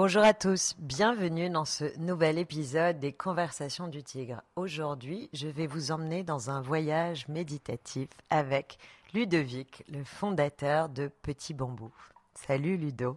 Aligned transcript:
Bonjour 0.00 0.22
à 0.22 0.32
tous, 0.32 0.76
bienvenue 0.78 1.50
dans 1.50 1.64
ce 1.64 1.98
nouvel 1.98 2.38
épisode 2.38 3.00
des 3.00 3.12
Conversations 3.12 3.88
du 3.88 4.04
Tigre. 4.04 4.42
Aujourd'hui, 4.54 5.28
je 5.32 5.48
vais 5.48 5.66
vous 5.66 5.90
emmener 5.90 6.22
dans 6.22 6.50
un 6.50 6.60
voyage 6.60 7.26
méditatif 7.26 8.08
avec 8.30 8.78
Ludovic, 9.12 9.82
le 9.88 10.04
fondateur 10.04 10.88
de 10.88 11.08
Petit 11.08 11.52
Bambou. 11.52 11.90
Salut 12.36 12.76
Ludo. 12.76 13.16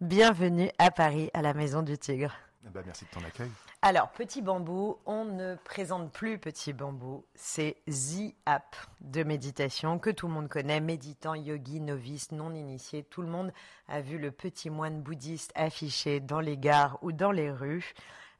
Bienvenue 0.00 0.70
à 0.78 0.92
Paris, 0.92 1.30
à 1.34 1.42
la 1.42 1.52
Maison 1.52 1.82
du 1.82 1.98
Tigre. 1.98 2.32
Eh 2.66 2.70
ben, 2.70 2.82
merci 2.86 3.04
de 3.04 3.10
ton 3.10 3.26
accueil. 3.26 3.50
Alors, 3.82 4.08
Petit 4.10 4.40
Bambou, 4.40 4.98
on 5.04 5.26
ne 5.26 5.54
présente 5.56 6.10
plus 6.10 6.38
Petit 6.38 6.72
Bambou, 6.72 7.26
c'est 7.34 7.76
The 7.86 8.34
App 8.46 8.74
de 9.02 9.22
méditation 9.22 9.98
que 9.98 10.08
tout 10.08 10.28
le 10.28 10.32
monde 10.32 10.48
connaît, 10.48 10.80
méditant, 10.80 11.34
yogi, 11.34 11.80
novice, 11.80 12.32
non 12.32 12.54
initié. 12.54 13.02
Tout 13.02 13.20
le 13.20 13.28
monde 13.28 13.52
a 13.88 14.00
vu 14.00 14.16
le 14.18 14.30
petit 14.30 14.70
moine 14.70 15.02
bouddhiste 15.02 15.52
affiché 15.54 16.20
dans 16.20 16.40
les 16.40 16.56
gares 16.56 16.98
ou 17.02 17.12
dans 17.12 17.32
les 17.32 17.50
rues 17.50 17.92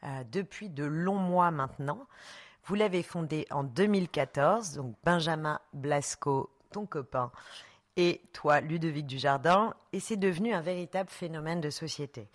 euh, 0.04 0.24
depuis 0.32 0.70
de 0.70 0.84
longs 0.84 1.18
mois 1.18 1.50
maintenant. 1.50 2.06
Vous 2.64 2.76
l'avez 2.76 3.02
fondé 3.02 3.46
en 3.50 3.62
2014, 3.62 4.72
donc 4.72 4.96
Benjamin 5.04 5.60
Blasco, 5.74 6.48
ton 6.70 6.86
copain, 6.86 7.30
et 7.96 8.22
toi, 8.32 8.62
Ludovic 8.62 9.06
Dujardin, 9.06 9.74
et 9.92 10.00
c'est 10.00 10.16
devenu 10.16 10.54
un 10.54 10.62
véritable 10.62 11.10
phénomène 11.10 11.60
de 11.60 11.68
société 11.68 12.30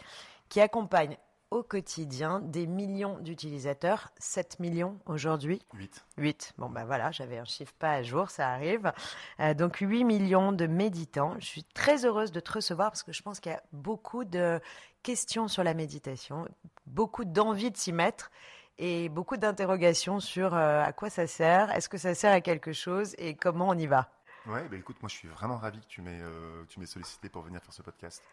qui 0.50 0.62
accompagne 0.62 1.18
au 1.52 1.64
quotidien 1.64 2.40
des 2.40 2.68
millions 2.68 3.18
d'utilisateurs, 3.20 4.12
7 4.20 4.60
millions 4.60 5.00
aujourd'hui 5.06 5.62
8. 5.74 6.06
8. 6.18 6.54
Bon 6.58 6.70
ben 6.70 6.86
voilà, 6.86 7.12
j'avais 7.12 7.40
un 7.40 7.46
chiffre 7.46 7.74
pas 7.80 7.94
à 7.94 8.04
jour, 8.04 8.30
ça 8.30 8.50
arrive. 8.50 8.92
Euh, 9.40 9.54
donc 9.54 9.78
8 9.78 10.04
millions 10.04 10.52
de 10.52 10.68
méditants. 10.68 11.36
Je 11.40 11.46
suis 11.46 11.64
très 11.64 12.06
heureuse 12.06 12.32
de 12.32 12.40
te 12.40 12.52
recevoir 12.52 12.92
parce 12.92 13.04
que 13.04 13.14
je 13.14 13.22
pense 13.24 13.40
qu'il 13.40 13.52
y 13.52 13.56
a 13.56 13.64
beaucoup 13.72 14.26
de 14.26 14.60
questions 15.02 15.48
sur 15.48 15.64
la 15.64 15.74
méditation, 15.74 16.48
beaucoup 16.86 17.26
d'envie 17.26 17.72
de 17.72 17.78
s'y 17.78 17.94
mettre 17.94 18.32
et 18.78 19.10
beaucoup 19.10 19.38
d'interrogations 19.38 20.20
sur 20.20 20.54
euh, 20.54 20.84
à 20.84 20.94
quoi 20.94 21.10
ça 21.10 21.28
sert, 21.28 21.72
est-ce 21.72 21.90
que 21.90 21.98
ça 21.98 22.16
sert 22.16 22.32
à 22.32 22.42
quelque 22.42 22.74
chose 22.74 23.16
et 23.18 23.36
comment 23.36 23.70
on 23.70 23.78
y 23.78 23.88
va. 23.88 24.10
Ouais, 24.46 24.68
bah 24.70 24.78
écoute, 24.78 24.96
moi 25.02 25.10
je 25.10 25.16
suis 25.16 25.28
vraiment 25.28 25.58
ravi 25.58 25.80
que 25.80 25.88
tu 25.88 26.02
m'aies 26.02 26.22
euh, 26.22 26.64
tu 26.70 26.80
m'aies 26.80 26.86
sollicité 26.86 27.28
pour 27.30 27.42
venir 27.42 27.62
faire 27.62 27.74
ce 27.74 27.82
podcast. 27.82 28.24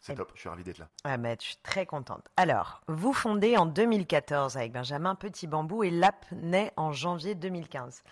C'est 0.00 0.14
top, 0.14 0.30
je 0.34 0.40
suis 0.40 0.48
ravi 0.48 0.62
d'être 0.62 0.78
là. 0.78 0.88
Ah 1.04 1.16
ben, 1.16 1.36
je 1.40 1.46
suis 1.46 1.56
très 1.62 1.84
contente. 1.84 2.28
Alors, 2.36 2.80
vous 2.86 3.12
fondez 3.12 3.56
en 3.56 3.66
2014 3.66 4.56
avec 4.56 4.72
Benjamin 4.72 5.14
Petit 5.14 5.46
Bambou 5.46 5.82
et 5.82 5.90
l'app 5.90 6.24
naît 6.32 6.72
en 6.76 6.92
janvier 6.92 7.34
2015. 7.34 8.04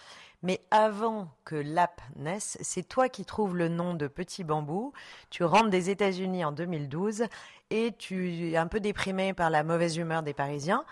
Mais 0.42 0.60
avant 0.70 1.28
que 1.44 1.56
l'app 1.56 2.00
naisse, 2.16 2.58
c'est 2.60 2.86
toi 2.86 3.08
qui 3.08 3.24
trouves 3.24 3.56
le 3.56 3.68
nom 3.68 3.94
de 3.94 4.06
Petit 4.06 4.44
Bambou. 4.44 4.92
Tu 5.30 5.44
rentres 5.44 5.70
des 5.70 5.90
États-Unis 5.90 6.44
en 6.44 6.52
2012 6.52 7.24
et 7.70 7.94
tu 7.98 8.50
es 8.50 8.56
un 8.56 8.66
peu 8.66 8.80
déprimé 8.80 9.32
par 9.32 9.50
la 9.50 9.64
mauvaise 9.64 9.96
humeur 9.96 10.22
des 10.22 10.34
Parisiens. 10.34 10.84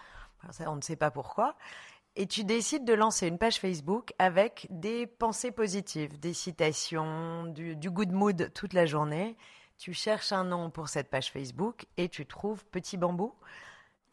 Alors 0.42 0.54
ça, 0.54 0.70
on 0.70 0.76
ne 0.76 0.80
sait 0.80 0.96
pas 0.96 1.10
pourquoi. 1.10 1.56
Et 2.16 2.26
tu 2.26 2.44
décides 2.44 2.84
de 2.84 2.94
lancer 2.94 3.26
une 3.26 3.38
page 3.38 3.58
Facebook 3.58 4.14
avec 4.18 4.68
des 4.70 5.06
pensées 5.06 5.50
positives, 5.50 6.18
des 6.20 6.32
citations, 6.32 7.44
du, 7.44 7.74
du 7.76 7.90
good 7.90 8.12
mood 8.12 8.52
toute 8.54 8.72
la 8.72 8.86
journée. 8.86 9.36
Tu 9.78 9.92
cherches 9.92 10.32
un 10.32 10.44
nom 10.44 10.70
pour 10.70 10.88
cette 10.88 11.10
page 11.10 11.30
Facebook 11.30 11.86
et 11.96 12.08
tu 12.08 12.26
trouves 12.26 12.64
Petit 12.66 12.96
Bambou. 12.96 13.34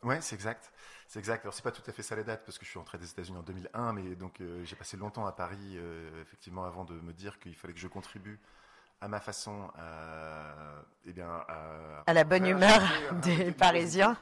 Ouais, 0.03 0.19
c'est 0.21 0.35
exact. 0.35 0.71
C'est 1.07 1.19
exact. 1.19 1.41
Alors 1.45 1.53
c'est 1.53 1.61
pas 1.61 1.71
tout 1.71 1.83
à 1.85 1.91
fait 1.91 2.01
ça 2.01 2.15
les 2.15 2.23
dates 2.23 2.43
parce 2.45 2.57
que 2.57 2.65
je 2.65 2.69
suis 2.71 2.79
rentré 2.79 2.97
des 2.97 3.09
États-Unis 3.09 3.37
en 3.37 3.43
2001, 3.43 3.93
mais 3.93 4.15
donc 4.15 4.41
euh, 4.41 4.63
j'ai 4.65 4.75
passé 4.75 4.97
longtemps 4.97 5.25
à 5.27 5.31
Paris, 5.31 5.75
euh, 5.75 6.21
effectivement, 6.21 6.63
avant 6.65 6.83
de 6.85 6.93
me 6.95 7.13
dire 7.13 7.39
qu'il 7.39 7.55
fallait 7.55 7.73
que 7.73 7.79
je 7.79 7.87
contribue 7.87 8.39
à 9.01 9.07
ma 9.07 9.19
façon 9.19 9.69
à, 9.77 10.53
eh 11.05 11.13
bien, 11.13 11.29
à, 11.47 12.03
À 12.07 12.13
la 12.13 12.23
bonne 12.23 12.45
humeur 12.47 12.81
à- 13.09 13.13
des 13.21 13.51
Parisiens. 13.51 14.17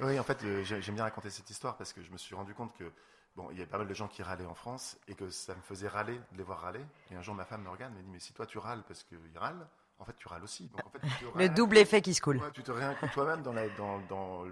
Oui, 0.00 0.18
en 0.18 0.24
fait, 0.24 0.42
euh, 0.44 0.62
j'ai- 0.62 0.80
j'aime 0.82 0.94
bien 0.96 1.04
raconter 1.04 1.30
cette 1.30 1.48
histoire 1.50 1.76
parce 1.76 1.92
que 1.92 2.02
je 2.02 2.10
me 2.12 2.16
suis 2.18 2.34
rendu 2.34 2.54
compte 2.54 2.76
que 2.76 2.92
bon, 3.34 3.48
il 3.50 3.58
y 3.58 3.62
a 3.62 3.66
pas 3.66 3.78
mal 3.78 3.88
de 3.88 3.94
gens 3.94 4.08
qui 4.08 4.22
râlaient 4.22 4.46
en 4.46 4.54
France 4.54 4.96
et 5.08 5.14
que 5.14 5.30
ça 5.30 5.54
me 5.54 5.62
faisait 5.62 5.88
râler 5.88 6.20
de 6.32 6.36
les 6.38 6.42
voir 6.44 6.60
râler. 6.60 6.84
Et 7.10 7.16
un 7.16 7.22
jour, 7.22 7.34
ma 7.34 7.44
femme 7.44 7.62
me 7.62 7.70
regarde, 7.70 7.92
et 7.94 7.96
me 7.98 8.02
dit 8.02 8.10
mais 8.10 8.20
si 8.20 8.32
toi 8.32 8.46
tu 8.46 8.58
râles 8.58 8.82
parce 8.86 9.02
qu'ils 9.04 9.18
râlent, 9.38 9.66
en 9.98 10.04
fait 10.04 10.14
tu 10.16 10.28
râles 10.28 10.44
aussi. 10.44 10.68
Donc 10.68 10.86
en 10.86 10.90
fait, 10.90 11.00
tu 11.00 11.24
te 11.24 11.38
Le 11.38 11.48
double 11.48 11.78
effet 11.78 12.02
qui 12.02 12.14
se 12.14 12.20
coule. 12.20 12.38
Ouais, 12.38 12.50
tu 12.52 12.62
te 12.62 12.72
réinclus 12.72 13.08
toi-même 13.10 13.42
dans 13.42 14.44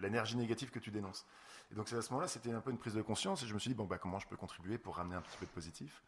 l'énergie 0.00 0.36
négative 0.36 0.70
que 0.70 0.78
tu 0.78 0.90
dénonces. 0.90 1.26
Et 1.70 1.74
donc 1.74 1.88
c'est 1.88 1.96
à 1.96 2.02
ce 2.02 2.10
moment-là, 2.10 2.28
c'était 2.28 2.52
un 2.52 2.60
peu 2.60 2.70
une 2.70 2.78
prise 2.78 2.94
de 2.94 3.02
conscience 3.02 3.42
et 3.42 3.46
je 3.46 3.54
me 3.54 3.58
suis 3.58 3.68
dit 3.68 3.74
bon 3.74 3.84
bah 3.84 3.98
comment 3.98 4.18
je 4.18 4.26
peux 4.26 4.36
contribuer 4.36 4.78
pour 4.78 4.96
ramener 4.96 5.16
un 5.16 5.20
petit 5.20 5.36
peu 5.36 5.46
de 5.46 5.50
positif? 5.50 6.02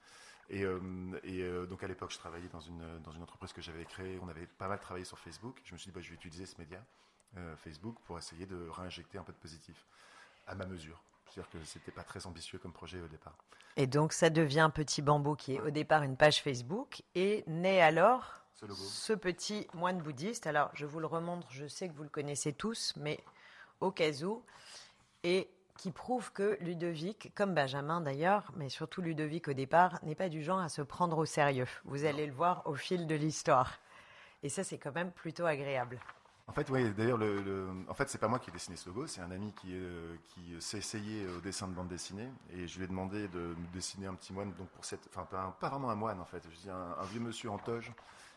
Et, 0.48 0.64
euh, 0.64 0.80
et 1.22 1.42
euh, 1.42 1.66
donc 1.66 1.84
à 1.84 1.86
l'époque, 1.86 2.10
je 2.10 2.18
travaillais 2.18 2.48
dans 2.48 2.60
une 2.60 2.98
dans 3.04 3.12
une 3.12 3.22
entreprise 3.22 3.52
que 3.52 3.62
j'avais 3.62 3.84
créée. 3.84 4.18
On 4.22 4.28
avait 4.28 4.46
pas 4.46 4.68
mal 4.68 4.80
travaillé 4.80 5.04
sur 5.04 5.18
Facebook. 5.18 5.60
Je 5.64 5.74
me 5.74 5.78
suis 5.78 5.90
dit 5.90 5.94
bah 5.94 6.00
je 6.00 6.08
vais 6.08 6.16
utiliser 6.16 6.46
ce 6.46 6.58
média 6.58 6.82
euh, 7.36 7.54
Facebook 7.56 7.96
pour 8.04 8.18
essayer 8.18 8.46
de 8.46 8.68
réinjecter 8.70 9.18
un 9.18 9.22
peu 9.22 9.32
de 9.32 9.38
positif 9.38 9.86
à 10.46 10.54
ma 10.54 10.66
mesure. 10.66 11.00
C'est-à-dire 11.26 11.50
que 11.50 11.64
c'était 11.64 11.92
pas 11.92 12.02
très 12.02 12.26
ambitieux 12.26 12.58
comme 12.58 12.72
projet 12.72 13.00
au 13.00 13.06
départ. 13.06 13.36
Et 13.76 13.86
donc 13.86 14.12
ça 14.12 14.30
devient 14.30 14.70
Petit 14.74 15.02
Bambou 15.02 15.36
qui 15.36 15.54
est 15.54 15.60
au 15.60 15.70
départ 15.70 16.02
une 16.02 16.16
page 16.16 16.42
Facebook 16.42 17.02
et 17.14 17.44
naît 17.46 17.80
alors 17.80 18.39
Ce 18.60 18.66
logo. 18.66 18.82
ce 18.82 19.12
petit 19.14 19.66
moine 19.72 20.02
bouddhiste. 20.02 20.46
Alors 20.46 20.70
je 20.74 20.84
vous 20.84 21.00
le 21.00 21.06
remontre, 21.06 21.46
je 21.50 21.66
sais 21.66 21.88
que 21.88 21.94
vous 21.94 22.02
le 22.02 22.10
connaissez 22.10 22.52
tous, 22.52 22.92
mais 22.96 23.18
au 23.80 23.90
cas 23.90 24.12
où. 24.22 24.42
Et 25.24 25.48
qui 25.78 25.92
prouve 25.92 26.30
que 26.32 26.58
Ludovic, 26.60 27.32
comme 27.34 27.54
Benjamin 27.54 28.02
d'ailleurs, 28.02 28.52
mais 28.56 28.68
surtout 28.68 29.00
Ludovic 29.00 29.48
au 29.48 29.54
départ, 29.54 29.98
n'est 30.02 30.14
pas 30.14 30.28
du 30.28 30.42
genre 30.42 30.58
à 30.58 30.68
se 30.68 30.82
prendre 30.82 31.16
au 31.16 31.24
sérieux. 31.24 31.66
Vous 31.86 32.04
allez 32.04 32.26
le 32.26 32.34
voir 32.34 32.62
au 32.66 32.74
fil 32.74 33.06
de 33.06 33.14
l'histoire. 33.14 33.78
Et 34.42 34.50
ça, 34.50 34.62
c'est 34.62 34.76
quand 34.76 34.94
même 34.94 35.10
plutôt 35.10 35.46
agréable. 35.46 35.98
En 36.46 36.52
fait, 36.52 36.68
oui. 36.68 36.90
D'ailleurs, 36.92 37.16
le, 37.16 37.40
le- 37.40 37.70
en 37.88 37.94
fait, 37.94 38.10
c'est 38.10 38.18
pas 38.18 38.28
moi 38.28 38.38
qui 38.38 38.50
ai 38.50 38.52
dessiné 38.52 38.76
ce 38.76 38.88
logo, 38.90 39.06
c'est 39.06 39.22
un 39.22 39.30
ami 39.30 39.54
qui, 39.54 39.68
euh, 39.72 40.16
qui 40.28 40.60
s'est 40.60 40.78
essayé 40.78 41.26
au 41.28 41.40
dessin 41.40 41.66
de 41.68 41.72
bande 41.72 41.88
dessinée, 41.88 42.28
et 42.52 42.66
je 42.66 42.76
lui 42.78 42.84
ai 42.84 42.88
demandé 42.88 43.28
de 43.28 43.38
me 43.38 43.66
dessiner 43.72 44.06
un 44.06 44.14
petit 44.14 44.32
moine, 44.34 44.52
donc 44.54 44.68
pour 44.70 44.84
cette, 44.84 45.08
enfin 45.14 45.24
pas 45.60 45.68
vraiment 45.68 45.90
un 45.90 45.94
moine 45.94 46.20
en 46.20 46.24
fait, 46.24 46.42
je 46.50 46.56
dis 46.56 46.68
un, 46.70 46.96
un 46.98 47.04
vieux 47.04 47.20
monsieur 47.20 47.50
en 47.50 47.58
toge, 47.58 47.92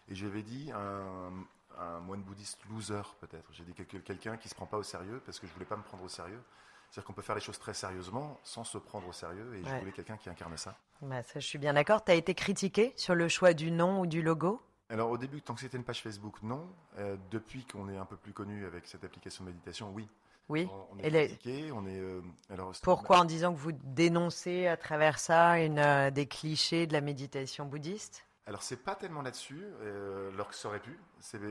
et 0.09 0.16
je 0.16 0.25
lui 0.25 0.31
avais 0.31 0.44
dit 0.44 0.72
un, 0.74 1.31
un 1.80 2.00
moine 2.00 2.22
bouddhiste 2.22 2.59
loser 2.69 3.02
peut-être. 3.22 3.50
J'ai 3.52 3.64
dit 3.64 3.74
quel- 3.74 4.03
quelqu'un 4.03 4.38
qui 4.38 4.50
se 4.50 4.56
prend 4.56 4.66
pas 4.66 4.78
au 4.78 4.84
sérieux 4.84 5.22
parce 5.25 5.40
que 5.40 5.47
je 5.47 5.53
voulais 5.53 5.66
pas 5.66 5.78
me 5.78 5.84
prendre 5.84 6.03
au 6.03 6.09
sérieux. 6.09 6.41
C'est-à-dire 6.90 7.08
qu'on 7.08 7.14
peut 7.14 7.22
faire 7.24 7.34
les 7.36 7.41
choses 7.41 7.58
très 7.58 7.74
sérieusement 7.74 8.40
sans 8.44 8.63
se 8.63 8.78
prendre 8.78 9.08
au 9.08 9.13
sérieux, 9.13 9.56
et 9.56 9.63
je 9.66 9.75
voulais 9.80 9.92
quelqu'un 9.92 10.16
qui 10.16 10.30
incarne 10.30 10.56
ça. 10.58 10.78
Bah, 11.02 11.24
ça, 11.24 11.40
je 11.40 11.47
suis 11.47 11.58
bien 11.58 11.74
d'accord. 11.74 12.03
Tu 12.06 12.12
as 12.12 12.16
été 12.16 12.36
critiqué 12.36 12.94
sur 12.96 13.16
le 13.16 13.28
choix 13.28 13.53
du 13.56 13.72
nom 13.72 14.02
ou 14.02 14.06
du 14.06 14.22
logo? 14.22 14.62
Alors 14.90 15.09
au 15.09 15.18
début, 15.18 15.42
tant 15.42 15.56
que 15.56 15.62
c'était 15.62 15.78
une 15.78 15.84
page 15.84 16.03
Facebook, 16.03 16.36
non. 16.44 16.69
Euh, 17.00 17.18
depuis 17.31 17.66
qu'on 17.66 17.90
est 17.90 17.97
un 17.97 18.06
peu 18.06 18.16
plus 18.16 18.31
connu 18.31 18.68
avec 18.68 18.86
cette 18.86 19.03
application 19.03 19.44
de 19.44 19.50
méditation, 19.50 19.92
oui. 19.92 20.08
Oui. 20.50 20.69
On, 20.92 21.00
est 21.00 21.09
les- 21.09 21.28
critiqué, 21.30 21.72
on 21.72 21.88
est. 21.88 21.97
euh, 22.00 22.22
alors, 22.52 22.74
Pourquoi 22.84 23.18
en 23.22 23.25
disant 23.25 23.53
que 23.53 23.58
vous 23.59 23.72
dénoncez 23.72 24.68
à 24.68 24.78
travers 24.78 25.18
ça 25.18 25.58
une, 25.59 25.80
euh, 25.80 26.12
des 26.12 26.28
clichés 26.28 26.86
de 26.86 26.94
la 26.94 27.02
méditation 27.02 27.66
bouddhiste? 27.66 28.24
Alors 28.46 28.62
c'est 28.62 28.78
pas 28.84 28.96
tellement 28.96 29.22
là-dessus, 29.22 29.64
euh, 29.81 30.30
alors 30.34 30.50
que 30.50 30.56
ça 30.56 30.68
aurait 30.68 30.81
pu, 30.81 31.00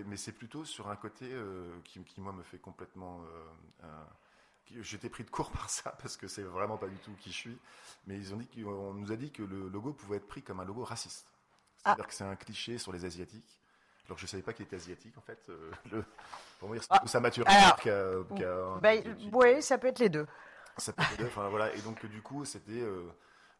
mais 0.06 0.16
c'est 0.18 0.32
plutôt 0.32 0.64
sur 0.66 0.88
un 0.90 0.96
côté 0.96 1.26
euh, 1.32 1.74
qui, 1.84 2.02
qui, 2.04 2.20
moi 2.20 2.32
me 2.32 2.42
fait 2.42 2.58
complètement. 2.58 3.22
euh, 3.22 3.84
euh, 3.84 4.04
J'étais 4.82 5.08
pris 5.10 5.24
de 5.24 5.30
court 5.30 5.50
par 5.52 5.68
ça 5.70 5.90
parce 6.02 6.16
que 6.16 6.28
c'est 6.28 6.42
vraiment 6.42 6.76
pas 6.78 6.88
du 6.88 6.96
tout 6.98 7.12
qui 7.18 7.30
je 7.32 7.36
suis. 7.36 7.58
Mais 8.06 8.16
ils 8.16 8.32
ont 8.34 8.36
dit 8.36 8.48
qu'on 8.48 8.94
nous 8.94 9.10
a 9.12 9.16
dit 9.16 9.30
que 9.32 9.42
le 9.42 9.68
logo 9.68 9.92
pouvait 9.92 10.16
être 10.18 10.28
pris 10.28 10.42
comme 10.42 10.60
un 10.60 10.64
logo 10.64 10.84
raciste. 10.84 11.26
C'est-à-dire 11.78 12.06
que 12.06 12.14
c'est 12.14 12.24
un 12.24 12.36
cliché 12.36 12.78
sur 12.78 12.92
les 12.92 13.04
asiatiques. 13.04 13.58
Alors 14.06 14.18
je 14.18 14.26
savais 14.26 14.42
pas 14.42 14.52
qu'il 14.52 14.66
était 14.66 14.76
asiatique 14.76 15.16
en 15.16 15.22
fait. 15.22 15.46
euh, 15.48 15.70
le, 15.92 16.04
pour 16.58 16.68
moi, 16.68 16.76
Ah, 16.90 17.00
bah, 18.82 18.96
qui- 18.98 19.30
Oui, 19.32 19.62
ça 19.62 19.78
peut 19.78 19.88
être 19.88 19.98
les 19.98 20.08
deux. 20.10 20.26
ça 20.76 20.92
peut 20.92 21.02
être 21.02 21.18
deux, 21.18 21.26
enfin, 21.26 21.48
voilà. 21.48 21.74
Et 21.74 21.80
donc, 21.82 22.04
du 22.06 22.20
coup, 22.22 22.44
c'était 22.44 22.82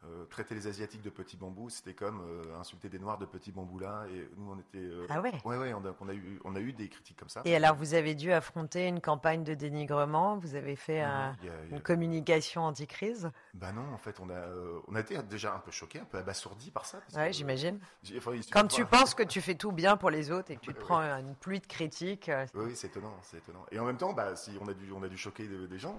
euh, 0.04 0.24
traiter 0.26 0.54
les 0.54 0.66
Asiatiques 0.66 1.02
de 1.02 1.10
petits 1.10 1.36
bambous, 1.36 1.70
c'était 1.70 1.94
comme 1.94 2.20
euh, 2.26 2.58
insulter 2.58 2.88
des 2.88 2.98
Noirs 2.98 3.18
de 3.18 3.24
petits 3.26 3.52
bambous 3.52 3.78
là. 3.78 4.04
Et 4.12 4.28
nous, 4.36 4.50
on 4.52 4.58
était. 4.58 4.78
euh, 4.78 5.06
Ah 5.08 5.20
ouais 5.20 5.32
Ouais, 5.44 5.56
ouais, 5.56 5.72
on 5.74 5.84
a, 5.84 5.94
on 6.00 6.08
a 6.08 6.14
eu, 6.14 6.40
on 6.44 6.56
a 6.56 6.60
eu 6.60 6.72
des 6.72 6.88
critiques 6.88 7.16
comme 7.18 7.28
ça. 7.28 7.42
Et 7.44 7.54
alors, 7.54 7.76
vous 7.76 7.94
avez 7.94 8.14
dû 8.14 8.32
affronter 8.32 8.88
une 8.88 9.00
campagne 9.00 9.44
de 9.44 9.54
dénigrement, 9.54 10.38
vous 10.38 10.54
avez 10.56 10.74
fait 10.76 11.00
Non, 11.02 11.06
un- 11.08 11.28
non, 11.30 11.36
il 11.42 11.46
y 11.46 11.50
a- 11.50 11.52
il 11.64 11.70
y 11.70 11.72
a- 11.72 11.76
une 11.76 11.82
communication 11.82 12.62
anti-crise? 12.64 13.30
Bah 13.54 13.70
non, 13.72 13.92
en 13.94 13.98
fait, 13.98 14.18
on 14.20 14.28
a, 14.30 14.42
on 14.88 14.94
a 14.94 15.00
été 15.00 15.22
déjà 15.22 15.54
un 15.54 15.58
peu 15.60 15.70
choqués, 15.70 16.00
un 16.00 16.04
peu 16.04 16.18
abasourdis 16.18 16.70
par 16.70 16.84
ça. 16.86 16.98
parce 16.98 17.14
Ouais, 17.14 17.32
j'imagine. 17.32 17.78
enfin, 18.16 18.32
Quand 18.50 18.66
tu 18.66 18.84
penses 18.84 19.14
que 19.14 19.22
tu 19.22 19.40
fais 19.40 19.54
tout 19.54 19.72
bien 19.72 19.96
pour 19.96 20.10
les 20.10 20.30
autres 20.30 20.50
et 20.50 20.56
que 20.56 20.60
tu 20.60 20.72
te 20.72 20.78
Ouais, 20.78 20.84
prends 20.84 21.00
une 21.00 21.34
pluie 21.36 21.60
de 21.60 21.66
critiques, 21.66 22.30
Oui, 22.54 22.72
c'est 22.74 22.88
étonnant, 22.88 23.16
c'est 23.22 23.38
étonnant. 23.38 23.64
Et 23.70 23.78
en 23.78 23.84
même 23.84 23.96
temps, 23.98 24.12
bah, 24.12 24.34
si 24.36 24.50
on 24.60 24.66
a 24.68 24.74
dû, 24.74 24.90
on 24.92 25.02
a 25.02 25.08
dû 25.08 25.16
choquer 25.16 25.46
des, 25.46 25.68
des 25.68 25.78
gens, 25.78 25.96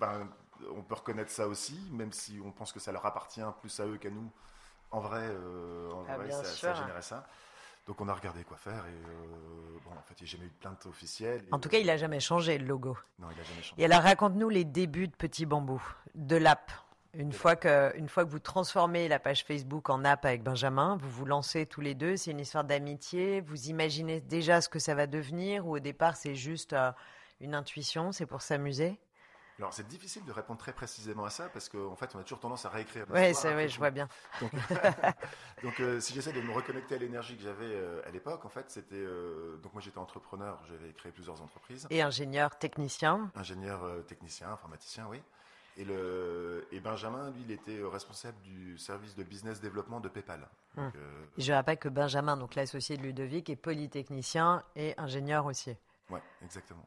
enfin, 0.00 0.28
on 0.76 0.82
peut 0.82 0.94
reconnaître 0.94 1.30
ça 1.30 1.48
aussi, 1.48 1.78
même 1.90 2.12
si 2.12 2.40
on 2.44 2.52
pense 2.52 2.72
que 2.72 2.80
ça 2.80 2.92
leur 2.92 3.04
appartient 3.06 3.40
plus 3.60 3.80
à 3.80 3.86
eux 3.86 3.96
qu'à 3.98 4.10
nous. 4.10 4.30
En 4.90 5.00
vrai, 5.00 5.22
euh, 5.22 5.90
en 5.92 6.04
Ah, 6.08 6.16
vrai 6.18 6.30
ça, 6.30 6.44
ça 6.44 6.74
générait 6.74 7.02
ça. 7.02 7.26
Donc 7.86 8.00
on 8.00 8.08
a 8.08 8.14
regardé 8.14 8.44
quoi 8.44 8.56
faire 8.56 8.84
et 8.86 8.90
euh, 8.90 9.78
bon, 9.84 9.90
en 9.90 10.02
fait, 10.02 10.14
il 10.20 10.24
n'y 10.24 10.28
a 10.28 10.32
jamais 10.32 10.44
eu 10.44 10.50
de 10.50 10.54
plainte 10.54 10.86
officielle. 10.86 11.42
en 11.50 11.58
tout 11.58 11.68
cas, 11.68 11.78
il 11.78 11.90
euh, 11.90 11.94
a 11.94 11.96
jamais 11.96 12.20
changé 12.20 12.56
le 12.58 12.66
logo. 12.66 12.96
Non, 13.18 13.26
il 13.34 13.40
a 13.40 13.42
jamais 13.42 13.62
changé. 13.62 13.82
Et 13.82 13.84
alors, 13.84 14.02
raconte-nous 14.02 14.48
les 14.48 14.64
débuts 14.64 15.08
de 15.08 15.16
Petit 15.16 15.46
Bambou, 15.46 15.82
de 16.14 16.36
l'app. 16.36 16.70
Une 17.14 17.32
fois, 17.32 17.56
que, 17.56 17.94
une 17.98 18.08
fois 18.08 18.24
que 18.24 18.30
vous 18.30 18.38
transformez 18.38 19.06
la 19.06 19.18
page 19.18 19.44
Facebook 19.44 19.90
en 19.90 20.02
app 20.04 20.24
avec 20.24 20.42
Benjamin, 20.42 20.96
vous 20.96 21.10
vous 21.10 21.26
lancez 21.26 21.66
tous 21.66 21.82
les 21.82 21.94
deux, 21.94 22.16
c'est 22.16 22.30
une 22.30 22.40
histoire 22.40 22.64
d'amitié, 22.64 23.42
vous 23.42 23.68
imaginez 23.68 24.20
déjà 24.20 24.62
ce 24.62 24.70
que 24.70 24.78
ça 24.78 24.94
va 24.94 25.06
devenir 25.06 25.66
ou 25.66 25.76
au 25.76 25.78
départ 25.78 26.16
c'est 26.16 26.34
juste 26.34 26.72
euh, 26.72 26.90
une 27.40 27.54
intuition, 27.54 28.12
c'est 28.12 28.24
pour 28.24 28.40
s'amuser? 28.40 28.98
Alors, 29.58 29.72
c'est 29.72 29.86
difficile 29.86 30.24
de 30.24 30.32
répondre 30.32 30.58
très 30.58 30.72
précisément 30.72 31.24
à 31.24 31.30
ça 31.30 31.48
parce 31.48 31.68
qu'en 31.68 31.94
fait, 31.94 32.14
on 32.14 32.18
a 32.18 32.22
toujours 32.22 32.40
tendance 32.40 32.64
à 32.64 32.70
réécrire. 32.70 33.04
Oui, 33.10 33.34
c'est 33.34 33.52
vrai, 33.52 33.68
je 33.68 33.78
vois 33.78 33.90
bien. 33.90 34.08
Donc, 35.62 35.78
euh, 35.80 36.00
si 36.00 36.14
j'essaie 36.14 36.32
de 36.32 36.40
me 36.40 36.52
reconnecter 36.52 36.94
à 36.94 36.98
l'énergie 36.98 37.36
que 37.36 37.42
j'avais 37.42 37.66
euh, 37.66 38.02
à 38.06 38.10
l'époque, 38.10 38.44
en 38.44 38.48
fait, 38.48 38.70
c'était. 38.70 38.96
Euh, 38.96 39.56
donc, 39.58 39.72
moi, 39.74 39.82
j'étais 39.82 39.98
entrepreneur, 39.98 40.58
j'avais 40.68 40.92
créé 40.92 41.12
plusieurs 41.12 41.40
entreprises. 41.42 41.86
Et 41.90 42.02
ingénieur 42.02 42.58
technicien 42.58 43.30
Ingénieur 43.36 43.84
technicien, 44.06 44.50
informaticien, 44.50 45.06
oui. 45.08 45.22
Et, 45.76 45.84
le, 45.84 46.66
et 46.70 46.80
Benjamin, 46.80 47.30
lui, 47.30 47.42
il 47.46 47.50
était 47.50 47.80
responsable 47.82 48.38
du 48.42 48.76
service 48.78 49.14
de 49.14 49.22
business 49.22 49.60
développement 49.60 50.00
de 50.00 50.08
PayPal. 50.08 50.48
Hum. 50.78 50.90
je 51.36 51.52
rappelle 51.52 51.76
que 51.76 51.90
Benjamin, 51.90 52.36
donc 52.36 52.54
l'associé 52.54 52.96
de 52.96 53.02
Ludovic, 53.02 53.50
est 53.50 53.56
polytechnicien 53.56 54.62
et 54.74 54.94
ingénieur 54.98 55.44
aussi. 55.46 55.76
Oui, 56.10 56.18
exactement. 56.42 56.86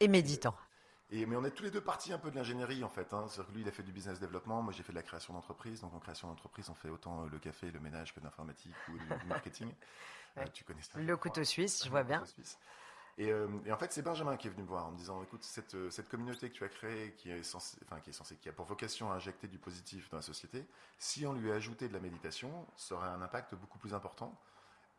Et 0.00 0.08
méditant 0.08 0.54
mais 1.12 1.36
on 1.36 1.44
est 1.44 1.50
tous 1.50 1.64
les 1.64 1.70
deux 1.70 1.80
partis 1.80 2.12
un 2.12 2.18
peu 2.18 2.30
de 2.30 2.36
l'ingénierie 2.36 2.84
en 2.84 2.88
fait. 2.88 3.12
Hein. 3.12 3.26
C'est-à-dire 3.28 3.50
que 3.50 3.56
lui, 3.56 3.62
il 3.62 3.68
a 3.68 3.72
fait 3.72 3.82
du 3.82 3.92
business 3.92 4.20
développement, 4.20 4.62
moi 4.62 4.72
j'ai 4.72 4.82
fait 4.82 4.92
de 4.92 4.98
la 4.98 5.02
création 5.02 5.34
d'entreprise. 5.34 5.80
Donc 5.80 5.92
en 5.94 5.98
création 5.98 6.28
d'entreprise, 6.28 6.68
on 6.70 6.74
fait 6.74 6.88
autant 6.88 7.24
euh, 7.24 7.28
le 7.30 7.38
café, 7.38 7.70
le 7.70 7.80
ménage 7.80 8.14
que 8.14 8.20
l'informatique 8.20 8.74
ou 8.88 8.98
du 8.98 9.26
marketing. 9.26 9.72
Euh, 10.38 10.44
tu 10.54 10.62
connais 10.62 10.80
ça 10.80 10.96
Le 10.96 11.16
couteau 11.16 11.42
suisse, 11.42 11.82
je 11.84 11.90
vois 11.90 12.04
bien. 12.04 12.22
Euh, 13.18 13.48
et, 13.66 13.72
en 13.72 13.76
fait, 13.76 13.92
c'est 13.92 14.00
Benjamin 14.00 14.36
qui 14.36 14.46
est 14.46 14.50
venu 14.50 14.62
me 14.62 14.68
voir 14.68 14.86
en 14.86 14.92
me 14.92 14.96
disant 14.96 15.20
écoute, 15.24 15.42
cette, 15.42 15.76
cette 15.90 16.08
communauté 16.08 16.48
que 16.50 16.54
tu 16.54 16.62
as 16.62 16.68
créée, 16.68 17.14
qui 17.14 17.32
est, 17.32 17.42
censée, 17.42 17.78
enfin, 17.84 17.98
qui 17.98 18.10
est 18.10 18.12
censée, 18.12 18.36
qui 18.36 18.48
a 18.48 18.52
pour 18.52 18.64
vocation 18.64 19.10
à 19.10 19.16
injecter 19.16 19.48
du 19.48 19.58
positif 19.58 20.08
dans 20.08 20.18
la 20.18 20.22
société, 20.22 20.64
si 21.00 21.26
on 21.26 21.32
lui 21.32 21.50
a 21.50 21.56
ajouté 21.56 21.88
de 21.88 21.92
la 21.92 21.98
méditation, 21.98 22.64
ça 22.76 22.94
aurait 22.94 23.08
un 23.08 23.20
impact 23.22 23.56
beaucoup 23.56 23.78
plus 23.78 23.92
important 23.92 24.38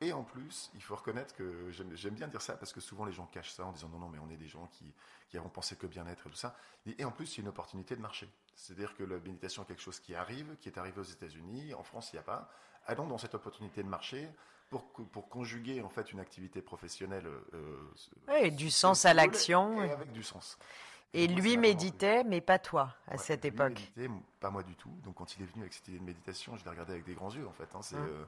et 0.02 0.14
en 0.14 0.24
plus, 0.24 0.72
il 0.74 0.82
faut 0.82 0.96
reconnaître 0.96 1.36
que 1.36 1.70
j'aime 1.70 2.16
bien 2.16 2.28
dire 2.28 2.42
ça 2.42 2.58
parce 2.58 2.74
que 2.74 2.82
souvent 2.82 3.06
les 3.06 3.14
gens 3.14 3.28
cachent 3.28 3.52
ça 3.52 3.66
en 3.66 3.72
disant 3.72 3.88
non, 3.90 4.00
non, 4.00 4.10
mais 4.10 4.18
on 4.18 4.30
est 4.32 4.38
des 4.38 4.48
gens 4.48 4.68
qui, 4.72 4.92
qui 5.30 5.38
avons 5.38 5.50
pensé 5.50 5.76
que 5.76 5.86
bien-être 5.86 6.26
et 6.26 6.30
tout 6.30 6.36
ça. 6.36 6.56
Et, 6.88 7.06
en 7.06 7.12
plus, 7.12 7.28
c'est 7.28 7.42
une 7.44 7.48
opportunité 7.48 7.96
de 7.96 8.02
marché. 8.02 8.28
C'est-à-dire 8.56 8.96
que 8.96 9.04
la 9.04 9.20
méditation 9.20 9.62
est 9.62 9.68
quelque 9.68 9.82
chose 9.82 10.00
qui 10.00 10.16
arrive, 10.16 10.58
qui 10.60 10.70
est 10.70 10.78
arrivé 10.80 11.00
aux 11.00 11.04
États-Unis. 11.04 11.76
En 11.76 11.84
France, 11.84 12.10
il 12.12 12.16
n'y 12.16 12.20
a 12.20 12.24
pas. 12.24 12.50
Allons 12.88 13.06
dans 13.06 13.20
cette 13.20 13.36
opportunité 13.36 13.84
de 13.84 13.88
marché 13.88 14.28
pour, 14.72 14.86
pour 14.92 15.30
conjuguer 15.30 15.84
en 15.84 15.90
fait 15.90 16.12
une 16.12 16.20
activité 16.20 16.64
professionnelle. 16.64 17.28
Euh, 17.54 18.36
et 18.40 18.50
du 18.50 18.72
sens 18.72 19.06
à 19.06 19.14
l'action. 19.14 19.84
Et 19.84 19.92
avec 19.92 20.12
du 20.12 20.24
sens. 20.24 20.58
Et, 21.14 21.28
lui 21.28 21.58
méditait, 21.58 22.24
mais 22.24 22.42
pas 22.42 22.58
toi 22.58 22.96
à 23.08 23.20
cette 23.20 23.46
époque. 23.46 23.74
Méditait, 23.98 24.10
pas 24.40 24.50
moi 24.50 24.64
du 24.64 24.76
tout. 24.76 24.92
Donc 25.04 25.16
quand 25.16 25.36
il 25.38 25.44
est 25.44 25.46
venu 25.46 25.62
avec 25.62 25.74
cette 25.74 25.90
idée 25.90 26.00
de 26.00 26.06
méditation, 26.06 26.58
je 26.58 26.64
l'ai 26.64 26.72
regardé 26.72 26.94
avec 26.94 27.06
des 27.06 27.14
grands 27.14 27.32
yeux 27.32 27.48
en 27.48 27.52
fait. 27.52 27.70
Hein. 27.76 27.82
C'est 27.84 27.98
hum. 27.98 28.08
euh, 28.08 28.26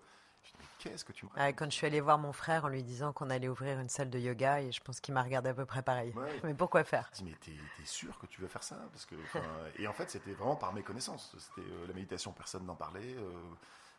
qu'est-ce 0.80 1.06
que 1.06 1.12
tu 1.12 1.25
Quand 1.56 1.66
je 1.66 1.75
suis 1.75 1.88
allée 1.88 2.01
voir 2.01 2.18
mon 2.18 2.34
frère 2.34 2.66
en 2.66 2.68
lui 2.68 2.84
disant 2.84 3.13
qu'on 3.13 3.30
allait 3.30 3.48
ouvrir 3.48 3.80
une 3.80 3.90
salle 3.90 4.10
de 4.10 4.19
yoga, 4.19 4.62
et 4.62 4.72
je 4.72 4.81
pense 4.81 5.00
qu'il 5.00 5.13
m'a 5.13 5.24
regardé 5.24 5.50
à 5.50 5.54
peu 5.54 5.66
près 5.66 5.81
pareil. 5.81 6.13
Mais 6.44 6.54
pourquoi 6.54 6.84
faire? 6.84 7.10
Je 7.18 7.24
mais 7.24 7.34
t'es 7.40 7.51
es 7.51 7.86
sûr 7.86 8.18
que 8.19 8.25
tu 8.25 8.42
veux 8.42 8.48
faire 8.48 8.63
ça? 8.63 8.78
Parce 8.92 9.06
que, 9.06 9.16
Et 9.78 9.88
en 9.88 9.94
fait, 9.94 10.10
c'était 10.10 10.34
vraiment 10.34 10.56
par 10.56 10.74
mes 10.74 10.84
connaissances. 10.84 11.36
C'était 11.38 11.68
euh, 11.68 11.88
la 11.88 11.94
méditation, 11.94 12.31
personne 12.31 12.66
n'en 12.66 12.75
parlait. 12.75 13.16
Euh, 13.16 13.31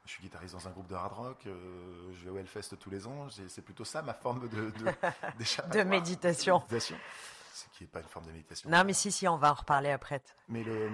je 0.05 0.11
suis 0.11 0.23
guitariste 0.23 0.55
dans 0.55 0.69
un 0.69 0.71
groupe 0.71 0.87
de 0.87 0.95
hard 0.95 1.13
rock. 1.13 1.47
Euh, 1.47 2.13
je 2.13 2.25
vais 2.25 2.31
au 2.31 2.39
Hellfest 2.39 2.77
tous 2.79 2.91
les 2.91 3.07
ans. 3.07 3.29
C'est 3.49 3.63
plutôt 3.63 3.85
ça 3.85 4.03
ma 4.03 4.13
forme 4.13 4.49
de, 4.49 4.71
de, 4.71 5.73
de 5.73 5.83
méditation 5.83 6.63
ce 7.55 7.69
qui 7.69 7.85
n'est 7.85 7.89
pas 7.89 8.01
une 8.01 8.09
forme 8.09 8.27
de 8.27 8.33
méditation. 8.33 8.69
Non, 8.69 8.83
mais 8.85 8.93
si, 8.93 9.13
si, 9.13 9.29
on 9.29 9.37
va 9.37 9.53
en 9.53 9.55
reparler 9.55 9.91
après. 9.91 10.21
Mais 10.49 10.65
le, 10.65 10.91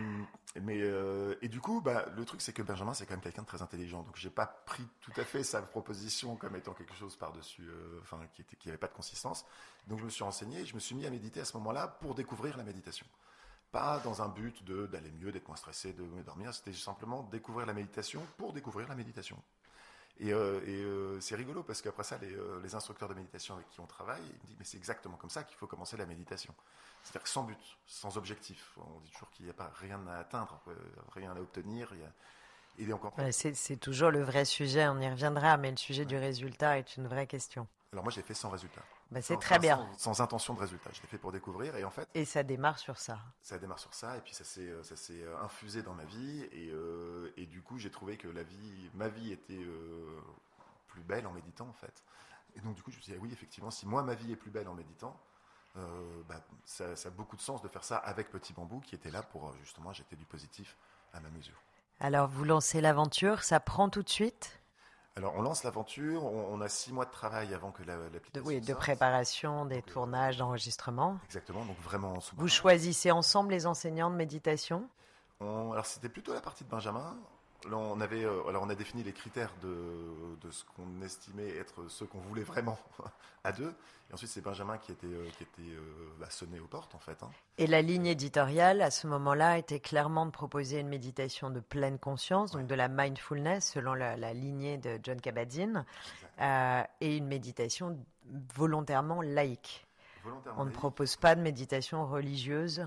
mais 0.61 0.79
euh, 0.81 1.35
et 1.41 1.49
du 1.49 1.61
coup, 1.61 1.81
bah, 1.81 2.07
le 2.15 2.25
truc, 2.25 2.43
c'est 2.43 2.53
que 2.53 2.63
Benjamin, 2.63 2.93
c'est 2.93 3.07
quand 3.07 3.15
même 3.15 3.23
quelqu'un 3.23 3.43
de 3.43 3.47
très 3.47 3.63
intelligent. 3.63 4.03
Donc, 4.03 4.17
j'ai 4.17 4.31
pas 4.31 4.47
pris 4.47 4.87
tout 5.01 5.13
à 5.17 5.25
fait 5.25 5.43
sa 5.43 5.63
proposition 5.63 6.37
comme 6.37 6.57
étant 6.57 6.75
quelque 6.75 6.95
chose 6.95 7.17
par-dessus, 7.17 7.67
euh, 7.69 7.99
enfin, 8.03 8.21
qui 8.35 8.43
était, 8.43 8.57
qui 8.57 8.69
avait 8.69 8.79
pas 8.79 8.89
de 8.89 8.95
consistance. 8.95 9.47
Donc, 9.87 10.01
je 10.01 10.05
me 10.05 10.11
suis 10.11 10.23
renseigné, 10.23 10.67
je 10.67 10.75
me 10.75 10.81
suis 10.81 10.95
mis 10.95 11.07
à 11.07 11.11
méditer 11.11 11.41
à 11.41 11.45
ce 11.45 11.57
moment-là 11.57 11.89
pour 11.89 12.15
découvrir 12.15 12.57
la 12.57 12.65
méditation. 12.65 13.07
Pas 13.73 14.01
dans 14.01 14.21
un 14.21 14.29
but 14.29 14.65
de 14.65 14.87
d'aller 14.87 15.13
mieux, 15.13 15.33
d'être 15.33 15.47
moins 15.47 15.57
stressé, 15.57 15.93
de 15.93 16.03
mieux 16.03 16.25
dormir. 16.25 16.53
C'était 16.53 16.73
simplement 16.73 17.23
découvrir 17.23 17.67
la 17.67 17.73
méditation 17.73 18.21
pour 18.37 18.53
découvrir 18.53 18.89
la 18.89 18.97
méditation. 18.97 19.41
Et, 20.21 20.33
euh, 20.35 20.61
euh, 20.69 21.21
c'est 21.21 21.35
rigolo 21.35 21.63
parce 21.63 21.81
qu'après 21.81 22.05
ça, 22.05 22.19
euh, 22.23 22.61
les, 22.63 22.75
instructeurs 22.75 23.09
de 23.09 23.15
méditation 23.15 23.55
avec 23.55 23.71
qui 23.71 23.81
on 23.81 23.87
travaille, 23.87 24.21
ils 24.21 24.35
me 24.35 24.47
disent 24.47 24.57
mais 24.59 24.65
c'est 24.67 24.77
exactement 24.77 25.17
comme 25.17 25.31
ça 25.31 25.45
qu'il 25.45 25.57
faut 25.57 25.67
commencer 25.67 25.97
la 25.97 26.05
méditation. 26.05 26.55
C'est-à-dire 27.03 27.27
sans 27.27 27.45
but, 27.45 27.79
sans 27.87 28.19
objectif. 28.19 28.77
On 28.77 29.01
dit 29.01 29.11
toujours 29.11 29.31
qu'il 29.31 29.47
n'y 29.47 29.51
a 29.51 29.55
pas 29.55 29.73
rien 29.81 29.99
à 30.09 30.19
atteindre, 30.19 30.61
rien 31.15 31.35
à 31.35 31.41
obtenir. 31.41 31.91
c'est 33.33 33.81
toujours 33.81 34.11
le 34.11 34.23
vrai 34.23 34.45
sujet, 34.45 34.87
on 34.89 35.01
y 35.01 35.09
reviendra, 35.09 35.57
mais 35.57 35.71
le 35.71 35.79
sujet 35.79 36.05
du 36.05 36.19
résultat 36.19 36.79
est 36.79 36.99
une 36.99 37.07
vraie 37.07 37.27
question. 37.27 37.67
Alors 37.93 38.05
moi 38.05 38.13
j'ai 38.13 38.23
fait 38.23 38.35
sans 38.35 38.51
résultat. 38.51 38.83
Bah, 39.11 39.21
c'est 39.21 39.39
très 39.39 39.59
bien. 39.59 39.89
Sans, 39.99 40.21
intention 40.21 40.55
de 40.55 40.61
résultat. 40.61 40.91
Je 40.93 41.03
l'ai 41.03 41.09
fait 41.09 41.19
pour 41.19 41.33
découvrir 41.33 41.75
et 41.75 41.83
en 41.83 41.91
fait. 41.91 42.09
Et 42.15 42.25
ça 42.25 42.45
démarre 42.45 42.79
sur 42.79 42.97
ça. 42.97 43.19
Ça 43.43 43.59
démarre 43.59 43.81
sur 43.81 43.93
ça 43.95 44.17
et 44.17 44.21
puis 44.21 44.33
ça 44.33 44.45
s'est 44.45 44.69
euh, 44.69 44.83
ça 44.85 44.95
s'est 44.95 45.25
euh, 45.25 45.43
infusé 45.43 45.83
dans 45.83 45.95
ma 45.95 46.05
vie 46.05 46.43
et, 46.53 46.71
euh, 46.71 47.33
et 47.37 47.47
du 47.47 47.63
coup 47.63 47.79
j'ai 47.79 47.91
trouvé 47.91 48.17
que 48.17 48.29
la 48.29 48.45
vie 48.45 48.91
ma 48.95 49.09
vie 49.09 49.33
était 49.33 49.67
plus 50.87 51.03
belle 51.03 51.27
en 51.27 51.33
méditant 51.33 51.67
en 51.67 51.73
fait. 51.73 52.05
Et 52.55 52.61
donc 52.61 52.75
du 52.75 52.83
coup 52.83 52.93
je 52.93 52.97
me 52.97 53.03
suis 53.03 53.13
dit 53.13 53.19
ah 53.19 53.23
oui 53.23 53.33
effectivement 53.33 53.73
si 53.73 53.87
moi 53.87 54.05
ma 54.05 54.15
vie 54.15 54.31
est 54.31 54.37
plus 54.37 54.51
belle 54.51 54.69
en 54.69 54.75
méditant 54.75 55.19
bah, 55.75 56.45
ça, 56.65 56.97
ça, 56.97 57.09
a 57.09 57.13
beaucoup 57.13 57.37
de 57.37 57.41
sens 57.41 57.63
de 57.63 57.69
faire 57.69 57.85
ça 57.85 57.97
avec 57.97 58.31
Petit 58.31 58.53
Bambou 58.53 58.81
qui 58.81 58.97
était 58.97 59.11
là 59.11 59.23
pour 59.23 59.55
justement 59.63 59.93
jeter 59.93 60.17
du 60.17 60.25
positif 60.25 60.77
à 61.13 61.21
ma 61.21 61.31
mesure. 61.31 61.63
Alors 62.01 62.29
vous 62.29 62.45
lancez 62.45 62.81
l'aventure, 62.81 63.43
ça 63.43 63.61
prend 63.61 63.89
tout 63.89 64.03
de 64.03 64.09
suite? 64.09 64.60
Alors, 65.17 65.35
on 65.37 65.43
lance 65.43 65.65
l'aventure. 65.65 66.25
On, 66.25 66.61
a 66.61 66.69
six 66.69 66.93
mois 66.93 67.05
de 67.05 67.11
travail 67.11 67.53
avant 67.53 67.73
que 67.73 67.83
l'application. 67.83 68.43
La, 68.43 68.43
oui, 68.43 68.61
de 68.61 68.75
préparation, 68.75 69.67
des 69.67 69.79
euh, 69.79 69.83
tournages, 69.83 70.37
d'enregistrement. 70.39 71.19
Exactement. 71.25 71.65
Donc 71.65 71.79
vraiment. 71.81 72.15
Vous 72.37 72.49
choisissez 72.49 73.11
ensemble 73.11 73.51
les 73.51 73.67
enseignants 73.67 74.11
de 74.11 74.17
méditation? 74.17 74.89
alors 75.43 75.87
c'était 75.87 76.11
plutôt 76.11 76.35
la 76.35 76.43
partie 76.43 76.65
de 76.65 76.69
Benjamin 76.69 77.17
on 77.71 78.01
avait, 78.01 78.25
euh, 78.25 78.49
alors 78.49 78.63
on 78.63 78.71
a 78.71 78.75
défini 78.75 79.03
les 79.03 79.13
critères 79.13 79.53
de, 79.63 80.51
ce 80.51 80.65
qu'on 80.65 81.03
estimait 81.03 81.57
être 81.57 81.89
ceux 81.89 82.07
qu'on 82.07 82.21
voulait 82.21 82.43
vraiment 82.43 82.79
à 83.45 83.53
deux. 83.53 83.75
Et 84.11 84.15
ensuite, 84.15 84.31
c'est 84.31 84.41
Benjamin 84.41 84.79
qui 84.79 84.93
était, 84.93 85.07
euh, 85.07 85.29
qui 85.37 85.45
était 85.45 85.71
euh, 85.71 85.81
bah, 86.19 86.29
sonné 86.31 86.59
aux 86.59 86.67
portes, 86.67 86.95
en 86.95 86.99
fait. 86.99 87.23
Hein. 87.23 87.31
Et 87.59 87.67
la 87.67 87.83
ligne 87.83 88.07
éditoriale, 88.07 88.83
à 88.83 88.91
ce 88.91 89.07
moment-là, 89.07 89.59
était 89.59 89.81
clairement 89.81 90.27
de 90.27 90.31
proposer 90.31 90.81
une 90.81 90.89
méditation 90.89 91.51
de 91.51 91.61
pleine 91.61 91.99
conscience, 91.99 92.53
donc 92.53 92.67
de 92.67 92.75
la 92.75 92.89
mindfulness, 92.89 93.73
selon 93.73 93.95
la, 93.95 94.17
lignée 94.33 94.79
de 94.79 94.99
John 95.03 95.21
Kabat-Zinn, 95.21 95.85
et 97.01 97.17
une 97.17 97.27
méditation 97.27 97.99
volontairement 98.55 99.23
laïque. 99.23 99.87
on 100.57 100.65
ne 100.65 100.71
propose 100.71 101.17
pas 101.17 101.35
de 101.35 101.43
méditation 101.43 102.07
religieuse 102.07 102.87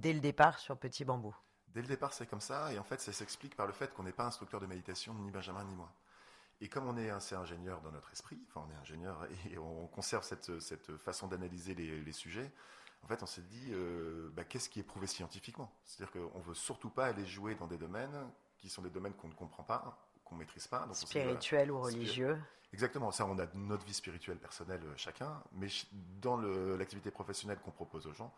dès 0.00 0.12
le 0.12 0.20
départ 0.20 0.58
sur 0.58 0.76
Petit 0.76 1.04
Bambou. 1.04 1.34
Dès 1.74 1.80
le 1.80 1.88
départ, 1.88 2.12
c'est 2.12 2.26
comme 2.26 2.40
ça, 2.40 2.72
et 2.72 2.78
en 2.78 2.84
fait, 2.84 3.00
ça 3.00 3.12
s'explique 3.12 3.56
par 3.56 3.66
le 3.66 3.72
fait 3.72 3.92
qu'on 3.94 4.02
n'est 4.02 4.12
pas 4.12 4.26
instructeur 4.26 4.60
de 4.60 4.66
méditation, 4.66 5.14
ni 5.14 5.30
Benjamin, 5.30 5.64
ni 5.64 5.74
moi. 5.74 5.90
Et 6.60 6.68
comme 6.68 6.86
on 6.86 6.96
est 6.96 7.10
assez 7.10 7.34
ingénieur 7.34 7.80
dans 7.80 7.90
notre 7.90 8.12
esprit, 8.12 8.38
enfin, 8.48 8.66
on 8.68 8.72
est 8.72 8.80
ingénieur 8.80 9.26
et 9.50 9.58
on 9.58 9.86
conserve 9.88 10.24
cette, 10.24 10.60
cette 10.60 10.96
façon 10.98 11.26
d'analyser 11.26 11.74
les, 11.74 12.12
sujets, 12.12 12.52
en 13.02 13.08
fait, 13.08 13.22
on 13.22 13.26
s'est 13.26 13.42
dit, 13.42 13.70
euh, 13.72 14.30
bah, 14.34 14.44
qu'est-ce 14.44 14.68
qui 14.68 14.80
est 14.80 14.84
prouvé 14.84 15.06
scientifiquement? 15.06 15.72
C'est-à-dire 15.84 16.12
qu'on 16.12 16.38
ne 16.38 16.44
veut 16.44 16.54
surtout 16.54 16.90
pas 16.90 17.06
aller 17.06 17.26
jouer 17.26 17.54
dans 17.56 17.66
des 17.66 17.78
domaines 17.78 18.30
qui 18.58 18.68
sont 18.68 18.82
des 18.82 18.90
domaines 18.90 19.14
qu'on 19.14 19.28
ne 19.28 19.34
comprend 19.34 19.64
pas, 19.64 19.98
qu'on 20.24 20.36
ne 20.36 20.40
maîtrise 20.40 20.68
pas. 20.68 20.86
Donc 20.86 20.94
Spirituel 20.94 21.72
ou 21.72 21.80
religieux. 21.80 22.38
Exactement, 22.72 23.10
ça, 23.10 23.26
on 23.26 23.38
a 23.38 23.46
notre 23.54 23.84
vie 23.84 23.92
spirituelle 23.92 24.38
personnelle 24.38 24.82
euh, 24.84 24.94
chacun, 24.96 25.42
mais 25.52 25.66
dans 26.20 26.36
l'activité 26.36 27.10
professionnelle 27.10 27.58
qu'on 27.58 27.70
propose 27.70 28.06
aux 28.06 28.12
gens, 28.12 28.32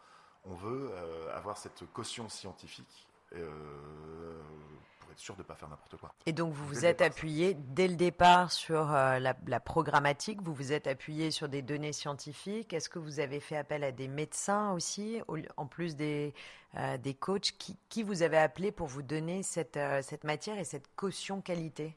on 0.44 0.54
veut 0.54 0.90
euh, 0.92 1.36
avoir 1.36 1.58
cette 1.58 1.84
caution 1.92 2.28
scientifique 2.28 3.06
pour 5.00 5.10
être 5.10 5.18
sûr 5.18 5.34
de 5.34 5.42
ne 5.42 5.46
pas 5.46 5.54
faire 5.54 5.68
n'importe 5.68 5.96
quoi. 5.96 6.14
Et 6.26 6.32
donc 6.32 6.52
vous 6.52 6.66
vous 6.66 6.84
êtes 6.84 7.00
appuyé 7.00 7.54
dès 7.54 7.88
le 7.88 7.96
départ 7.96 8.52
sur 8.52 8.92
euh, 8.92 9.18
la, 9.18 9.60
programmatique, 9.60 10.42
vous 10.42 10.54
vous 10.54 10.72
êtes 10.72 10.86
appuyé 10.86 11.30
sur 11.30 11.48
des 11.48 11.62
données 11.62 11.92
scientifiques. 11.92 12.72
Est-ce 12.72 12.88
que 12.88 12.98
vous 12.98 13.20
avez 13.20 13.40
fait 13.40 13.56
appel 13.56 13.84
à 13.84 13.92
des 13.92 14.08
médecins 14.08 14.72
aussi, 14.72 15.20
en 15.56 15.66
plus 15.66 15.96
des, 15.96 16.34
euh, 16.76 16.96
des 16.98 17.14
coachs? 17.14 17.52
Qui, 17.58 17.76
qui, 17.88 18.02
vous 18.02 18.22
avez 18.22 18.38
appelé 18.38 18.72
pour 18.72 18.86
vous 18.86 19.02
donner 19.02 19.42
cette, 19.42 19.78
cette 20.02 20.24
matière 20.24 20.58
et 20.58 20.64
cette 20.64 20.94
caution 20.96 21.40
qualité? 21.40 21.96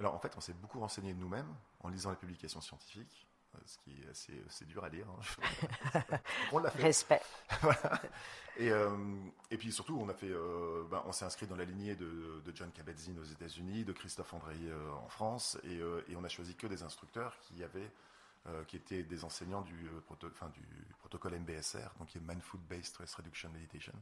Alors 0.00 0.14
en 0.14 0.18
fait, 0.18 0.32
on 0.36 0.40
s'est 0.40 0.54
beaucoup 0.54 0.80
renseigné 0.80 1.14
nous-mêmes 1.14 1.54
en 1.80 1.88
lisant 1.88 2.10
les 2.10 2.16
publications 2.16 2.60
scientifiques 2.60 3.26
ce 3.64 3.78
qui 3.78 4.02
est 4.02 4.08
assez, 4.08 4.64
dur 4.66 4.84
à 4.84 4.88
lire. 4.88 5.06
Hein. 5.08 6.02
on 6.52 6.58
l'a 6.58 6.70
fait. 6.70 6.82
Respect. 6.82 7.22
et, 8.58 8.70
euh, 8.70 8.90
et, 9.50 9.56
puis 9.56 9.72
surtout, 9.72 9.98
on 9.98 10.08
a 10.08 10.14
fait, 10.14 10.30
euh, 10.30 10.84
ben, 10.90 11.02
on 11.06 11.12
s'est 11.12 11.24
inscrit 11.24 11.46
dans 11.46 11.56
la 11.56 11.64
lignée 11.64 11.94
de, 11.94 12.42
John 12.54 12.70
Kabat-Zinn 12.70 13.18
aux 13.18 13.24
États-Unis, 13.24 13.84
de 13.84 13.92
Christophe 13.92 14.32
André 14.34 14.54
euh, 14.62 14.90
en 14.92 15.08
France, 15.08 15.58
et, 15.64 15.78
et, 16.10 16.16
on 16.16 16.24
a 16.24 16.28
choisi 16.28 16.54
que 16.54 16.66
des 16.66 16.82
instructeurs 16.82 17.36
qui 17.40 17.62
avaient, 17.62 17.90
qui 18.66 18.76
étaient 18.76 19.04
des 19.04 19.24
enseignants 19.24 19.62
du, 19.62 19.72
du 19.72 20.94
protocole 20.98 21.38
MBSR, 21.38 21.94
donc 21.98 22.08
qui 22.08 22.18
est 22.18 22.20
Man 22.20 22.40
Food 22.40 22.60
Based 22.68 22.86
Stress 22.86 23.14
Reduction 23.14 23.50
Meditation. 23.50 23.94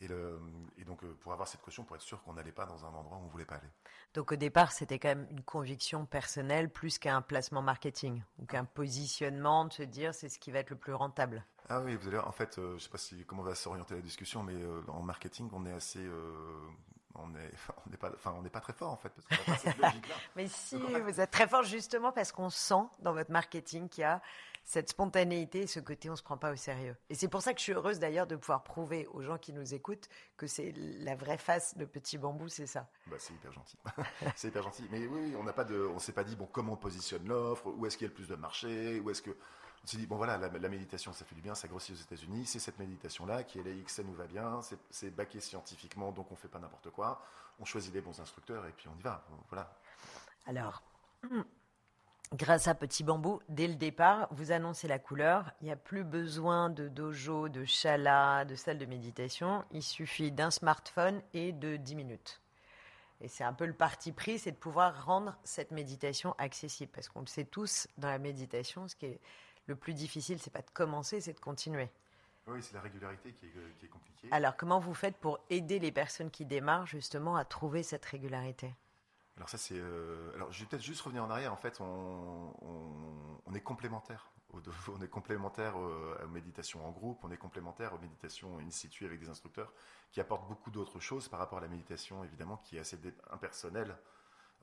Et, 0.00 0.08
le, 0.08 0.40
et 0.76 0.84
donc, 0.84 1.04
pour 1.20 1.32
avoir 1.32 1.48
cette 1.48 1.62
caution, 1.62 1.84
pour 1.84 1.96
être 1.96 2.02
sûr 2.02 2.22
qu'on 2.22 2.34
n'allait 2.34 2.52
pas 2.52 2.66
dans 2.66 2.84
un 2.84 2.88
endroit 2.88 3.16
où 3.16 3.22
on 3.22 3.26
ne 3.26 3.30
voulait 3.30 3.44
pas 3.44 3.56
aller. 3.56 3.68
Donc, 4.12 4.32
au 4.32 4.36
départ, 4.36 4.72
c'était 4.72 4.98
quand 4.98 5.08
même 5.08 5.26
une 5.30 5.42
conviction 5.42 6.04
personnelle 6.04 6.68
plus 6.68 6.98
qu'un 6.98 7.22
placement 7.22 7.62
marketing 7.62 8.22
ou 8.38 8.46
qu'un 8.46 8.64
positionnement 8.64 9.64
de 9.66 9.72
se 9.72 9.82
dire 9.82 10.14
c'est 10.14 10.28
ce 10.28 10.38
qui 10.38 10.50
va 10.50 10.58
être 10.58 10.70
le 10.70 10.76
plus 10.76 10.94
rentable. 10.94 11.44
Ah 11.68 11.80
oui, 11.80 11.96
vous 11.96 12.08
allez, 12.08 12.18
en 12.18 12.32
fait, 12.32 12.56
je 12.56 12.74
ne 12.74 12.78
sais 12.78 12.90
pas 12.90 12.98
si, 12.98 13.24
comment 13.24 13.42
va 13.42 13.54
s'orienter 13.54 13.94
la 13.94 14.02
discussion, 14.02 14.42
mais 14.42 14.54
en 14.88 15.02
marketing, 15.02 15.48
on 15.52 15.64
est 15.64 15.72
assez 15.72 16.06
on 17.14 17.28
n'est 17.28 17.50
on 17.86 17.90
n'est 17.90 17.96
pas, 17.96 18.10
enfin, 18.14 18.34
on 18.36 18.42
n'est 18.42 18.50
pas 18.50 18.60
très 18.60 18.72
fort 18.72 18.92
en 18.92 18.96
fait. 18.96 19.12
Parce 19.28 19.60
cette 19.60 19.76
Mais 20.36 20.48
si, 20.48 20.76
vous 20.76 21.20
êtes 21.20 21.30
très 21.30 21.48
fort 21.48 21.62
justement 21.62 22.12
parce 22.12 22.32
qu'on 22.32 22.50
sent 22.50 22.86
dans 23.00 23.12
votre 23.12 23.30
marketing 23.30 23.88
qu'il 23.88 24.02
y 24.02 24.04
a 24.04 24.20
cette 24.64 24.90
spontanéité 24.90 25.66
ce 25.66 25.80
côté 25.80 26.10
on 26.10 26.16
se 26.16 26.22
prend 26.22 26.36
pas 26.36 26.52
au 26.52 26.56
sérieux. 26.56 26.96
Et 27.10 27.14
c'est 27.14 27.28
pour 27.28 27.42
ça 27.42 27.52
que 27.52 27.58
je 27.58 27.64
suis 27.64 27.72
heureuse 27.72 27.98
d'ailleurs 27.98 28.26
de 28.26 28.36
pouvoir 28.36 28.62
prouver 28.64 29.06
aux 29.12 29.22
gens 29.22 29.38
qui 29.38 29.52
nous 29.52 29.74
écoutent 29.74 30.08
que 30.36 30.46
c'est 30.46 30.72
la 30.76 31.14
vraie 31.14 31.38
face 31.38 31.76
de 31.76 31.84
Petit 31.84 32.18
Bambou, 32.18 32.48
c'est 32.48 32.66
ça. 32.66 32.88
Bah, 33.06 33.16
c'est 33.18 33.34
hyper 33.34 33.52
gentil. 33.52 33.78
c'est 34.36 34.48
hyper 34.48 34.62
gentil. 34.62 34.86
Mais 34.90 35.06
oui, 35.06 35.34
on 35.38 35.44
n'a 35.44 35.52
pas 35.52 35.64
de, 35.64 35.88
on 35.94 35.98
s'est 35.98 36.12
pas 36.12 36.24
dit 36.24 36.36
bon 36.36 36.46
comment 36.50 36.74
on 36.74 36.76
positionne 36.76 37.26
l'offre, 37.28 37.66
où 37.66 37.86
est-ce 37.86 37.96
qu'il 37.96 38.06
y 38.06 38.08
a 38.08 38.12
le 38.12 38.14
plus 38.14 38.28
de 38.28 38.36
marché, 38.36 39.00
où 39.00 39.10
est-ce 39.10 39.22
que 39.22 39.36
on 39.84 39.86
s'est 39.86 39.98
dit, 39.98 40.06
bon 40.06 40.16
voilà, 40.16 40.38
la, 40.38 40.68
méditation, 40.70 41.12
ça 41.12 41.26
fait 41.26 41.34
du 41.34 41.42
bien, 41.42 41.54
ça 41.54 41.68
grossit 41.68 41.94
aux 41.94 42.00
États-Unis, 42.00 42.46
c'est 42.46 42.58
cette 42.58 42.78
méditation-là 42.78 43.44
qui 43.44 43.58
est 43.58 43.62
laïque, 43.62 43.90
ça 43.90 44.02
nous 44.02 44.14
va 44.14 44.26
bien, 44.26 44.60
c'est 44.88 45.10
baqué 45.10 45.40
scientifiquement, 45.40 46.10
donc 46.10 46.32
on 46.32 46.36
fait 46.36 46.48
pas 46.48 46.58
n'importe 46.58 46.88
quoi, 46.88 47.22
on 47.60 47.66
choisit 47.66 47.92
les 47.92 48.00
bons 48.00 48.18
instructeurs 48.18 48.64
et 48.64 48.72
puis 48.72 48.88
on 48.88 48.98
y 48.98 49.02
va. 49.02 49.26
Voilà. 49.50 49.76
Alors, 50.46 50.82
grâce 52.34 52.66
à 52.66 52.74
Petit 52.74 53.04
Bambou, 53.04 53.40
dès 53.48 53.68
le 53.68 53.76
départ, 53.76 54.28
vous 54.32 54.50
annoncez 54.50 54.88
la 54.88 54.98
couleur, 54.98 55.52
il 55.60 55.66
n'y 55.66 55.72
a 55.72 55.76
plus 55.76 56.04
besoin 56.04 56.68
de 56.68 56.88
dojo, 56.88 57.48
de 57.48 57.64
chala, 57.64 58.44
de 58.44 58.56
salle 58.56 58.78
de 58.78 58.86
méditation, 58.86 59.64
il 59.70 59.82
suffit 59.82 60.32
d'un 60.32 60.50
smartphone 60.50 61.22
et 61.32 61.52
de 61.52 61.76
10 61.76 61.94
minutes. 61.94 62.40
Et 63.20 63.28
c'est 63.28 63.44
un 63.44 63.52
peu 63.52 63.64
le 63.64 63.72
parti 63.72 64.10
pris, 64.10 64.38
c'est 64.38 64.50
de 64.50 64.56
pouvoir 64.56 65.06
rendre 65.06 65.36
cette 65.44 65.70
méditation 65.70 66.34
accessible. 66.36 66.90
Parce 66.92 67.08
qu'on 67.08 67.20
le 67.20 67.26
sait 67.26 67.44
tous, 67.44 67.86
dans 67.96 68.08
la 68.08 68.18
méditation, 68.18 68.88
ce 68.88 68.96
qui 68.96 69.06
est 69.06 69.20
le 69.66 69.76
plus 69.76 69.94
difficile, 69.94 70.38
c'est 70.40 70.52
pas 70.52 70.60
de 70.60 70.70
commencer, 70.72 71.20
c'est 71.20 71.32
de 71.32 71.40
continuer. 71.40 71.88
Oui, 72.46 72.58
c'est 72.60 72.74
la 72.74 72.80
régularité 72.80 73.32
qui 73.32 73.46
est, 73.46 73.88
compliquée. 73.88 74.28
Alors, 74.32 74.56
comment 74.56 74.80
vous 74.80 74.92
faites 74.92 75.16
pour 75.16 75.38
aider 75.48 75.78
les 75.78 75.92
personnes 75.92 76.30
qui 76.30 76.44
démarrent 76.44 76.86
justement 76.86 77.36
à 77.36 77.44
trouver 77.44 77.82
cette 77.82 78.04
régularité? 78.04 78.74
Alors 79.36 79.48
ça, 79.48 79.58
c'est. 79.58 79.78
Euh, 79.78 80.32
alors, 80.34 80.52
je 80.52 80.60
vais 80.60 80.66
peut-être 80.66 80.82
juste 80.82 81.00
revenir 81.00 81.24
en 81.24 81.30
arrière. 81.30 81.52
En 81.52 81.56
fait, 81.56 81.80
on, 81.80 83.54
est 83.54 83.60
complémentaires. 83.60 84.30
On 84.88 85.02
est 85.02 85.08
complémentaires 85.08 85.76
euh, 85.76 86.16
aux 86.24 86.28
méditations 86.28 86.86
en 86.86 86.92
groupe, 86.92 87.18
on 87.24 87.32
est 87.32 87.36
complémentaires 87.36 87.92
aux 87.92 87.98
méditations 87.98 88.58
in 88.60 88.70
situ 88.70 89.04
avec 89.04 89.18
des 89.18 89.28
instructeurs 89.28 89.72
qui 90.12 90.20
apportent 90.20 90.46
beaucoup 90.46 90.70
d'autres 90.70 91.00
choses 91.00 91.26
par 91.26 91.40
rapport 91.40 91.58
à 91.58 91.60
la 91.60 91.66
méditation, 91.66 92.22
évidemment, 92.22 92.58
qui 92.58 92.76
est 92.76 92.78
assez 92.78 92.96
impersonnelle, 93.32 93.96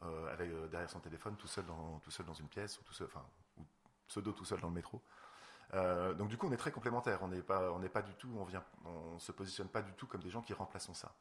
euh, 0.04 0.32
avec 0.32 0.50
derrière 0.70 0.90
son 0.90 1.02
téléphone, 1.02 1.36
tout 1.36 1.48
seul 1.48 1.66
dans, 1.66 2.00
tout 2.00 2.12
seul 2.12 2.26
dans 2.26 2.34
une 2.34 2.48
pièce, 2.48 2.80
ou 2.80 2.84
tout 2.84 2.94
seul, 2.94 3.08
enfin, 3.08 3.26
pseudo 4.08 4.32
tout 4.32 4.46
seul 4.46 4.62
dans 4.62 4.70
le 4.70 4.76
métro. 4.76 5.02
Donc 5.74 6.30
du 6.30 6.38
coup, 6.38 6.48
on 6.48 6.54
est 6.54 6.58
très 6.58 6.72
complémentaires. 6.72 7.22
On 7.22 7.28
n'est 7.28 7.42
pas, 7.42 7.74
on 7.74 7.80
n'est 7.80 7.90
pas 7.90 8.02
du 8.02 8.14
tout, 8.14 8.30
on 8.38 8.46
vient, 8.46 8.64
on 8.86 9.20
se 9.20 9.34
positionne 9.34 9.68
pas 9.68 9.82
du 9.82 9.92
tout 9.94 10.08
comme 10.08 10.22
des 10.22 10.30
gens 10.30 10.42
qui 10.42 10.54
remplacent 10.54 10.94
ça. 10.94 11.14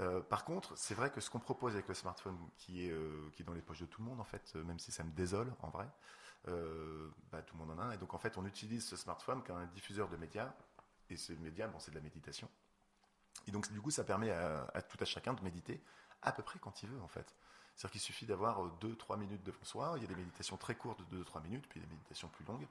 Euh, 0.00 0.20
par 0.20 0.44
contre, 0.44 0.76
c'est 0.76 0.94
vrai 0.94 1.10
que 1.10 1.20
ce 1.20 1.30
qu'on 1.30 1.38
propose 1.38 1.74
avec 1.74 1.88
le 1.88 1.94
smartphone, 1.94 2.36
qui 2.56 2.86
est, 2.86 2.90
euh, 2.90 3.30
qui 3.32 3.42
est 3.42 3.44
dans 3.44 3.54
les 3.54 3.62
poches 3.62 3.80
de 3.80 3.86
tout 3.86 4.02
le 4.02 4.08
monde 4.08 4.20
en 4.20 4.24
fait, 4.24 4.54
même 4.56 4.78
si 4.78 4.92
ça 4.92 5.04
me 5.04 5.12
désole 5.12 5.52
en 5.62 5.70
vrai, 5.70 5.88
bah, 6.46 7.42
tout 7.42 7.56
le 7.56 7.64
monde 7.64 7.78
en 7.78 7.82
a 7.82 7.86
un. 7.86 7.92
Et 7.92 7.96
donc 7.96 8.12
en 8.12 8.18
fait, 8.18 8.36
on 8.36 8.44
utilise 8.44 8.86
ce 8.86 8.96
smartphone 8.96 9.42
comme 9.42 9.56
un 9.56 9.66
diffuseur 9.66 10.08
de 10.08 10.16
médias. 10.16 10.52
Et 11.10 11.16
ce 11.16 11.32
média, 11.34 11.68
bon, 11.68 11.78
c'est 11.78 11.90
de 11.90 11.96
la 11.96 12.02
méditation. 12.02 12.48
Et 13.46 13.50
donc 13.50 13.70
du 13.72 13.80
coup, 13.80 13.90
ça 13.90 14.04
permet 14.04 14.30
à, 14.30 14.66
à, 14.74 14.82
tout 14.82 14.98
à 15.00 15.04
chacun 15.04 15.34
de 15.34 15.42
méditer 15.42 15.82
à 16.22 16.32
peu 16.32 16.42
près 16.42 16.58
quand 16.58 16.82
il 16.82 16.88
veut 16.88 17.00
en 17.00 17.08
fait. 17.08 17.34
C'est-à-dire 17.74 17.92
qu'il 17.92 18.00
suffit 18.00 18.26
d'avoir 18.26 18.60
2-3 18.78 19.18
minutes 19.18 19.42
devant 19.42 19.64
soi. 19.64 19.94
Il 19.96 20.02
y 20.02 20.04
a 20.04 20.08
des 20.08 20.14
méditations 20.14 20.56
très 20.56 20.74
courtes 20.74 21.00
de 21.10 21.22
2-3 21.22 21.42
minutes, 21.42 21.66
puis 21.68 21.80
des 21.80 21.86
méditations 21.86 22.28
plus 22.28 22.44
longues. 22.44 22.66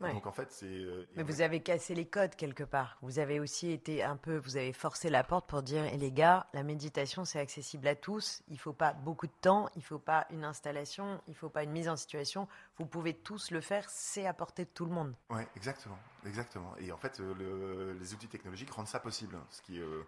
Donc 0.00 0.26
en 0.26 0.32
fait, 0.32 0.52
c'est. 0.52 0.66
Euh, 0.66 1.06
Mais 1.16 1.24
vous 1.24 1.40
avez 1.40 1.60
cassé 1.60 1.94
les 1.94 2.06
codes 2.06 2.36
quelque 2.36 2.62
part. 2.62 2.98
Vous 3.02 3.18
avez 3.18 3.40
aussi 3.40 3.72
été 3.72 4.04
un 4.04 4.16
peu, 4.16 4.36
vous 4.36 4.56
avez 4.56 4.72
forcé 4.72 5.10
la 5.10 5.24
porte 5.24 5.48
pour 5.48 5.62
dire, 5.62 5.84
et 5.84 5.96
les 5.96 6.12
gars, 6.12 6.46
la 6.54 6.62
méditation 6.62 7.24
c'est 7.24 7.40
accessible 7.40 7.88
à 7.88 7.96
tous. 7.96 8.42
Il 8.48 8.58
faut 8.58 8.72
pas 8.72 8.92
beaucoup 8.92 9.26
de 9.26 9.32
temps, 9.40 9.68
il 9.74 9.82
faut 9.82 9.98
pas 9.98 10.26
une 10.30 10.44
installation, 10.44 11.20
il 11.26 11.34
faut 11.34 11.48
pas 11.48 11.64
une 11.64 11.72
mise 11.72 11.88
en 11.88 11.96
situation. 11.96 12.46
Vous 12.78 12.86
pouvez 12.86 13.12
tous 13.12 13.50
le 13.50 13.60
faire, 13.60 13.88
c'est 13.90 14.26
à 14.26 14.34
portée 14.34 14.64
de 14.64 14.70
tout 14.70 14.84
le 14.84 14.92
monde. 14.92 15.14
Oui, 15.30 15.42
exactement, 15.56 15.98
exactement. 16.24 16.76
Et 16.78 16.92
en 16.92 16.96
fait, 16.96 17.18
euh, 17.20 17.94
les 17.98 18.14
outils 18.14 18.28
technologiques 18.28 18.70
rendent 18.70 18.86
ça 18.86 19.00
possible. 19.00 19.36
Ce 19.50 19.62
qui, 19.62 19.80
euh, 19.80 20.02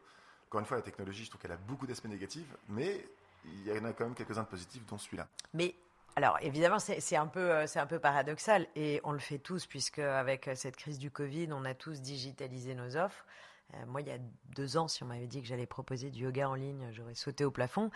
encore 0.49 0.61
une 0.61 0.67
fois, 0.67 0.77
la 0.77 0.83
technologie, 0.83 1.25
je 1.25 1.31
trouve 1.31 1.41
qu'elle 1.41 1.53
a 1.53 1.57
beaucoup 1.57 1.87
d'aspects 1.87 2.09
négatifs, 2.09 2.55
mais 2.69 3.09
il 3.45 3.67
y 3.67 3.73
en 3.73 3.85
a 3.85 3.93
quand 3.93 4.05
même 4.05 4.15
quelques-uns 4.15 4.43
de 4.43 4.49
positifs, 4.49 4.87
dont 4.87 4.99
celui-là. 4.99 5.27
Mais 5.55 5.75
alors 6.17 6.39
évidemment, 6.41 6.79
c'est 6.79 7.17
un 7.17 7.27
peu 7.27 7.53
euh, 7.53 7.67
c'est 7.67 7.79
un 7.79 7.87
peu 7.87 7.99
paradoxal 7.99 8.67
et 8.75 9.01
on 9.05 9.13
le 9.13 9.19
fait 9.19 9.39
tous 9.39 9.67
puisque 9.67 10.01
avec 10.01 10.49
euh, 10.49 10.55
cette 10.55 10.77
crise 10.77 10.99
du 10.99 11.11
Covid, 11.11 11.49
on 11.53 11.65
a 11.65 11.75
tous 11.75 12.01
digitalisé 12.01 12.75
nos 12.75 12.97
offres. 12.97 13.25
Euh, 13.75 13.87
moi, 13.87 14.01
il 14.01 14.09
y 14.09 14.11
a 14.11 14.19
deux 14.57 14.77
ans, 14.77 14.89
si 14.89 15.03
on 15.03 15.07
m'avait 15.07 15.29
dit 15.29 15.41
que 15.41 15.47
j'allais 15.47 15.67
proposer 15.67 16.11
du 16.11 16.25
yoga 16.25 16.49
en 16.49 16.55
ligne, 16.55 16.89
j'aurais 16.93 17.15
sauté 17.15 17.45
au 17.45 17.51
plafond. 17.51 17.91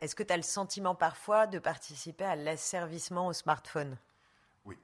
Est-ce 0.00 0.14
que 0.14 0.22
tu 0.22 0.32
as 0.32 0.36
le 0.36 0.42
sentiment 0.42 0.94
parfois 0.94 1.46
de 1.46 1.58
participer 1.58 2.24
à 2.24 2.36
l'asservissement 2.36 3.26
au 3.28 3.32
smartphone? 3.32 3.96
Oui. 4.64 4.76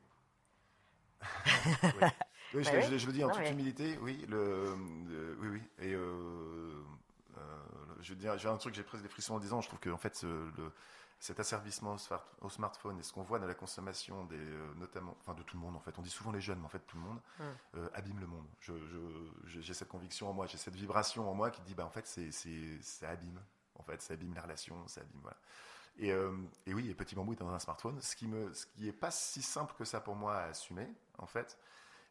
oui. 2.55 2.65
je, 2.65 2.71
bah 2.71 2.81
je, 2.81 3.07
le 3.07 3.13
dis 3.13 3.25
en 3.25 3.31
toute 3.31 3.49
humilité, 3.51 3.99
oui, 4.03 4.25
le, 4.29 4.73
oui, 5.41 5.49
oui. 5.49 5.63
Et 5.81 5.91
je 8.01 8.11
veux 8.11 8.15
dire, 8.15 8.39
j'ai 8.39 8.49
un 8.49 8.57
truc, 8.57 8.75
j'ai 8.75 8.85
presque 8.85 9.03
des 9.03 9.09
frissons 9.09 9.35
en 9.35 9.41
disant, 9.41 9.61
je 9.61 9.67
trouve 9.67 9.81
que 9.81 9.91
en 9.91 9.97
fait, 9.97 10.23
le, 10.23 10.73
cet 11.21 11.41
asservissement 11.41 11.97
au, 12.41 12.49
smartphone 12.49 12.99
et 13.01 13.03
ce 13.03 13.13
qu'on 13.13 13.23
voit 13.23 13.39
dans 13.39 13.47
la 13.47 13.55
consommation 13.55 14.25
des, 14.27 14.37
euh, 14.37 14.75
notamment, 14.77 15.17
enfin 15.21 15.35
de 15.35 15.43
tout 15.43 15.57
le 15.57 15.63
monde 15.63 15.75
en 15.75 15.81
fait, 15.81 15.99
on 15.99 16.03
dit 16.03 16.11
souvent 16.11 16.31
les 16.31 16.41
jeunes, 16.41 16.61
mais 16.61 16.67
en 16.67 16.71
fait 16.71 16.87
tout 16.87 16.97
le 16.97 17.03
monde 17.03 17.21
euh, 17.75 17.89
abîme 17.95 18.21
le 18.21 18.27
monde. 18.27 18.47
j'ai 19.47 19.75
cette 19.75 19.89
conviction 19.89 20.31
en 20.31 20.33
moi, 20.33 20.47
j'ai 20.47 20.59
cette 20.59 20.77
vibration 20.77 21.29
en 21.29 21.35
moi 21.35 21.51
qui 21.51 21.61
dit 21.63 21.75
bah 21.75 21.85
en 21.85 21.91
fait 21.91 22.07
c'est, 22.07 22.31
ça 22.83 23.11
abîme, 23.11 23.41
en 23.75 23.83
fait 23.83 24.01
ça 24.01 24.15
abîme 24.15 24.33
les 24.33 24.41
relations, 24.41 24.87
ça 24.87 25.01
abîme 25.01 25.21
voilà. 25.23 25.37
Et, 26.01 26.13
euh, 26.13 26.31
et 26.67 26.75
oui, 26.75 26.89
et 26.89 26.95
petit 26.95 27.17
bambou 27.17 27.33
est 27.33 27.37
dans 27.37 27.49
un 27.49 27.59
smartphone, 27.59 28.01
ce 28.01 28.15
qui 28.15 28.29
me, 28.29 28.53
ce 28.55 28.67
qui 28.67 28.87
est 28.87 28.93
pas 28.93 29.11
si 29.11 29.43
simple 29.43 29.75
que 29.77 29.85
ça 29.85 30.01
pour 30.01 30.15
moi 30.15 30.37
à 30.37 30.45
assumer 30.45 30.89
en 31.19 31.27
fait. 31.27 31.59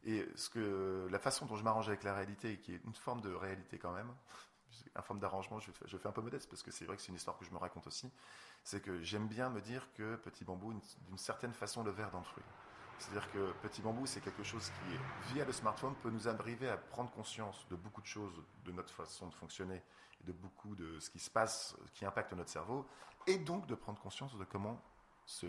Et 0.04 0.28
ce 0.36 0.50
que 0.50 1.08
la 1.10 1.20
façon 1.20 1.46
dont 1.46 1.56
je 1.56 1.64
m'arrange 1.64 1.88
avec 1.88 2.04
la 2.04 2.14
réalité, 2.14 2.60
qui 2.60 2.74
est 2.74 2.82
une 2.84 2.94
forme 2.94 3.22
de 3.22 3.34
réalité 3.34 3.80
quand 3.80 3.94
même, 3.94 4.14
une 4.96 5.02
forme 5.02 5.20
d'arrangement, 5.20 5.60
je, 5.60 5.72
je, 5.86 5.98
fais 5.98 6.10
un 6.10 6.12
peu 6.12 6.22
modeste 6.22 6.50
parce 6.50 6.62
que 6.62 6.72
c'est 6.72 6.84
vrai 6.84 6.98
que 6.98 7.02
c'est 7.02 7.10
une 7.10 7.16
histoire 7.16 7.38
que 7.38 7.46
je 7.46 7.52
me 7.52 7.58
raconte 7.58 7.88
aussi 7.88 8.12
c'est 8.68 8.82
que 8.82 9.02
j'aime 9.02 9.30
bien 9.30 9.50
me 9.50 9.62
dire 9.62 9.88
que 9.94 10.18
Petit 10.18 10.44
Bambou, 10.44 10.74
d'une 11.08 11.18
certaine 11.18 11.54
façon, 11.54 11.86
le 11.86 11.92
verre 11.92 12.12
dans 12.12 12.18
le 12.18 12.26
fruit. 12.26 12.44
C'est-à-dire 13.00 13.32
que 13.32 13.54
Petit 13.62 13.82
Bambou, 13.82 14.06
c'est 14.06 14.20
quelque 14.20 14.44
chose 14.44 14.70
qui, 14.70 15.34
via 15.34 15.46
le 15.46 15.54
smartphone, 15.54 15.96
peut 16.04 16.10
nous 16.10 16.28
arriver 16.28 16.68
à 16.68 16.76
prendre 16.76 17.10
conscience 17.12 17.66
de 17.70 17.78
beaucoup 17.78 18.02
de 18.02 18.08
choses, 18.08 18.44
de 18.66 18.74
notre 18.74 18.94
façon 18.94 19.28
de 19.28 19.34
fonctionner, 19.34 19.82
de 20.26 20.34
beaucoup 20.34 20.76
de 20.76 21.00
ce 21.00 21.10
qui 21.10 21.20
se 21.20 21.30
passe, 21.30 21.78
qui 21.94 22.04
impacte 22.06 22.34
notre 22.34 22.50
cerveau, 22.50 22.86
et 23.26 23.38
donc 23.38 23.68
de 23.68 23.76
prendre 23.76 24.02
conscience 24.02 24.38
de 24.38 24.44
comment 24.44 24.82
ce, 25.26 25.48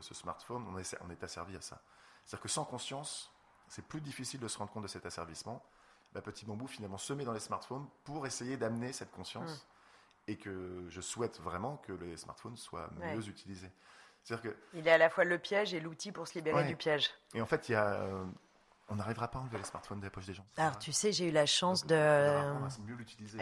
smartphone, 0.00 0.64
on 0.66 0.78
est, 0.78 1.22
asservi 1.22 1.56
à 1.56 1.60
ça. 1.60 1.82
C'est-à-dire 2.24 2.44
que 2.44 2.48
sans 2.48 2.64
conscience, 2.64 3.30
c'est 3.68 3.86
plus 3.86 4.00
difficile 4.00 4.40
de 4.40 4.48
se 4.48 4.56
rendre 4.56 4.72
compte 4.72 4.84
de 4.84 4.88
cet 4.88 5.04
asservissement. 5.04 5.62
Bah, 6.14 6.22
Petit 6.22 6.46
Bambou, 6.46 6.66
finalement, 6.66 6.96
se 6.96 7.12
met 7.12 7.26
dans 7.26 7.34
les 7.34 7.40
smartphones 7.40 7.86
pour 8.04 8.26
essayer 8.26 8.56
d'amener 8.56 8.94
cette 8.94 9.10
conscience. 9.10 9.50
Mmh 9.50 9.73
et 10.26 10.36
que 10.36 10.84
je 10.88 11.00
souhaite 11.00 11.40
vraiment 11.40 11.76
que 11.78 11.92
les 11.92 12.16
smartphones 12.16 12.56
soient 12.56 12.90
mieux 12.98 13.28
utilisés. 13.28 13.70
C'est-à-dire 14.22 14.52
que 14.52 14.56
il 14.72 14.88
est 14.88 14.92
à 14.92 14.98
la 14.98 15.10
fois 15.10 15.24
le 15.24 15.38
piège 15.38 15.74
et 15.74 15.80
l'outil 15.80 16.12
pour 16.12 16.26
se 16.26 16.34
libérer 16.34 16.64
du 16.64 16.76
piège. 16.76 17.10
Et 17.34 17.42
en 17.42 17.46
fait, 17.46 17.68
il 17.68 17.72
y 17.72 17.74
a, 17.74 18.00
euh, 18.00 18.24
on 18.88 18.96
n'arrivera 18.96 19.28
pas 19.28 19.38
à 19.38 19.42
enlever 19.42 19.56
les 19.56 19.64
smartphones 19.64 20.00
de 20.00 20.04
la 20.04 20.10
poche 20.10 20.26
des 20.26 20.34
gens. 20.34 20.44
Alors, 20.58 20.78
tu 20.78 20.92
sais, 20.92 21.10
j'ai 21.10 21.28
eu 21.28 21.30
la 21.30 21.46
chance 21.46 21.86
de. 21.86 22.42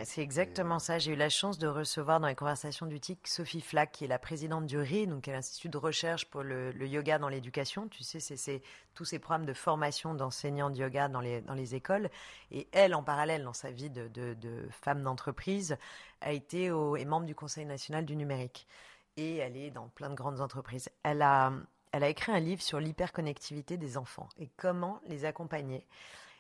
C'est 0.05 0.23
exactement 0.23 0.79
ça. 0.79 1.01
J'ai 1.01 1.13
eu 1.13 1.17
la 1.17 1.29
chance 1.29 1.59
de 1.59 1.67
recevoir 1.67 2.21
dans 2.21 2.29
les 2.29 2.37
conversations 2.37 2.87
du 2.87 3.01
TIC 3.01 3.27
Sophie 3.27 3.61
Flack, 3.61 3.91
qui 3.93 4.05
est 4.05 4.09
la 4.09 4.21
présidente 4.21 4.67
du 4.67 4.79
RI, 4.79 5.09
donc 5.09 5.27
l'Institut 5.27 5.69
de 5.69 5.79
recherche 5.79 6.27
pour 6.27 6.45
le, 6.45 6.73
yoga 6.87 7.19
dans 7.19 7.29
l'éducation. 7.29 7.89
Tu 7.89 8.05
sais, 8.05 8.21
c'est 8.21 8.63
tous 8.95 9.05
ces 9.05 9.19
programmes 9.19 9.47
de 9.47 9.53
formation 9.53 10.15
d'enseignants 10.15 10.71
de 10.71 10.77
yoga 10.77 11.09
dans 11.09 11.21
les, 11.21 11.41
dans 11.41 11.55
les 11.55 11.75
écoles. 11.75 12.09
Et 12.53 12.69
elle, 12.71 12.95
en 12.95 13.03
parallèle, 13.03 13.43
dans 13.43 13.53
sa 13.53 13.73
vie 13.73 13.91
de, 13.91 14.09
de, 14.09 14.69
femme 14.71 15.03
d'entreprise, 15.03 15.77
a 16.21 16.31
été 16.31 16.71
au, 16.71 16.97
est 16.97 17.05
membre 17.05 17.27
du 17.27 17.35
Conseil 17.35 17.67
national 17.67 18.05
du 18.05 18.15
numérique. 18.15 18.69
Et 19.17 19.39
elle 19.39 19.57
est 19.57 19.71
dans 19.71 19.89
plein 19.89 20.09
de 20.09 20.15
grandes 20.15 20.41
entreprises. 20.41 20.89
Elle 21.03 21.23
a 21.23 21.53
elle 21.93 22.05
a 22.05 22.09
écrit 22.09 22.33
un 22.33 22.41
livre 22.41 22.63
sur 22.63 22.81
l'hyperconnectivité 22.81 23.77
des 23.77 23.97
enfants 23.97 24.29
et 24.39 24.49
comment 24.57 25.01
les 25.07 25.25
accompagner. 25.25 25.87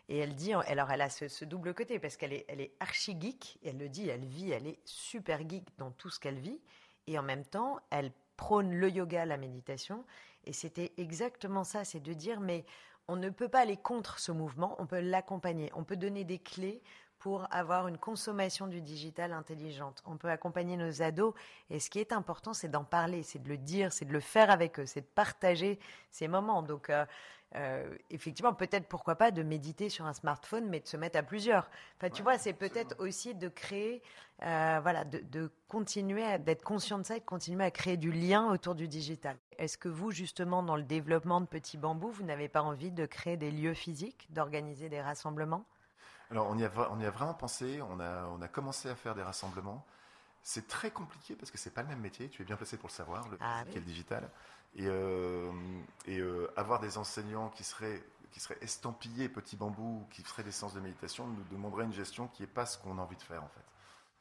Et 0.09 0.18
elle 0.18 0.35
dit, 0.35 0.52
alors 0.52 0.90
elle 0.90 1.02
a 1.02 1.11
ce, 1.11 1.44
double 1.44 1.75
côté 1.75 1.99
parce 1.99 2.16
qu'elle 2.16 2.32
est, 2.32 2.44
elle 2.49 2.68
archi 2.80 3.16
geek, 3.18 3.59
elle 3.64 3.78
le 3.78 3.88
dit, 3.88 4.09
elle 4.09 4.25
vit, 4.25 4.50
elle 4.50 4.66
est 4.66 4.80
super 4.85 5.49
geek 5.49 5.64
dans 5.78 5.90
tout 5.90 6.11
ce 6.11 6.18
qu'elle 6.18 6.38
vit, 6.38 6.61
et 7.06 7.18
en 7.18 7.23
même 7.23 7.44
temps, 7.44 7.78
elle 7.90 8.12
prône 8.37 8.73
le 8.73 8.90
yoga, 8.90 9.25
la 9.26 9.37
méditation, 9.37 10.04
et 10.44 10.52
c'était 10.52 10.92
exactement 10.97 11.64
ça, 11.64 11.85
c'est 11.85 12.00
de 12.00 12.12
dire, 12.12 12.40
mais 12.40 12.64
on 13.09 13.16
ne 13.16 13.30
peut 13.30 13.49
pas 13.49 13.61
aller 13.61 13.76
contre 13.76 14.18
ce 14.18 14.32
mouvement, 14.32 14.75
on 14.78 14.87
peut 14.87 15.00
l'accompagner, 15.00 15.71
on 15.75 15.85
peut 15.85 15.97
donner 15.97 16.25
des 16.25 16.38
clés 16.38 16.82
pour 17.23 17.47
avoir 17.52 17.87
une 17.87 17.99
consommation 17.99 18.67
du 18.67 18.81
digital 18.81 19.33
intelligente. 19.33 20.02
On 20.07 20.17
peut 20.17 20.29
accompagner 20.29 20.76
nos 20.76 21.02
ados 21.02 21.35
et 21.71 21.79
ce 21.79 21.88
qui 21.88 22.00
est 22.00 22.12
important, 22.12 22.52
c'est 22.52 22.69
d'en 22.69 22.83
parler, 22.83 23.23
c'est 23.23 23.38
de 23.38 23.49
le 23.49 23.57
dire, 23.57 23.93
c'est 23.93 24.05
de 24.07 24.12
le 24.12 24.19
faire 24.19 24.50
avec 24.50 24.81
eux, 24.81 24.87
c'est 24.87 25.02
de 25.02 25.07
partager 25.07 25.79
ces 26.11 26.26
moments. 26.26 26.62
Donc, 26.62 26.91
euh, 26.91 27.07
euh, 27.55 27.97
effectivement, 28.11 28.52
peut-être 28.52 28.88
pourquoi 28.88 29.14
pas 29.14 29.31
de 29.31 29.45
méditer 29.45 29.88
sur 29.88 30.05
un 30.05 30.14
smartphone, 30.14 30.67
mais 30.69 30.81
de 30.81 30.88
se 30.88 30.97
mettre 30.97 31.17
à 31.17 31.23
plusieurs. 31.23 31.71
Enfin, 31.97 32.11
tu 32.11 32.25
vois, 32.25 32.38
c'est 32.38 32.55
peut-être 32.55 32.97
aussi 32.99 33.37
de 33.37 33.47
créer, 33.47 34.02
euh, 34.43 34.81
voilà, 34.83 35.05
de, 35.05 35.19
de 35.19 35.49
continuer 35.69 36.38
d'être 36.41 36.64
conscient 36.64 36.99
de 36.99 37.05
ça 37.05 37.17
et 37.17 37.21
de 37.21 37.25
continuer 37.25 37.64
à 37.64 37.71
créer 37.71 37.97
du 37.97 38.11
lien 38.11 38.50
autour 38.50 38.75
du 38.75 38.88
digital. 38.88 39.37
Est-ce 39.59 39.79
que 39.79 39.88
vous, 39.88 40.11
justement, 40.11 40.64
dans 40.64 40.76
le 40.76 40.83
développement 40.83 41.41
de 41.41 41.47
Petit 41.47 41.79
Bambou, 41.79 42.11
vous 42.11 42.25
n'avez 42.25 42.49
pas 42.49 42.62
envie 42.62 42.91
de 42.91 43.07
créer 43.07 43.37
des 43.37 43.52
lieux 43.52 43.75
physiques, 43.75 44.26
d'organiser 44.31 44.88
des 44.88 45.00
rassemblements? 45.00 45.64
Alors, 46.32 46.48
on 46.48 46.56
y, 46.56 46.64
a, 46.64 46.70
on 46.90 46.98
y 46.98 47.04
a 47.04 47.10
vraiment 47.10 47.34
pensé, 47.34 47.82
on 47.82 48.00
a, 48.00 48.24
on 48.24 48.40
a 48.40 48.48
commencé 48.48 48.88
à 48.88 48.94
faire 48.94 49.14
des 49.14 49.22
rassemblements. 49.22 49.84
C'est 50.42 50.66
très 50.66 50.90
compliqué 50.90 51.36
parce 51.36 51.50
que 51.50 51.58
c'est 51.58 51.70
pas 51.70 51.82
le 51.82 51.88
même 51.88 52.00
métier. 52.00 52.30
Tu 52.30 52.40
es 52.40 52.44
bien 52.46 52.56
placé 52.56 52.78
pour 52.78 52.88
le 52.88 52.94
savoir, 52.94 53.28
le 53.28 53.36
ah, 53.40 53.64
le 53.66 53.80
digital. 53.82 54.28
Et, 54.74 54.86
euh, 54.86 55.52
et 56.06 56.18
euh, 56.18 56.50
avoir 56.56 56.80
des 56.80 56.96
enseignants 56.96 57.50
qui 57.50 57.64
seraient, 57.64 58.02
qui 58.30 58.40
seraient 58.40 58.56
estampillés 58.62 59.28
Petit 59.28 59.56
Bambou, 59.56 60.06
qui 60.10 60.22
feraient 60.22 60.42
des 60.42 60.52
séances 60.52 60.72
de 60.72 60.80
méditation, 60.80 61.26
nous 61.26 61.44
demanderait 61.50 61.84
une 61.84 61.92
gestion 61.92 62.28
qui 62.28 62.42
n'est 62.42 62.48
pas 62.48 62.64
ce 62.64 62.78
qu'on 62.78 62.96
a 62.96 63.02
envie 63.02 63.16
de 63.16 63.22
faire, 63.22 63.44
en 63.44 63.48
fait. 63.48 63.64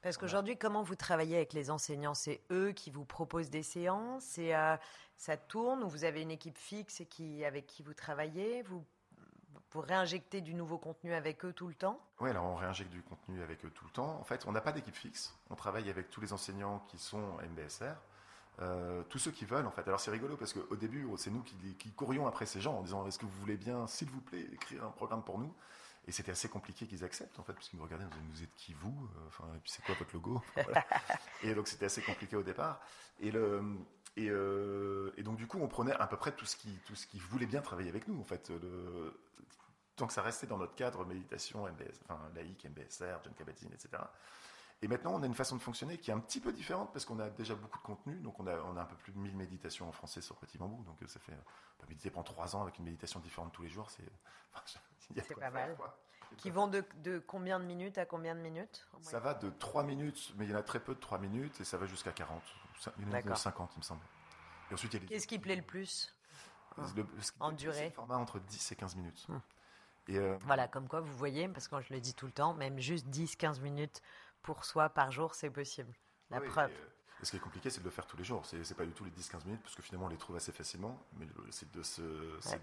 Parce 0.02 0.18
qu'aujourd'hui, 0.18 0.58
comment 0.58 0.84
vous 0.84 0.96
travaillez 0.96 1.38
avec 1.38 1.54
les 1.54 1.72
enseignants? 1.72 2.14
C'est 2.14 2.42
eux 2.52 2.74
qui 2.74 2.92
vous 2.92 3.06
proposent 3.06 3.50
des 3.50 3.64
séances 3.64 4.24
C'est 4.26 4.54
euh, 4.54 4.76
ça 5.16 5.38
tourne 5.38 5.82
ou 5.82 5.88
vous 5.88 6.04
avez 6.04 6.22
une 6.24 6.32
équipe 6.32 6.58
fixe 6.58 7.04
qui, 7.10 7.46
avec 7.46 7.68
qui 7.68 7.84
vous 7.84 7.94
travaillez? 7.94 8.64
Vous, 8.64 8.84
vous 9.72 9.82
réinjectez 9.82 10.42
du 10.42 10.54
nouveau 10.54 10.78
contenu 10.78 11.14
avec 11.14 11.46
eux 11.46 11.54
tout 11.54 11.68
le 11.68 11.76
temps? 11.76 12.00
Oui, 12.20 12.30
alors 12.30 12.46
on 12.46 12.56
réinjecte 12.56 12.92
du 12.92 13.02
contenu 13.02 13.42
avec 13.42 13.64
eux 13.66 13.72
tout 13.72 13.86
le 13.86 13.92
temps. 13.92 14.18
En 14.20 14.24
fait, 14.24 14.46
on 14.46 14.52
n'a 14.52 14.62
pas 14.62 14.72
d'équipe 14.72 14.96
fixe. 14.96 15.34
On 15.50 15.56
travaille 15.56 15.90
avec 15.90 16.10
tous 16.10 16.22
les 16.22 16.34
enseignants 16.34 16.84
qui 16.88 16.98
sont 16.98 17.38
MBSR. 17.52 17.96
Euh, 18.60 19.02
tous 19.10 19.18
ceux 19.18 19.32
qui 19.32 19.46
veulent 19.46 19.66
en 19.66 19.72
fait. 19.72 19.88
Alors 19.88 20.00
c'est 20.00 20.12
rigolo 20.12 20.36
parce 20.36 20.54
qu'au 20.54 20.76
début 20.76 21.08
c'est 21.18 21.32
nous 21.32 21.42
qui, 21.42 21.56
qui, 21.76 21.92
courions 21.94 22.28
après 22.28 22.46
ces 22.46 22.60
gens 22.60 22.78
en 22.78 22.82
disant 22.82 23.08
est-ce 23.08 23.18
que 23.18 23.26
vous 23.26 23.40
voulez 23.40 23.56
bien 23.56 23.88
s'il 23.88 24.10
vous 24.10 24.20
plaît 24.20 24.46
écrire 24.52 24.84
un 24.84 24.92
programme 24.92 25.24
pour 25.24 25.40
nous? 25.40 25.54
Et 26.08 26.12
c'était 26.12 26.32
assez 26.32 26.50
compliqué 26.50 26.88
qu'ils 26.88 27.04
acceptent, 27.04 27.38
en 27.38 27.44
fait, 27.44 27.54
parce 27.54 27.70
qu'ils 27.70 27.78
me 27.78 27.84
regardaient, 27.84 28.06
vous 28.34 28.44
êtes 28.44 28.54
qui 28.56 28.74
vous? 28.74 29.08
Enfin, 29.28 29.46
Et 29.56 29.60
puis 29.60 29.72
c'est 29.72 29.84
quoi 29.84 29.94
votre 29.96 30.14
logo? 30.14 30.42
Et 31.44 31.54
donc 31.54 31.68
c'était 31.68 31.86
assez 31.86 32.02
compliqué 32.02 32.36
au 32.36 32.44
départ. 32.44 32.82
Et, 33.20 33.32
le, 33.32 33.64
et, 34.18 34.28
euh, 34.30 35.14
et, 35.16 35.24
donc 35.24 35.38
du 35.38 35.46
coup, 35.46 35.60
on 35.62 35.68
prenait 35.68 35.94
à 35.94 36.08
peu 36.08 36.18
près 36.18 36.32
tout 36.32 36.46
ce 36.46 36.56
qui, 36.56 36.80
tout 36.86 36.96
ce 36.96 37.06
qui 37.06 37.20
voulait 37.20 37.46
bien 37.46 37.62
travailler 37.62 37.90
avec 37.90 38.08
nous, 38.08 38.20
en 38.20 38.24
fait. 38.24 38.50
Le, 38.50 39.16
tant 39.96 40.08
que 40.08 40.14
ça 40.14 40.22
restait 40.22 40.48
dans 40.48 40.58
notre 40.58 40.76
cadre 40.76 41.06
méditation, 41.06 41.68
MBS, 41.68 42.00
enfin, 42.04 42.20
laïque, 42.36 42.66
MBSR, 42.66 43.24
John 43.24 43.34
Kabat-Zinn, 43.34 43.72
etc. 43.74 44.04
Et 44.84 44.88
maintenant, 44.88 45.14
on 45.14 45.22
a 45.22 45.26
une 45.28 45.36
façon 45.36 45.56
de 45.56 45.62
fonctionner 45.62 45.98
qui 46.00 46.10
est 46.10 46.14
un 46.14 46.20
petit 46.20 46.40
peu 46.40 46.52
différente 46.52 46.92
parce 46.92 47.06
qu'on 47.06 47.20
a 47.20 47.30
déjà 47.30 47.54
beaucoup 47.54 47.78
de 47.78 47.84
contenu. 47.84 48.16
Donc, 48.16 48.40
on 48.40 48.48
a, 48.48 48.56
on 48.62 48.76
a 48.78 48.82
un 48.82 48.86
peu 48.86 48.96
plus 48.96 49.12
de 49.12 49.20
1000 49.20 49.36
méditations 49.36 49.88
en 49.88 49.92
français 49.92 50.22
sur 50.22 50.36
Petit 50.38 50.58
Bambou. 50.58 50.84
Donc, 50.84 50.98
ça 51.08 51.20
fait, 51.20 51.34
on 51.34 51.82
peut 51.84 51.90
méditer 51.90 52.10
pendant 52.10 52.24
trois 52.24 52.56
ans 52.56 52.64
avec 52.64 52.80
une 52.80 52.86
méditation 52.86 53.20
différente 53.20 53.54
tous 53.54 53.62
les 53.62 53.70
jours. 53.70 53.92
C'est, 53.92 55.36
pas 55.40 55.52
mal. 55.52 55.78
Qui 56.38 56.50
vont 56.50 56.68
de, 56.68 56.84
de, 57.04 57.20
combien 57.20 57.60
de 57.60 57.66
minutes 57.66 57.98
à 57.98 58.06
combien 58.06 58.34
de 58.34 58.40
minutes 58.40 58.88
Ça 59.02 59.20
va 59.20 59.34
de 59.34 59.50
3 59.50 59.84
minutes, 59.84 60.34
mais 60.38 60.46
il 60.46 60.52
y 60.52 60.56
en 60.56 60.58
a 60.58 60.64
très 60.64 60.80
peu 60.80 60.96
de 60.96 61.00
3 61.00 61.20
minutes 61.20 61.60
et 61.60 61.66
ça 61.66 61.78
va 61.78 61.86
jusqu'à 61.86 62.12
40. 62.12 62.42
de 62.98 63.34
50, 63.36 63.72
il 63.76 63.80
me 63.80 63.84
semble. 63.84 64.02
Et 64.72 64.74
ensuite, 64.74 65.06
Qu'est-ce 65.06 65.28
qui 65.28 65.38
plaît 65.38 65.58
le 65.58 65.62
plus? 65.62 66.16
Le, 66.96 67.06
En 67.42 67.52
durée? 67.52 67.90
le 67.90 67.92
format 67.92 68.16
entre 68.16 68.40
10 68.40 68.72
et 68.72 68.76
15 68.76 68.96
minutes. 68.96 69.26
Hum. 69.30 69.42
Et 70.12 70.18
euh, 70.18 70.38
Voilà, 70.42 70.68
comme 70.68 70.88
quoi 70.88 71.00
vous 71.00 71.16
voyez, 71.16 71.48
parce 71.48 71.68
que 71.68 71.80
je 71.82 71.94
le 71.94 72.02
dis 72.02 72.14
tout 72.14 72.26
le 72.26 72.32
temps, 72.32 72.54
même 72.54 72.80
juste 72.80 73.08
10-15 73.08 73.62
minutes 73.62 74.02
pour 74.42 74.66
soi 74.66 74.90
par 74.90 75.12
jour, 75.12 75.36
c'est 75.36 75.50
possible. 75.50 75.94
La 76.30 76.42
preuve. 76.42 76.70
Euh, 76.70 77.24
ce 77.24 77.32
qui 77.32 77.38
est 77.38 77.40
compliqué, 77.40 77.70
c'est 77.70 77.80
de 77.80 77.86
le 77.86 77.92
faire 77.92 78.08
tous 78.08 78.18
les 78.18 78.24
jours. 78.24 78.46
C'est, 78.46 78.58
n'est 78.58 78.76
pas 78.76 78.86
du 78.86 78.92
tout 78.92 79.06
les 79.06 79.12
10-15 79.12 79.46
minutes, 79.46 79.62
parce 79.62 79.76
que 79.76 79.82
finalement, 79.82 80.08
on 80.08 80.10
les 80.10 80.18
trouve 80.18 80.36
assez 80.36 80.52
facilement. 80.52 81.00
Mais 81.18 81.28
c'est 81.52 81.72
de, 81.72 81.82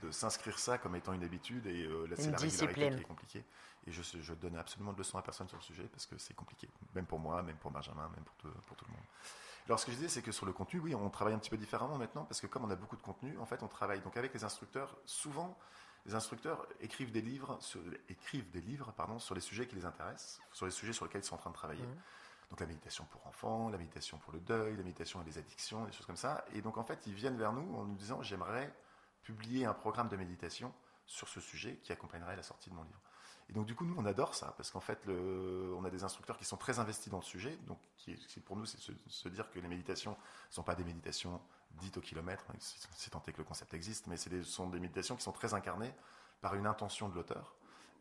de 0.02 0.10
s'inscrire 0.10 0.58
ça 0.58 0.78
comme 0.78 0.96
étant 0.96 1.12
une 1.12 1.24
habitude. 1.24 1.66
Et 1.66 1.84
euh, 1.84 2.06
là, 2.06 2.16
c'est 2.18 2.30
la 2.30 2.36
régularité 2.36 2.96
qui 2.96 3.00
est 3.00 3.04
compliquée. 3.04 3.44
Et 3.86 3.92
je, 3.92 4.02
je 4.02 4.34
donne 4.34 4.56
absolument 4.56 4.92
de 4.92 4.98
leçons 4.98 5.16
à 5.16 5.22
personne 5.22 5.48
sur 5.48 5.56
le 5.56 5.62
sujet, 5.62 5.84
parce 5.84 6.06
que 6.06 6.18
c'est 6.18 6.34
compliqué. 6.34 6.68
Même 6.94 7.06
pour 7.06 7.20
moi, 7.20 7.42
même 7.42 7.56
pour 7.56 7.70
Benjamin, 7.70 8.10
même 8.14 8.24
pour 8.24 8.34
tout, 8.36 8.48
pour 8.66 8.76
tout 8.76 8.84
le 8.86 8.92
monde. 8.92 9.04
Alors, 9.66 9.78
ce 9.78 9.86
que 9.86 9.92
je 9.92 9.96
disais, 9.96 10.08
c'est 10.08 10.22
que 10.22 10.32
sur 10.32 10.44
le 10.44 10.52
contenu, 10.52 10.80
oui, 10.80 10.94
on 10.94 11.08
travaille 11.08 11.34
un 11.34 11.38
petit 11.38 11.50
peu 11.50 11.56
différemment 11.56 11.96
maintenant, 11.96 12.24
parce 12.24 12.40
que 12.40 12.46
comme 12.46 12.64
on 12.64 12.70
a 12.70 12.76
beaucoup 12.76 12.96
de 12.96 13.02
contenu, 13.02 13.38
en 13.38 13.46
fait, 13.46 13.62
on 13.62 13.68
travaille 13.68 14.00
donc 14.00 14.16
avec 14.16 14.34
les 14.34 14.42
instructeurs. 14.42 14.96
Souvent, 15.04 15.56
les 16.08 16.14
instructeurs 16.14 16.66
écrivent 16.80 17.12
des 17.12 17.20
livres, 17.20 17.58
sur, 17.60 17.80
écrivent 18.08 18.50
des 18.50 18.62
livres 18.62 18.92
pardon, 18.92 19.18
sur 19.18 19.34
les 19.34 19.42
sujets 19.42 19.66
qui 19.66 19.76
les 19.76 19.84
intéressent, 19.84 20.40
sur 20.52 20.64
les 20.64 20.72
sujets 20.72 20.94
sur 20.94 21.04
lesquels 21.04 21.20
ils 21.20 21.24
sont 21.24 21.34
en 21.34 21.38
train 21.38 21.50
de 21.50 21.54
travailler. 21.54 21.84
Mmh. 21.84 22.00
Donc 22.48 22.60
la 22.60 22.66
méditation 22.66 23.04
pour 23.10 23.26
enfants, 23.26 23.68
la 23.68 23.76
méditation 23.76 24.16
pour 24.16 24.32
le 24.32 24.40
deuil, 24.40 24.74
la 24.74 24.82
méditation 24.82 25.20
et 25.20 25.24
les 25.26 25.36
addictions, 25.36 25.84
des 25.84 25.92
choses 25.92 26.06
comme 26.06 26.16
ça. 26.16 26.46
Et 26.54 26.62
donc 26.62 26.78
en 26.78 26.82
fait, 26.82 27.06
ils 27.06 27.12
viennent 27.12 27.36
vers 27.36 27.52
nous 27.52 27.76
en 27.76 27.84
nous 27.84 27.94
disant 27.94 28.22
j'aimerais 28.22 28.72
publier 29.22 29.66
un 29.66 29.74
programme 29.74 30.08
de 30.08 30.16
méditation 30.16 30.72
sur 31.04 31.28
ce 31.28 31.40
sujet 31.40 31.76
qui 31.82 31.92
accompagnerait 31.92 32.36
la 32.36 32.42
sortie 32.42 32.70
de 32.70 32.74
mon 32.74 32.84
livre. 32.84 33.00
Et 33.50 33.52
donc 33.52 33.66
du 33.66 33.74
coup, 33.74 33.84
nous, 33.84 33.94
on 33.98 34.06
adore 34.06 34.34
ça, 34.34 34.54
parce 34.56 34.70
qu'en 34.70 34.80
fait, 34.80 35.04
le, 35.04 35.74
on 35.76 35.84
a 35.84 35.90
des 35.90 36.04
instructeurs 36.04 36.38
qui 36.38 36.46
sont 36.46 36.56
très 36.56 36.78
investis 36.78 37.10
dans 37.10 37.18
le 37.18 37.22
sujet. 37.22 37.54
Donc 37.66 37.78
qui, 37.98 38.16
pour 38.40 38.56
nous, 38.56 38.64
c'est 38.64 38.78
se, 38.78 38.92
se, 39.08 39.28
dire 39.28 39.50
que 39.50 39.58
les 39.58 39.68
méditations 39.68 40.12
ne 40.12 40.54
sont 40.54 40.62
pas 40.62 40.74
des 40.74 40.84
méditations 40.84 41.38
dites 41.72 41.96
au 41.96 42.00
kilomètre, 42.00 42.44
hein, 42.50 42.56
si 42.58 43.10
tant 43.10 43.22
est 43.26 43.32
que 43.32 43.38
le 43.38 43.44
concept 43.44 43.74
existe, 43.74 44.06
mais 44.06 44.16
ce 44.16 44.42
sont 44.42 44.68
des 44.68 44.80
méditations 44.80 45.16
qui 45.16 45.22
sont 45.22 45.32
très 45.32 45.54
incarnées 45.54 45.94
par 46.40 46.54
une 46.54 46.66
intention 46.66 47.08
de 47.08 47.14
l'auteur. 47.14 47.54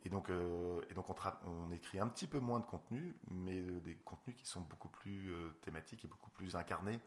Et 0.05 0.09
donc, 0.09 0.29
euh, 0.29 0.81
et 0.89 0.93
donc 0.93 1.09
on, 1.09 1.15
on, 1.45 1.71
écrit 1.71 1.99
un 1.99 2.07
petit 2.07 2.27
peu 2.27 2.39
moins 2.39 2.59
de 2.59 2.65
contenu, 2.65 3.15
mais 3.29 3.59
euh, 3.59 3.79
des 3.81 3.95
contenus 3.95 4.37
qui 4.37 4.45
sont 4.45 4.61
beaucoup 4.61 4.89
plus 4.89 5.33
euh, 5.33 5.49
thématiques 5.61 6.05
et 6.05 6.07
beaucoup 6.07 6.29
plus 6.29 6.55
incarnés 6.55 6.99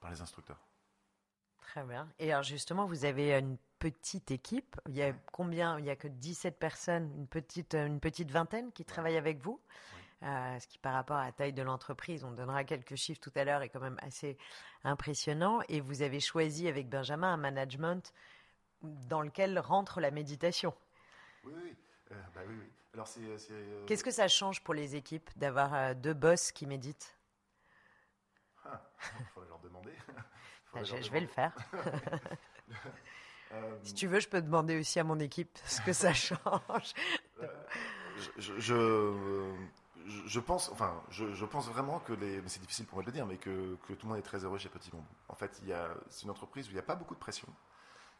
par 0.00 0.10
les 0.10 0.20
instructeurs. 0.20 0.60
Très 1.58 1.82
bien. 1.82 2.08
Et 2.18 2.32
alors 2.32 2.44
justement, 2.44 2.86
vous 2.86 3.04
avez 3.04 3.36
une 3.36 3.58
petite 3.78 4.30
équipe. 4.30 4.80
Il 4.88 4.94
y 4.94 5.02
a 5.02 5.12
combien? 5.32 5.78
Il 5.78 5.82
n'y 5.82 5.90
a 5.90 5.96
que 5.96 6.08
17 6.08 6.58
personnes, 6.58 7.12
une 7.16 7.26
petite, 7.26 7.74
une 7.74 8.00
petite 8.00 8.30
vingtaine 8.30 8.72
qui 8.72 8.84
travaillent 8.84 9.18
avec 9.18 9.38
vous. 9.42 9.60
Ce 10.22 10.66
qui 10.66 10.78
par 10.78 10.94
rapport 10.94 11.16
à 11.16 11.26
la 11.26 11.32
taille 11.32 11.52
de 11.52 11.62
l'entreprise, 11.62 12.24
on 12.24 12.32
donnera 12.32 12.64
quelques 12.64 12.96
chiffres 12.96 13.20
tout 13.20 13.32
à 13.34 13.44
l'heure, 13.44 13.62
est 13.62 13.68
quand 13.68 13.80
même 13.80 13.98
assez 14.02 14.38
impressionnant. 14.84 15.60
Et 15.68 15.80
vous 15.80 16.02
avez 16.02 16.20
choisi 16.20 16.68
avec 16.68 16.88
Benjamin 16.88 17.32
un 17.32 17.36
management 17.36 18.12
dans 18.82 19.22
lequel 19.22 19.58
rentre 19.58 20.00
la 20.00 20.10
méditation. 20.10 20.74
Oui, 21.44 21.52
oui. 21.56 21.76
Euh, 22.12 22.14
bah 22.34 22.40
oui, 22.46 22.54
oui. 22.58 22.70
Alors 22.94 23.08
c'est, 23.08 23.20
euh, 23.20 23.36
euh, 23.50 23.84
Qu'est-ce 23.86 24.04
que 24.04 24.10
ça 24.10 24.28
change 24.28 24.62
pour 24.62 24.74
les 24.74 24.96
équipes 24.96 25.28
d'avoir 25.36 25.94
deux 25.94 26.14
boss 26.14 26.52
qui 26.52 26.66
méditent? 26.66 27.16
Ah, 28.64 28.80
Il 29.20 29.26
faudrait 29.26 29.48
leur 29.48 29.60
demander. 29.60 29.92
Ah, 30.78 30.84
je, 30.84 31.10
vais 31.10 31.20
le 31.20 31.26
faire. 31.26 31.54
si 33.82 33.94
tu 33.94 34.08
veux, 34.08 34.20
je 34.20 34.28
peux 34.28 34.42
demander 34.42 34.78
aussi 34.78 35.00
à 35.00 35.04
mon 35.04 35.18
équipe 35.18 35.56
ce 35.64 35.80
que 35.80 35.94
ça 35.94 36.12
change. 36.12 36.92
je, 38.18 38.30
je, 38.36 38.60
je, 38.60 39.54
pense, 40.40 40.70
enfin, 40.70 41.02
je, 41.10 41.44
pense 41.44 41.68
vraiment 41.68 42.00
que 42.00 42.12
c'est 42.46 42.60
difficile 42.60 42.86
pour 42.86 42.96
moi 42.96 43.02
de 43.02 43.08
le 43.08 43.12
dire, 43.12 43.26
mais 43.26 43.36
que, 43.36 43.76
tout 43.86 43.96
le 44.02 44.08
monde 44.08 44.18
est 44.18 44.22
très 44.22 44.44
heureux 44.44 44.58
chez 44.58 44.68
Petit 44.68 44.90
Bambou. 44.90 45.04
En 45.28 45.34
fait, 45.34 45.62
c'est 46.08 46.22
une 46.24 46.30
entreprise 46.30 46.66
où 46.66 46.70
il 46.70 46.74
n'y 46.74 46.80
a 46.80 46.84
pas 46.84 46.96
beaucoup 46.96 47.14
de 47.14 47.20
pression. 47.20 47.48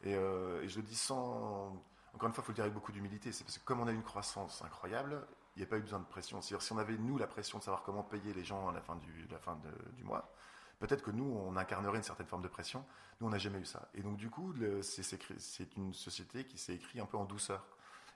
Et, 0.03 0.11
et 0.11 0.69
je 0.69 0.77
le 0.77 0.83
dis 0.83 0.95
sans, 0.95 1.73
encore 2.17 2.29
une 2.29 2.33
fois, 2.33 2.41
il 2.41 2.45
faut 2.45 2.51
le 2.51 2.55
dire 2.55 2.63
avec 2.63 2.73
beaucoup 2.73 2.91
d'humilité. 2.91 3.31
C'est 3.31 3.43
parce 3.43 3.59
que 3.59 3.63
comme 3.63 3.79
on 3.79 3.87
a 3.87 3.91
une 3.91 4.01
croissance 4.01 4.63
incroyable, 4.63 5.27
il 5.55 5.59
n'y 5.59 5.65
a 5.65 5.69
pas 5.69 5.77
eu 5.77 5.81
besoin 5.81 5.99
de 5.99 6.05
pression. 6.05 6.41
si 6.41 6.55
on 6.71 6.77
avait, 6.77 6.97
nous, 6.97 7.17
la 7.17 7.27
pression 7.27 7.59
de 7.59 7.63
savoir 7.63 7.83
comment 7.83 8.03
payer 8.03 8.33
les 8.33 8.43
gens 8.43 8.69
à 8.69 8.73
la 8.73 8.81
fin 8.81 8.95
du 8.95 10.03
mois, 10.03 10.33
peut-être 10.79 11.03
que 11.03 11.11
nous, 11.11 11.25
on 11.25 11.55
incarnerait 11.55 11.97
une 11.97 12.03
certaine 12.03 12.25
forme 12.25 12.41
de 12.41 12.47
pression. 12.47 12.83
Nous, 13.19 13.27
on 13.27 13.29
n'a 13.29 13.37
jamais 13.37 13.59
eu 13.59 13.65
ça. 13.65 13.89
Et 13.93 14.01
donc, 14.01 14.17
du 14.17 14.29
coup, 14.29 14.53
c'est 14.81 15.75
une 15.75 15.93
société 15.93 16.45
qui 16.45 16.57
s'est 16.57 16.73
écrite 16.73 17.01
un 17.01 17.05
peu 17.05 17.17
en 17.17 17.25
douceur. 17.25 17.65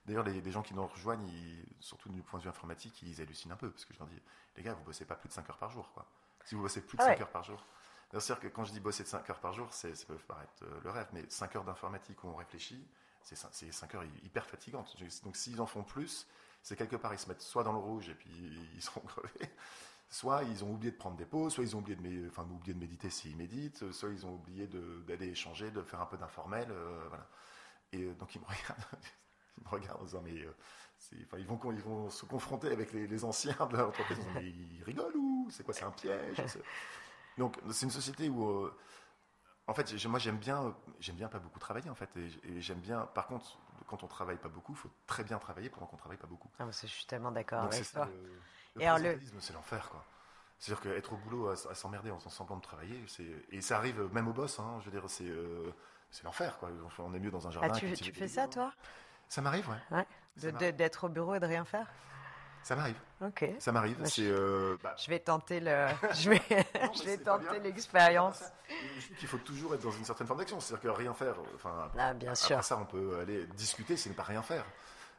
D'ailleurs, 0.05 0.23
les, 0.23 0.51
gens 0.51 0.63
qui 0.63 0.73
nous 0.73 0.85
rejoignent, 0.85 1.29
surtout 1.79 2.09
du 2.09 2.23
point 2.23 2.39
de 2.39 2.43
vue 2.43 2.49
informatique, 2.49 3.01
ils 3.03 3.21
hallucinent 3.21 3.51
un 3.51 3.55
peu. 3.55 3.69
Parce 3.69 3.85
que 3.85 3.93
je 3.93 3.99
leur 3.99 4.07
dis, 4.07 4.19
les 4.57 4.63
gars, 4.63 4.73
vous 4.73 4.83
bossez 4.83 5.05
pas 5.05 5.15
plus 5.15 5.29
de 5.29 5.33
5 5.33 5.49
heures 5.49 5.57
par 5.57 5.69
jour. 5.69 5.91
Quoi. 5.93 6.05
Si 6.45 6.55
vous 6.55 6.61
bossez 6.61 6.81
plus 6.81 6.97
de 6.97 7.03
5 7.03 7.15
ah 7.17 7.21
heures 7.21 7.29
par 7.29 7.43
jour. 7.43 7.63
C'est-à-dire 8.11 8.39
que 8.39 8.47
quand 8.47 8.65
je 8.65 8.71
dis 8.71 8.79
bosser 8.79 9.03
de 9.03 9.07
5 9.07 9.29
heures 9.29 9.39
par 9.39 9.53
jour, 9.53 9.71
ça 9.73 9.87
peut 10.07 10.17
paraître 10.27 10.63
euh, 10.63 10.79
le 10.83 10.89
rêve, 10.89 11.07
mais 11.13 11.23
5 11.29 11.55
heures 11.55 11.63
d'informatique 11.63 12.23
où 12.23 12.27
on 12.27 12.35
réfléchit, 12.35 12.85
c'est 13.23 13.35
5 13.35 13.95
heures 13.95 14.03
hyper 14.23 14.45
fatigantes. 14.45 14.95
Donc 15.23 15.37
s'ils 15.37 15.61
en 15.61 15.65
font 15.65 15.83
plus, 15.83 16.27
c'est 16.61 16.75
quelque 16.75 16.95
part, 16.95 17.13
ils 17.13 17.19
se 17.19 17.29
mettent 17.29 17.41
soit 17.41 17.63
dans 17.63 17.71
le 17.71 17.79
rouge 17.79 18.09
et 18.09 18.15
puis 18.15 18.29
ils 18.75 18.81
seront 18.81 19.01
crevés, 19.01 19.49
soit 20.09 20.43
ils 20.43 20.63
ont 20.63 20.71
oublié 20.71 20.91
de 20.91 20.97
prendre 20.97 21.15
des 21.15 21.25
pauses, 21.25 21.53
soit 21.53 21.63
ils 21.63 21.75
ont 21.75 21.79
oublié 21.79 21.95
de, 21.95 22.27
enfin, 22.27 22.43
oublié 22.43 22.73
de 22.73 22.79
méditer 22.79 23.09
s'ils 23.09 23.37
méditent, 23.37 23.91
soit 23.91 24.09
ils 24.09 24.25
ont 24.25 24.33
oublié 24.33 24.67
d'aller 25.07 25.29
échanger, 25.29 25.71
de 25.71 25.81
faire 25.81 26.01
un 26.01 26.05
peu 26.05 26.17
d'informel. 26.17 26.67
Euh, 26.69 27.05
voilà. 27.07 27.27
Et 27.93 28.03
euh, 28.03 28.13
donc 28.15 28.35
ils 28.35 28.41
me 28.41 28.45
regardent, 28.47 28.85
ils 29.57 29.63
me 29.63 29.69
regardent 29.69 30.01
en 30.01 30.05
disant, 30.05 30.21
mais 30.23 30.39
euh, 30.41 30.53
enfin, 31.25 31.37
ils, 31.37 31.45
vont, 31.45 31.59
ils 31.71 31.81
vont 31.81 32.09
se 32.09 32.25
confronter 32.25 32.71
avec 32.71 32.93
les, 32.93 33.23
anciens 33.23 33.67
de 33.71 33.77
l'entreprise, 33.77 34.19
mais 34.35 34.45
ils 34.45 34.83
rigolent 34.83 35.15
ou 35.15 35.47
c'est 35.49 35.63
quoi, 35.63 35.73
c'est 35.73 35.83
un 35.83 35.91
piège 35.91 36.37
Donc 37.37 37.57
c'est 37.71 37.85
une 37.85 37.91
société 37.91 38.29
où 38.29 38.69
en 39.67 39.73
fait, 39.73 40.05
moi 40.05 40.19
j'aime 40.19 40.37
bien, 40.37 40.75
j'aime 40.99 41.15
bien 41.15 41.29
pas 41.29 41.39
beaucoup 41.39 41.59
travailler 41.59 41.89
en 41.89 41.95
fait, 41.95 42.09
et, 42.17 42.61
j'aime 42.61 42.79
bien. 42.79 43.05
Par 43.13 43.27
contre, 43.27 43.57
quand 43.87 44.03
on 44.03 44.07
travaille 44.07 44.37
pas 44.37 44.49
beaucoup, 44.49 44.73
il 44.73 44.77
faut 44.77 44.91
très 45.07 45.23
bien 45.23 45.37
travailler 45.39 45.69
pendant 45.69 45.85
qu'on 45.85 45.97
travaille 45.97 46.17
pas 46.17 46.27
beaucoup. 46.27 46.49
Ah, 46.59 46.65
je 46.69 46.87
suis 46.87 47.05
tellement 47.05 47.31
d'accord 47.31 47.63
avec 47.63 47.89
toi. 47.91 48.07
le, 48.75 48.81
Et 48.81 48.85
le 48.85 49.19
c'est 49.39 49.53
l'enfer, 49.53 49.89
quoi. 49.89 50.05
C'est-à-dire 50.59 50.83
qu'être 50.83 51.13
au 51.13 51.17
boulot 51.17 51.47
à, 51.49 51.53
à 51.53 51.75
s'emmerder 51.75 52.11
en 52.11 52.19
semblant 52.19 52.57
de 52.57 52.61
travailler, 52.61 53.03
et 53.49 53.61
ça 53.61 53.77
arrive 53.77 54.01
même 54.13 54.27
au 54.27 54.33
boss. 54.33 54.59
Hein, 54.59 54.77
je 54.81 54.85
veux 54.85 54.91
dire, 54.91 55.09
c'est 55.09 55.27
euh, 55.27 55.71
c'est 56.11 56.23
l'enfer, 56.23 56.57
quoi. 56.59 56.69
Enfin, 56.85 57.03
on 57.05 57.13
est 57.13 57.19
mieux 57.19 57.31
dans 57.31 57.47
un 57.47 57.49
Ah, 57.49 57.53
jardin. 57.53 57.73
à 57.73 57.79
tu, 57.79 57.87
fais 57.95 58.27
ça, 58.27 58.41
légumes. 58.41 58.53
toi? 58.53 58.73
Ça 59.31 59.41
m'arrive, 59.41 59.65
ouais. 59.69 60.73
D'être 60.73 61.05
au 61.05 61.09
bureau 61.09 61.33
et 61.35 61.39
de 61.39 61.45
rien 61.45 61.63
faire? 61.63 61.87
Ça 62.63 62.75
m'arrive. 62.75 62.97
Ok. 63.21 63.45
Ça 63.59 63.71
m'arrive. 63.71 63.95
C'est 64.03 64.27
euh, 64.27 64.75
bah, 64.83 64.93
Je 65.01 65.09
vais 65.09 65.19
tenter 65.19 65.61
le. 65.61 65.87
Je 66.13 66.31
vais, 66.31 66.41
Non, 66.75 66.91
je 66.93 67.15
tenter 67.23 67.59
l'expérience. 67.61 68.43
qu'il 69.17 69.29
faut 69.29 69.37
toujours 69.37 69.73
être 69.73 69.83
dans 69.83 69.91
une 69.91 70.03
certaine 70.03 70.27
forme 70.27 70.39
d'action. 70.39 70.59
C'est-à-dire 70.59 70.91
que 70.91 70.97
rien 70.97 71.13
faire. 71.13 71.35
Enfin, 71.55 71.89
Ah, 71.97 72.13
bien 72.13 72.31
après 72.33 72.45
sûr. 72.45 72.61
ça, 72.61 72.77
on 72.77 72.83
peut 72.83 73.19
aller 73.21 73.45
discuter, 73.55 73.95
c'est 73.95 74.09
ne 74.09 74.15
pas 74.15 74.23
rien 74.23 74.41
faire. 74.41 74.65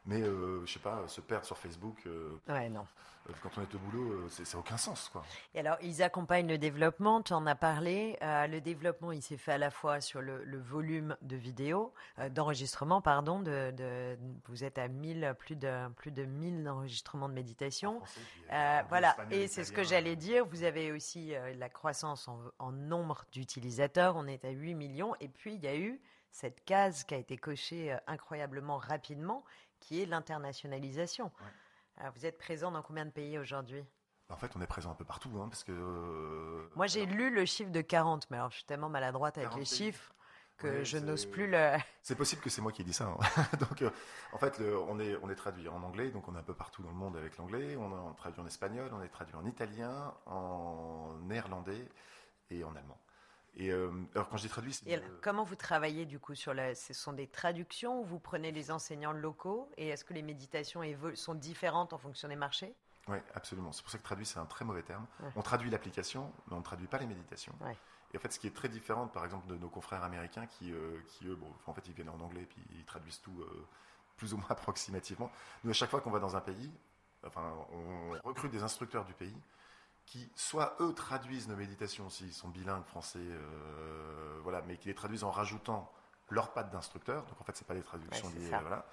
Mais 0.04 0.20
euh, 0.20 0.64
je 0.66 0.72
sais 0.72 0.78
pas, 0.80 1.06
se 1.06 1.20
perdre 1.20 1.46
sur 1.46 1.56
Facebook 1.56 1.96
euh, 2.06 2.36
Ouais, 2.48 2.68
non. 2.68 2.84
euh, 3.28 3.32
quand 3.40 3.50
on 3.56 3.62
est 3.62 3.72
au 3.72 3.78
boulot, 3.78 4.12
euh, 4.12 4.26
c'est 4.28 4.44
ça 4.44 4.56
n'a 4.56 4.60
aucun 4.60 4.76
sens, 4.76 5.08
quoi. 5.10 5.22
Et 5.54 5.60
alors, 5.60 5.76
ils 5.80 6.02
accompagnent 6.02 6.48
le 6.48 6.58
développement, 6.58 7.22
tu 7.22 7.32
en 7.34 7.46
as 7.46 7.54
parlé. 7.54 8.18
Le 8.20 8.58
développement, 8.58 9.12
il 9.12 9.22
s'est 9.22 9.36
fait 9.36 9.52
à 9.52 9.58
la 9.58 9.70
fois 9.70 10.00
sur 10.00 10.20
le, 10.20 10.42
le 10.42 10.58
volume 10.58 11.16
de 11.22 11.36
vidéos, 11.36 11.94
d'enregistrement, 12.30 13.00
pardon. 13.00 13.40
De, 13.40 13.70
de- 13.70 14.18
vous 14.48 14.64
êtes 14.64 14.76
à 14.78 14.88
1000, 14.88 15.36
plus 15.38 15.54
de, 15.54 15.88
plus 15.94 16.10
de 16.10 16.24
1000 16.24 16.68
enregistrements 16.68 17.28
de 17.28 17.34
méditation. 17.34 17.98
En 17.98 18.04
français, 18.04 18.84
voilà, 18.88 19.16
et 19.30 19.46
c'est 19.46 19.62
ce 19.64 19.70
que 19.70 19.84
j'allais 19.84 20.16
dire. 20.16 20.44
Vous 20.46 20.64
avez 20.64 20.90
aussi 20.90 21.32
la 21.58 21.68
croissance 21.68 22.26
en, 22.26 22.40
en 22.58 22.72
nombre 22.72 23.24
d'utilisateurs. 23.30 24.16
On 24.16 24.26
est 24.26 24.44
à 24.44 24.50
8 24.50 24.74
millions. 24.74 25.14
Et 25.20 25.28
puis, 25.28 25.54
il 25.54 25.62
y 25.62 25.68
a 25.68 25.76
eu 25.76 26.00
cette 26.32 26.64
case 26.64 27.04
qui 27.04 27.14
a 27.14 27.18
été 27.18 27.36
cochée 27.36 27.94
incroyablement 28.06 28.78
rapidement, 28.78 29.44
qui 29.82 30.00
est 30.02 30.06
l'internationalisation. 30.06 31.30
Ouais. 31.40 32.04
Euh, 32.04 32.10
vous 32.14 32.24
êtes 32.26 32.38
présent 32.38 32.70
dans 32.70 32.82
combien 32.82 33.04
de 33.04 33.10
pays 33.10 33.38
aujourd'hui? 33.38 33.84
En 34.28 34.36
fait, 34.36 34.50
on 34.56 34.62
est 34.62 34.66
présent 34.66 34.90
un 34.90 34.94
peu 34.94 35.04
partout, 35.04 35.30
hein, 35.40 35.48
parce 35.48 35.62
que. 35.64 35.72
euh, 35.72 36.66
Moi, 36.74 36.86
j'ai 36.86 37.02
alors, 37.02 37.14
lu 37.16 37.34
le 37.34 37.44
chiffre 37.44 37.70
de 37.70 37.80
40, 37.82 38.30
mais 38.30 38.38
alors 38.38 38.50
je 38.50 38.56
suis 38.56 38.64
tellement 38.64 38.88
maladroite 38.88 39.36
avec 39.36 39.50
40 39.50 39.58
les 39.60 39.66
chiffres 39.66 40.14
que 40.56 40.68
Ouais, 40.68 40.84
je 40.84 40.96
n'ose 40.98 41.26
plus 41.26 41.46
le. 41.50 41.76
C'est 42.02 42.14
possible 42.14 42.40
que 42.40 42.48
c'est 42.50 42.62
moi 42.62 42.72
qui 42.72 42.82
ai 42.82 42.84
dit 42.84 42.92
ça. 42.94 43.06
hein. 43.08 43.42
donc, 43.60 43.82
euh, 43.82 43.90
en 44.32 44.38
fait, 44.38 44.58
le- 44.58 44.78
on, 44.78 44.98
est, 45.00 45.16
on 45.22 45.28
est 45.28 45.34
traduit 45.34 45.68
en 45.68 45.82
anglais, 45.82 46.10
donc 46.10 46.28
on 46.28 46.34
est 46.34 46.38
un 46.38 46.42
peu 46.42 46.54
partout 46.54 46.82
dans 46.82 46.88
le 46.90 46.94
monde 46.96 47.16
avec 47.16 47.36
l'anglais. 47.36 47.76
On, 47.76 47.92
on 47.92 48.14
traduit 48.14 48.40
en 48.40 48.46
espagnol, 48.46 48.90
on 48.92 49.02
est 49.02 49.08
traduit 49.08 49.34
en 49.36 49.44
italien, 49.44 50.14
en 50.26 51.14
néerlandais 51.22 51.88
et 52.50 52.64
en 52.64 52.74
allemand. 52.74 52.98
Et 53.54 53.70
euh, 53.70 53.90
alors, 54.14 54.28
quand 54.28 54.38
je 54.38 54.42
dis 54.42 54.48
traduit, 54.48 54.72
c'est. 54.72 54.88
Et 54.88 54.96
de- 54.96 55.02
comment 55.20 55.44
vous 55.44 55.56
travaillez 55.56 56.06
du 56.06 56.18
coup 56.18 56.34
sur 56.34 56.54
la... 56.54 56.74
Ce 56.74 56.94
sont 56.94 57.12
des 57.12 57.26
traductions 57.26 58.00
ou 58.00 58.04
vous 58.04 58.18
prenez 58.18 58.50
les 58.50 58.70
enseignants 58.70 59.12
locaux 59.12 59.70
et 59.76 59.88
est-ce 59.88 60.04
que 60.04 60.14
les 60.14 60.22
méditations 60.22 60.82
sont 61.14 61.34
différentes 61.34 61.92
en 61.92 61.98
fonction 61.98 62.28
des 62.28 62.36
marchés? 62.36 62.74
Oui, 63.08 63.18
absolument. 63.34 63.72
C'est 63.72 63.82
pour 63.82 63.90
ça 63.90 63.98
que 63.98 64.02
traduit, 64.04 64.24
c'est 64.24 64.38
un 64.38 64.46
très 64.46 64.64
mauvais 64.64 64.82
terme. 64.82 65.06
Ouais. 65.20 65.30
On 65.36 65.42
traduit 65.42 65.68
l'application, 65.70 66.32
mais 66.46 66.54
on 66.54 66.58
ne 66.60 66.64
traduit 66.64 66.86
pas 66.86 66.98
les 66.98 67.06
méditations. 67.06 67.52
Ouais. 67.60 67.76
Et 68.14 68.16
en 68.16 68.20
fait, 68.20 68.32
ce 68.32 68.38
qui 68.38 68.46
est 68.46 68.54
très 68.54 68.68
différent, 68.68 69.06
par 69.08 69.24
exemple, 69.24 69.46
de 69.48 69.56
nos 69.56 69.68
confrères 69.68 70.04
américains 70.04 70.46
qui, 70.46 70.72
euh, 70.72 71.00
qui 71.08 71.26
eux, 71.26 71.34
bon, 71.34 71.52
en 71.66 71.74
fait, 71.74 71.86
ils 71.88 71.94
viennent 71.94 72.10
en 72.10 72.20
anglais 72.20 72.46
puis 72.48 72.62
ils 72.74 72.84
traduisent 72.84 73.20
tout 73.20 73.38
euh, 73.40 73.66
plus 74.16 74.32
ou 74.32 74.36
moins 74.36 74.46
approximativement. 74.50 75.30
Nous, 75.64 75.70
à 75.70 75.74
chaque 75.74 75.90
fois 75.90 76.00
qu'on 76.00 76.10
va 76.10 76.20
dans 76.20 76.36
un 76.36 76.40
pays, 76.40 76.72
enfin, 77.26 77.52
on 77.72 78.10
recrute 78.24 78.52
des 78.52 78.62
instructeurs 78.62 79.04
du 79.04 79.14
pays 79.14 79.36
qui, 80.12 80.30
soit 80.36 80.76
eux 80.80 80.92
traduisent 80.92 81.48
nos 81.48 81.56
méditations 81.56 82.10
s'ils 82.10 82.34
sont 82.34 82.48
bilingues 82.48 82.84
français, 82.84 83.18
euh, 83.18 84.38
voilà, 84.42 84.60
mais 84.66 84.76
qui 84.76 84.88
les 84.88 84.94
traduisent 84.94 85.24
en 85.24 85.30
rajoutant 85.30 85.90
leur 86.28 86.52
patte 86.52 86.70
d'instructeur. 86.70 87.24
Donc 87.24 87.40
en 87.40 87.44
fait, 87.44 87.56
c'est 87.56 87.66
pas 87.66 87.72
des 87.72 87.82
traductions 87.82 88.28
Ouais, 88.28 88.34
liées, 88.34 88.48
voilà. 88.60 88.84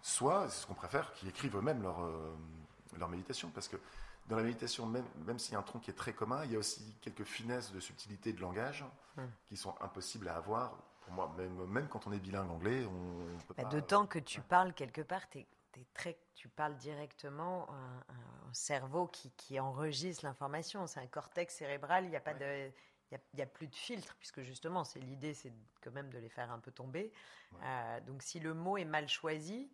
Soit, 0.00 0.48
c'est 0.48 0.62
ce 0.62 0.66
qu'on 0.66 0.72
préfère, 0.74 1.12
qui 1.12 1.28
écrivent 1.28 1.56
eux-mêmes 1.56 1.82
leur, 1.82 2.02
euh, 2.02 2.34
leur 2.96 3.10
méditation, 3.10 3.50
parce 3.50 3.68
que 3.68 3.76
dans 4.28 4.36
la 4.36 4.42
méditation, 4.44 4.86
même, 4.86 5.04
même 5.26 5.38
s'il 5.38 5.52
y 5.52 5.56
a 5.56 5.58
un 5.58 5.62
tronc 5.62 5.78
qui 5.80 5.90
est 5.90 5.94
très 5.94 6.14
commun, 6.14 6.42
il 6.46 6.52
y 6.52 6.56
a 6.56 6.58
aussi 6.58 6.94
quelques 7.02 7.24
finesses 7.24 7.70
de 7.72 7.80
subtilité 7.80 8.32
de 8.32 8.40
langage 8.40 8.84
Hmm. 9.18 9.26
qui 9.46 9.58
sont 9.58 9.74
impossibles 9.82 10.26
à 10.28 10.36
avoir. 10.36 10.72
Pour 11.02 11.12
moi, 11.12 11.30
même, 11.36 11.66
même 11.66 11.86
quand 11.88 12.06
on 12.06 12.12
est 12.12 12.18
bilingue 12.18 12.50
anglais, 12.50 12.86
on 12.86 13.36
peut 13.46 13.52
Bah, 13.58 13.64
pas. 13.64 13.68
D'autant 13.68 14.06
que 14.06 14.18
tu 14.18 14.40
parles 14.40 14.72
quelque 14.72 15.02
part, 15.02 15.28
très, 15.94 16.18
tu 16.34 16.48
parles 16.48 16.76
directement 16.76 17.68
un- 17.70 18.04
un 18.14 18.52
cerveau 18.52 19.06
qui, 19.06 19.30
qui 19.32 19.58
enregistre 19.60 20.24
l'information. 20.24 20.86
C'est 20.86 21.00
un 21.00 21.06
cortex 21.06 21.54
cérébral, 21.54 22.04
il 22.04 22.10
n'y 22.10 22.16
a, 22.16 22.20
pas 22.20 22.34
de- 22.34 22.70
il 23.10 23.38
y 23.38 23.42
a, 23.42 23.46
plus 23.46 23.66
de 23.68 23.74
filtre, 23.74 24.14
puisque 24.18 24.40
justement, 24.42 24.84
c'est 24.84 25.00
l'idée, 25.00 25.34
c'est 25.34 25.52
quand 25.82 25.90
même 25.92 26.10
de 26.10 26.18
les 26.18 26.28
faire 26.28 26.50
un 26.50 26.58
peu 26.58 26.70
tomber. 26.70 27.12
Ouais. 27.52 27.58
Euh, 27.64 28.00
donc 28.00 28.22
si 28.22 28.40
le 28.40 28.54
mot 28.54 28.76
est 28.76 28.84
mal 28.84 29.08
choisi, 29.08 29.70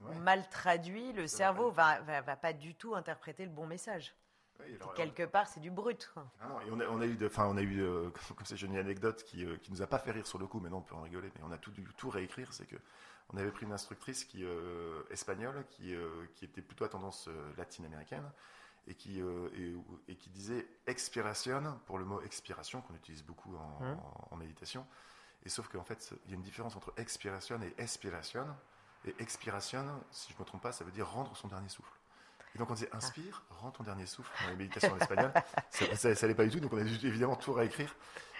Ouais. 0.00 0.10
ou 0.16 0.18
mal 0.18 0.48
traduit, 0.48 1.12
le 1.12 1.28
cerveau 1.28 1.70
va, 1.70 2.00
va 2.00 2.36
pas 2.36 2.52
du 2.52 2.74
tout 2.74 2.96
interpréter 2.96 3.44
le 3.44 3.52
bon 3.52 3.66
message. 3.66 4.12
Oui, 4.60 4.74
alors, 4.76 4.94
Quelque 4.94 5.24
part, 5.24 5.46
c'est 5.48 5.60
du 5.60 5.70
brut. 5.70 6.10
quoi. 6.14 6.26
Ah 6.40 6.60
et 6.66 6.70
on, 6.70 6.80
a, 6.80 6.86
on 6.86 7.00
a 7.00 7.06
eu, 7.06 7.16
de- 7.16 7.30
on 7.38 7.56
a 7.56 7.62
eu, 7.62 7.80
euh, 7.82 8.10
comme, 8.36 8.44
c'est 8.46 8.60
une 8.62 8.76
anecdote 8.76 9.24
qui, 9.24 9.44
euh, 9.44 9.56
qui 9.58 9.72
nous 9.72 9.82
a 9.82 9.86
pas 9.86 9.98
fait 9.98 10.10
rire 10.12 10.26
sur 10.26 10.38
le 10.38 10.46
coup, 10.46 10.60
mais 10.60 10.70
non, 10.70 10.78
on 10.78 10.82
peut 10.82 10.94
en 10.94 11.02
rigoler, 11.02 11.30
mais 11.36 11.42
on 11.44 11.50
a 11.52 11.58
tout 11.58 11.70
dû 11.70 11.84
tout 11.96 12.10
réécrire. 12.10 12.52
C'est 12.52 12.66
que 12.66 12.76
on 13.30 13.36
avait 13.38 13.50
pris 13.50 13.64
une 13.66 13.72
instructrice 13.72 14.24
qui 14.24 14.44
euh, 14.44 15.02
espagnole, 15.10 15.64
qui, 15.70 15.94
euh, 15.94 16.26
qui 16.34 16.44
était 16.44 16.62
plutôt 16.62 16.84
à 16.84 16.88
tendance 16.88 17.28
latine-américaine, 17.56 18.30
et 18.86 18.94
qui 18.94 19.20
et, 19.20 19.74
et 20.08 20.16
qui 20.16 20.30
disait 20.30 20.66
expiration 20.86 21.78
pour 21.86 21.98
le 21.98 22.04
mot 22.04 22.20
expiration 22.22 22.82
qu'on 22.82 22.94
utilise 22.94 23.22
beaucoup 23.24 23.56
en, 23.56 23.80
Mhm. 23.84 23.98
en- 24.00 24.28
en 24.32 24.36
méditation. 24.36 24.86
Et 25.44 25.48
sauf 25.48 25.68
qu'en 25.68 25.84
fait, 25.84 26.12
il 26.26 26.30
y 26.30 26.34
a 26.34 26.36
une 26.36 26.42
différence 26.42 26.76
entre 26.76 26.92
expiration 26.96 27.60
et 27.62 27.74
expiration. 27.78 28.46
Et 29.04 29.14
expiration, 29.20 29.84
si 30.12 30.32
je 30.32 30.38
me 30.38 30.44
trompe 30.44 30.62
pas, 30.62 30.72
ça 30.72 30.84
veut 30.84 30.92
dire 30.92 31.08
rendre 31.10 31.36
son 31.36 31.48
dernier 31.48 31.68
souffle. 31.68 31.92
Et 32.54 32.58
donc 32.58 32.70
on 32.70 32.74
disait 32.74 32.90
inspire, 32.92 33.42
rends 33.50 33.70
ton 33.70 33.82
dernier 33.82 34.06
souffle 34.06 34.30
dans 34.44 34.50
les 34.50 34.56
méditations 34.56 34.92
en 34.92 34.98
espagnol. 34.98 35.32
Ça, 35.70 35.96
ça, 35.96 36.14
ça 36.14 36.26
allait 36.26 36.34
pas 36.34 36.44
du 36.44 36.50
tout, 36.50 36.60
donc 36.60 36.72
on 36.72 36.78
a 36.78 36.84
dû 36.84 37.06
évidemment 37.06 37.36
tout 37.36 37.52
réécrire. 37.52 37.94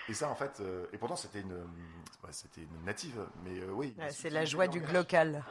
Et 0.09 0.14
ça, 0.14 0.29
en 0.29 0.35
fait, 0.35 0.59
euh, 0.61 0.87
et 0.92 0.98
pourtant 0.98 1.14
c'était 1.16 1.40
une, 1.40 1.53
euh, 1.53 1.64
ouais, 2.25 2.33
c'était 2.33 2.62
une 2.62 2.85
native, 2.85 3.25
mais 3.44 3.61
euh, 3.61 3.70
oui. 3.70 3.94
Ouais, 3.98 4.11
c'est 4.11 4.31
la 4.31 4.44
joie 4.44 4.66
du. 4.66 4.81
Ouais, 4.81 4.92
local. 4.92 5.44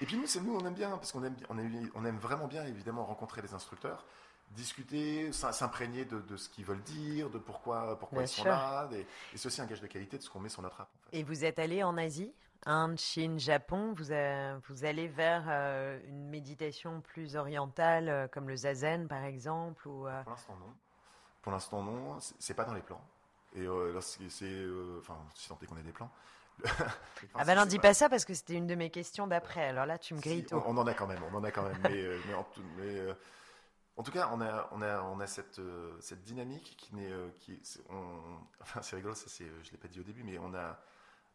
Et 0.00 0.06
puis 0.06 0.16
nous, 0.16 0.26
c'est 0.26 0.40
nous, 0.40 0.54
on 0.56 0.66
aime 0.66 0.74
bien, 0.74 0.90
parce 0.90 1.12
qu'on 1.12 1.22
aime, 1.24 1.36
on 1.48 1.58
aime, 1.58 1.90
on 1.94 2.04
aime 2.04 2.18
vraiment 2.18 2.46
bien, 2.46 2.64
évidemment, 2.64 3.04
rencontrer 3.04 3.40
les 3.42 3.54
instructeurs, 3.54 4.04
discuter, 4.50 5.32
s'im- 5.32 5.52
s'imprégner 5.52 6.04
de, 6.04 6.20
de 6.20 6.36
ce 6.36 6.48
qu'ils 6.48 6.64
veulent 6.64 6.82
dire, 6.82 7.30
de 7.30 7.38
pourquoi, 7.38 7.98
pourquoi 7.98 8.18
Bien 8.18 8.26
ils 8.26 8.28
sont 8.34 8.42
sûr. 8.42 8.50
là. 8.50 8.88
Et, 8.92 9.00
et 9.00 9.06
c'est 9.36 9.46
aussi 9.46 9.60
un 9.60 9.66
gage 9.66 9.80
de 9.80 9.86
qualité 9.86 10.18
de 10.18 10.22
ce 10.22 10.28
qu'on 10.30 10.40
met 10.40 10.48
sur 10.48 10.62
notre 10.62 10.80
app. 10.80 10.88
En 10.94 11.10
fait. 11.10 11.18
Et 11.18 11.22
vous 11.22 11.44
êtes 11.44 11.58
allé 11.58 11.82
en 11.82 11.96
Asie, 11.96 12.32
Inde, 12.64 12.98
Chine, 12.98 13.38
Japon. 13.38 13.92
Vous, 13.96 14.12
euh, 14.12 14.58
vous 14.68 14.84
allez 14.84 15.08
vers 15.08 15.44
euh, 15.48 15.98
une 16.06 16.28
méditation 16.28 17.00
plus 17.00 17.36
orientale, 17.36 18.08
euh, 18.08 18.28
comme 18.28 18.48
le 18.48 18.56
zazen 18.56 19.08
par 19.08 19.24
exemple, 19.24 19.86
ou 19.88 20.06
Pour 20.24 20.30
l'instant, 20.32 20.56
non. 20.56 20.74
Pour 21.42 21.52
l'instant, 21.52 21.82
non. 21.82 22.18
C'est 22.38 22.54
pas 22.54 22.64
dans 22.64 22.74
les 22.74 22.82
plans. 22.82 23.02
Et 23.54 23.64
lorsque 23.64 24.22
c'est, 24.30 24.64
enfin, 24.98 25.18
si 25.34 25.48
tant 25.48 25.58
est 25.62 25.66
qu'on 25.66 25.76
ait 25.76 25.82
des 25.82 25.92
plans. 25.92 26.10
Ah 27.34 27.44
ben 27.44 27.54
non, 27.56 27.64
dis 27.66 27.78
pas 27.78 27.94
ça 27.94 28.08
parce 28.08 28.24
que 28.24 28.34
c'était 28.34 28.54
une 28.54 28.66
de 28.66 28.74
mes 28.74 28.90
questions 28.90 29.26
d'après. 29.26 29.68
Alors 29.68 29.86
là, 29.86 29.96
tu 29.98 30.14
me 30.14 30.20
Si, 30.20 30.28
grilles 30.28 30.44
tout. 30.44 30.56
on, 30.56 30.76
on 30.76 30.76
en 30.78 30.86
a 30.86 30.94
quand 30.94 31.06
même, 31.06 31.22
on 31.32 31.34
en 31.34 31.42
a 31.44 31.50
quand 31.50 31.62
même. 31.62 31.78
mais, 31.82 32.04
mais 32.26 32.34
en, 32.34 32.44
tout, 32.44 32.62
mais, 32.76 33.00
en 33.96 34.02
tout 34.02 34.12
cas, 34.12 34.28
on 34.32 34.40
a, 34.40 34.68
on 34.72 34.82
a, 34.82 35.02
on 35.02 35.18
a 35.20 35.26
cette, 35.26 35.60
cette 36.00 36.22
dynamique 36.24 36.74
qui 36.78 36.94
n'est, 36.94 37.10
qui, 37.40 37.58
c'est- 37.62 37.80
on- 37.90 38.38
enfin, 38.60 38.82
c'est 38.82 38.96
rigolo, 38.96 39.14
ça, 39.14 39.26
c'est, 39.28 39.46
je 39.62 39.70
l'ai 39.72 39.78
pas 39.78 39.88
dit 39.88 40.00
au 40.00 40.04
début, 40.04 40.24
mais 40.24 40.38
on 40.38 40.52
a 40.54 40.78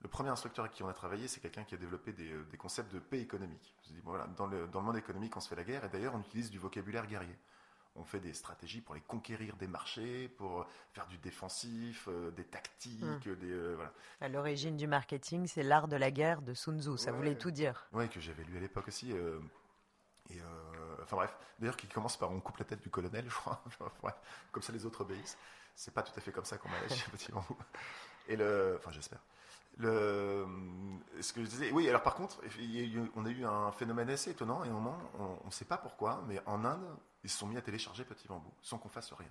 le 0.01 0.07
premier 0.09 0.29
instructeur 0.29 0.65
avec 0.65 0.75
qui 0.75 0.83
on 0.83 0.89
a 0.89 0.93
travaillé, 0.93 1.27
c'est 1.27 1.39
quelqu'un 1.39 1.63
qui 1.63 1.73
a 1.75 1.77
développé 1.77 2.13
des, 2.13 2.31
euh, 2.31 2.43
des 2.51 2.57
concepts 2.57 2.93
de 2.93 2.99
paix 2.99 3.19
économique. 3.19 3.75
Je 3.87 3.93
dis, 3.93 4.01
bon, 4.01 4.11
voilà, 4.11 4.27
dans 4.37 4.45
le, 4.47 4.67
dans 4.67 4.79
le 4.79 4.85
monde 4.85 4.97
économique, 4.97 5.35
on 5.35 5.39
se 5.39 5.49
fait 5.49 5.55
la 5.55 5.63
guerre, 5.63 5.83
et 5.85 5.89
d'ailleurs, 5.89 6.13
on 6.15 6.19
utilise 6.21 6.51
du 6.51 6.59
vocabulaire 6.59 7.07
guerrier. 7.07 7.35
On 7.99 8.03
fait 8.03 8.19
des 8.19 8.33
stratégies 8.33 8.81
pour 8.81 8.93
les 8.93 9.01
conquérir 9.01 9.55
des 9.55 9.65
marchés, 9.67 10.27
pour 10.37 10.67
faire 10.93 11.07
du 11.07 11.17
défensif, 11.17 12.07
euh, 12.07 12.29
des 12.29 12.43
tactiques, 12.43 13.25
Hmm. 13.25 13.35
des, 13.35 13.49
euh, 13.51 13.73
voilà. 13.75 13.91
À 14.21 14.29
l'origine 14.29 14.77
du 14.77 14.85
marketing, 14.85 15.47
c'est 15.47 15.63
l'art 15.63 15.87
de 15.87 15.95
la 15.95 16.11
guerre 16.11 16.43
de 16.43 16.53
Sun 16.53 16.79
Tzu. 16.79 16.95
Ça 16.99 17.09
Ouais. 17.11 17.17
voulait 17.17 17.35
tout 17.35 17.49
dire. 17.49 17.87
Oui, 17.93 18.07
que 18.07 18.19
j'avais 18.19 18.43
lu 18.43 18.55
à 18.57 18.59
l'époque 18.59 18.87
aussi. 18.89 19.11
euh, 19.13 19.39
et 20.29 20.39
euh, 20.39 20.95
enfin 21.01 21.15
bref, 21.15 21.35
d'ailleurs, 21.57 21.75
qui 21.77 21.87
commence 21.87 22.17
par 22.17 22.29
on 22.29 22.39
coupe 22.39 22.57
la 22.57 22.65
tête 22.65 22.81
du 22.81 22.89
colonel, 22.91 23.25
je 23.27 23.33
crois. 23.35 23.63
Ouais, 24.03 24.13
comme 24.51 24.61
ça, 24.61 24.71
les 24.73 24.85
autres 24.85 25.01
obéissent. 25.01 25.37
C'est 25.75 25.93
pas 25.93 26.03
tout 26.03 26.13
à 26.15 26.21
fait 26.21 26.31
comme 26.31 26.45
ça 26.45 26.57
qu'on 26.59 26.69
m'a 26.69 26.79
lâché 26.81 27.31
bambou. 27.31 27.57
Et 28.27 28.35
le, 28.35 28.75
enfin, 28.77 28.91
j'espère. 28.91 29.19
Le, 29.79 30.45
ce 31.21 31.33
que 31.33 31.43
je 31.43 31.49
disais, 31.49 31.71
oui. 31.71 31.87
Alors 31.87 32.01
par 32.01 32.15
contre, 32.15 32.41
on 33.15 33.25
a 33.25 33.29
eu 33.29 33.45
un 33.45 33.71
phénomène 33.71 34.09
assez 34.09 34.31
étonnant. 34.31 34.63
Et 34.63 34.69
au 34.69 34.73
moment, 34.73 34.97
on 35.19 35.45
ne 35.45 35.51
sait 35.51 35.65
pas 35.65 35.77
pourquoi, 35.77 36.23
mais 36.27 36.41
en 36.45 36.65
Inde, 36.65 36.85
ils 37.23 37.29
se 37.29 37.37
sont 37.37 37.47
mis 37.47 37.57
à 37.57 37.61
télécharger 37.61 38.03
Petit 38.03 38.27
Bambou 38.27 38.51
sans 38.61 38.77
qu'on 38.77 38.89
fasse 38.89 39.13
rien. 39.13 39.29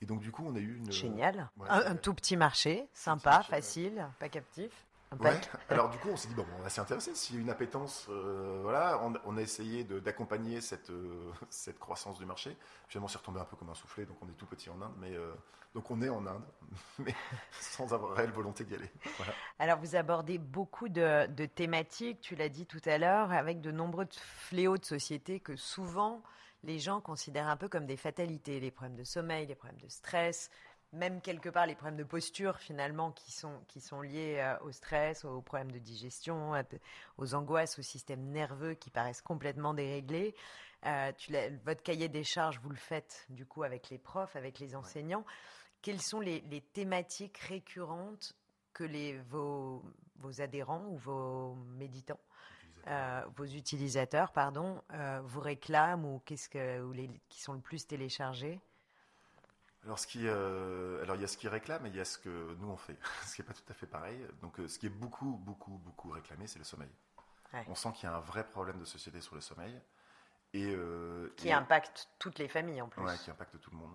Et 0.00 0.06
donc 0.06 0.20
du 0.20 0.30
coup, 0.32 0.44
on 0.46 0.54
a 0.54 0.58
eu 0.58 0.76
une 0.78 0.90
Génial. 0.90 1.48
ouais, 1.56 1.68
un, 1.68 1.92
un 1.92 1.96
tout 1.96 2.14
petit 2.14 2.36
marché, 2.36 2.88
sympa, 2.92 3.30
marché, 3.30 3.52
ouais. 3.52 3.56
facile, 3.60 4.08
pas 4.18 4.28
captif. 4.28 4.72
Ouais. 5.20 5.40
Alors 5.68 5.90
du 5.90 5.98
coup, 5.98 6.08
on 6.10 6.16
s'est 6.16 6.28
dit 6.28 6.34
bon, 6.34 6.46
on 6.58 6.62
va 6.62 6.68
s'y 6.68 6.80
intéresser. 6.80 7.14
S'il 7.14 7.36
y 7.36 7.38
a 7.38 7.42
une 7.42 7.50
appétence, 7.50 8.06
euh, 8.08 8.60
voilà, 8.62 9.00
on, 9.24 9.36
a 9.36 9.40
essayé 9.40 9.84
d'accompagner 9.84 10.60
cette 10.60 10.90
euh, 10.90 11.32
cette 11.50 11.78
croissance 11.78 12.18
du 12.18 12.26
marché. 12.26 12.56
Finalement, 12.88 13.08
c'est 13.08 13.18
retombé 13.18 13.40
un 13.40 13.44
peu 13.44 13.56
comme 13.56 13.70
un 13.70 13.74
soufflet. 13.74 14.04
Donc 14.06 14.16
on 14.22 14.28
est 14.28 14.36
tout 14.36 14.46
petit 14.46 14.70
en 14.70 14.80
Inde, 14.80 14.94
mais 14.98 15.14
euh, 15.14 15.32
donc 15.74 15.90
on 15.90 16.00
est 16.02 16.08
en 16.08 16.26
Inde, 16.26 16.44
mais 16.98 17.14
sans 17.60 17.92
avoir 17.92 18.14
réelle 18.14 18.32
volonté 18.32 18.64
d'y 18.64 18.74
aller. 18.74 18.90
Alors 19.58 19.78
vous 19.78 19.96
abordez 19.96 20.38
beaucoup 20.38 20.88
de, 20.88 21.26
de 21.26 21.46
thématiques. 21.46 22.20
Tu 22.20 22.34
l'as 22.34 22.48
dit 22.48 22.66
tout 22.66 22.82
à 22.86 22.98
l'heure, 22.98 23.32
avec 23.32 23.60
de 23.60 23.70
nombreux 23.70 24.06
fléaux 24.10 24.78
de 24.78 24.84
société 24.84 25.40
que 25.40 25.56
souvent 25.56 26.22
les 26.64 26.78
gens 26.78 27.00
considèrent 27.00 27.48
un 27.48 27.56
peu 27.56 27.68
comme 27.68 27.86
des 27.86 27.96
fatalités, 27.96 28.60
les 28.60 28.70
problèmes 28.70 28.96
de 28.96 29.04
sommeil, 29.04 29.46
les 29.46 29.54
problèmes 29.54 29.80
de 29.80 29.88
stress, 29.88 30.50
même 30.92 31.20
quelque 31.20 31.48
part 31.48 31.66
les 31.66 31.74
problèmes 31.74 31.96
de 31.96 32.04
posture 32.04 32.58
finalement 32.58 33.12
qui 33.12 33.32
sont, 33.32 33.60
qui 33.66 33.80
sont 33.80 34.02
liés 34.02 34.36
euh, 34.38 34.58
au 34.60 34.72
stress, 34.72 35.24
aux 35.24 35.40
problèmes 35.40 35.72
de 35.72 35.78
digestion, 35.78 36.52
aux 37.18 37.34
angoisses, 37.34 37.78
au 37.78 37.82
système 37.82 38.20
nerveux 38.30 38.74
qui 38.74 38.90
paraissent 38.90 39.22
complètement 39.22 39.74
déréglés. 39.74 40.34
Euh, 40.84 41.12
tu 41.16 41.32
votre 41.64 41.82
cahier 41.82 42.08
des 42.08 42.24
charges, 42.24 42.58
vous 42.60 42.70
le 42.70 42.76
faites 42.76 43.26
du 43.30 43.46
coup 43.46 43.62
avec 43.62 43.88
les 43.90 43.98
profs, 43.98 44.36
avec 44.36 44.58
les 44.58 44.74
enseignants. 44.74 45.24
Quelles 45.80 46.02
sont 46.02 46.20
les, 46.20 46.42
thématiques 46.72 47.38
récurrentes 47.38 48.34
que 48.72 48.84
les, 48.84 49.18
vos, 49.18 49.82
vos 50.16 50.40
adhérents 50.40 50.86
ou 50.88 50.96
vos 50.96 51.54
méditants 51.76 52.20
euh, 52.88 53.22
vos 53.36 53.44
utilisateurs, 53.44 54.32
pardon, 54.32 54.82
vous 55.22 55.38
réclament 55.38 56.04
ou 56.04 56.20
qu'est-ce 56.24 56.48
que 56.48 56.80
ou 56.80 56.90
les, 56.90 57.08
qui 57.28 57.40
sont 57.40 57.52
le 57.52 57.60
plus 57.60 57.86
téléchargés? 57.86 58.60
Alors, 59.84 59.98
ce 59.98 60.06
qui, 60.06 60.20
euh, 60.24 61.02
alors, 61.02 61.16
il 61.16 61.22
y 61.22 61.24
a 61.24 61.28
ce 61.28 61.36
qui 61.36 61.48
réclame 61.48 61.84
et 61.86 61.88
il 61.88 61.96
y 61.96 62.00
a 62.00 62.04
ce 62.04 62.18
que 62.18 62.54
nous 62.60 62.68
on 62.68 62.76
fait, 62.76 62.96
ce 63.26 63.34
qui 63.34 63.42
n'est 63.42 63.46
pas 63.46 63.54
tout 63.54 63.64
à 63.68 63.74
fait 63.74 63.86
pareil. 63.86 64.18
Donc, 64.40 64.60
euh, 64.60 64.68
ce 64.68 64.78
qui 64.78 64.86
est 64.86 64.90
beaucoup, 64.90 65.40
beaucoup, 65.44 65.78
beaucoup 65.78 66.10
réclamé, 66.10 66.46
c'est 66.46 66.58
le 66.58 66.64
sommeil. 66.64 66.90
On 67.68 67.74
sent 67.74 67.92
qu'il 67.92 68.08
y 68.08 68.12
a 68.12 68.16
un 68.16 68.20
vrai 68.20 68.46
problème 68.48 68.78
de 68.78 68.84
société 68.86 69.20
sur 69.20 69.34
le 69.34 69.42
sommeil. 69.42 69.78
Et, 70.54 70.72
euh, 70.74 71.28
qui 71.36 71.52
impacte 71.52 72.08
toutes 72.18 72.38
les 72.38 72.48
familles 72.48 72.80
en 72.80 72.88
plus. 72.88 73.02
Oui, 73.02 73.12
qui 73.18 73.30
impacte 73.30 73.60
tout 73.60 73.70
le 73.70 73.76
monde. 73.76 73.92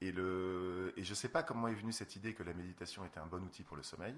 Et, 0.00 0.10
le, 0.10 0.94
et 0.96 1.04
je 1.04 1.10
ne 1.10 1.14
sais 1.14 1.28
pas 1.28 1.42
comment 1.42 1.68
est 1.68 1.74
venue 1.74 1.92
cette 1.92 2.16
idée 2.16 2.32
que 2.32 2.42
la 2.42 2.54
méditation 2.54 3.04
était 3.04 3.18
un 3.18 3.26
bon 3.26 3.42
outil 3.42 3.62
pour 3.62 3.76
le 3.76 3.82
sommeil, 3.82 4.14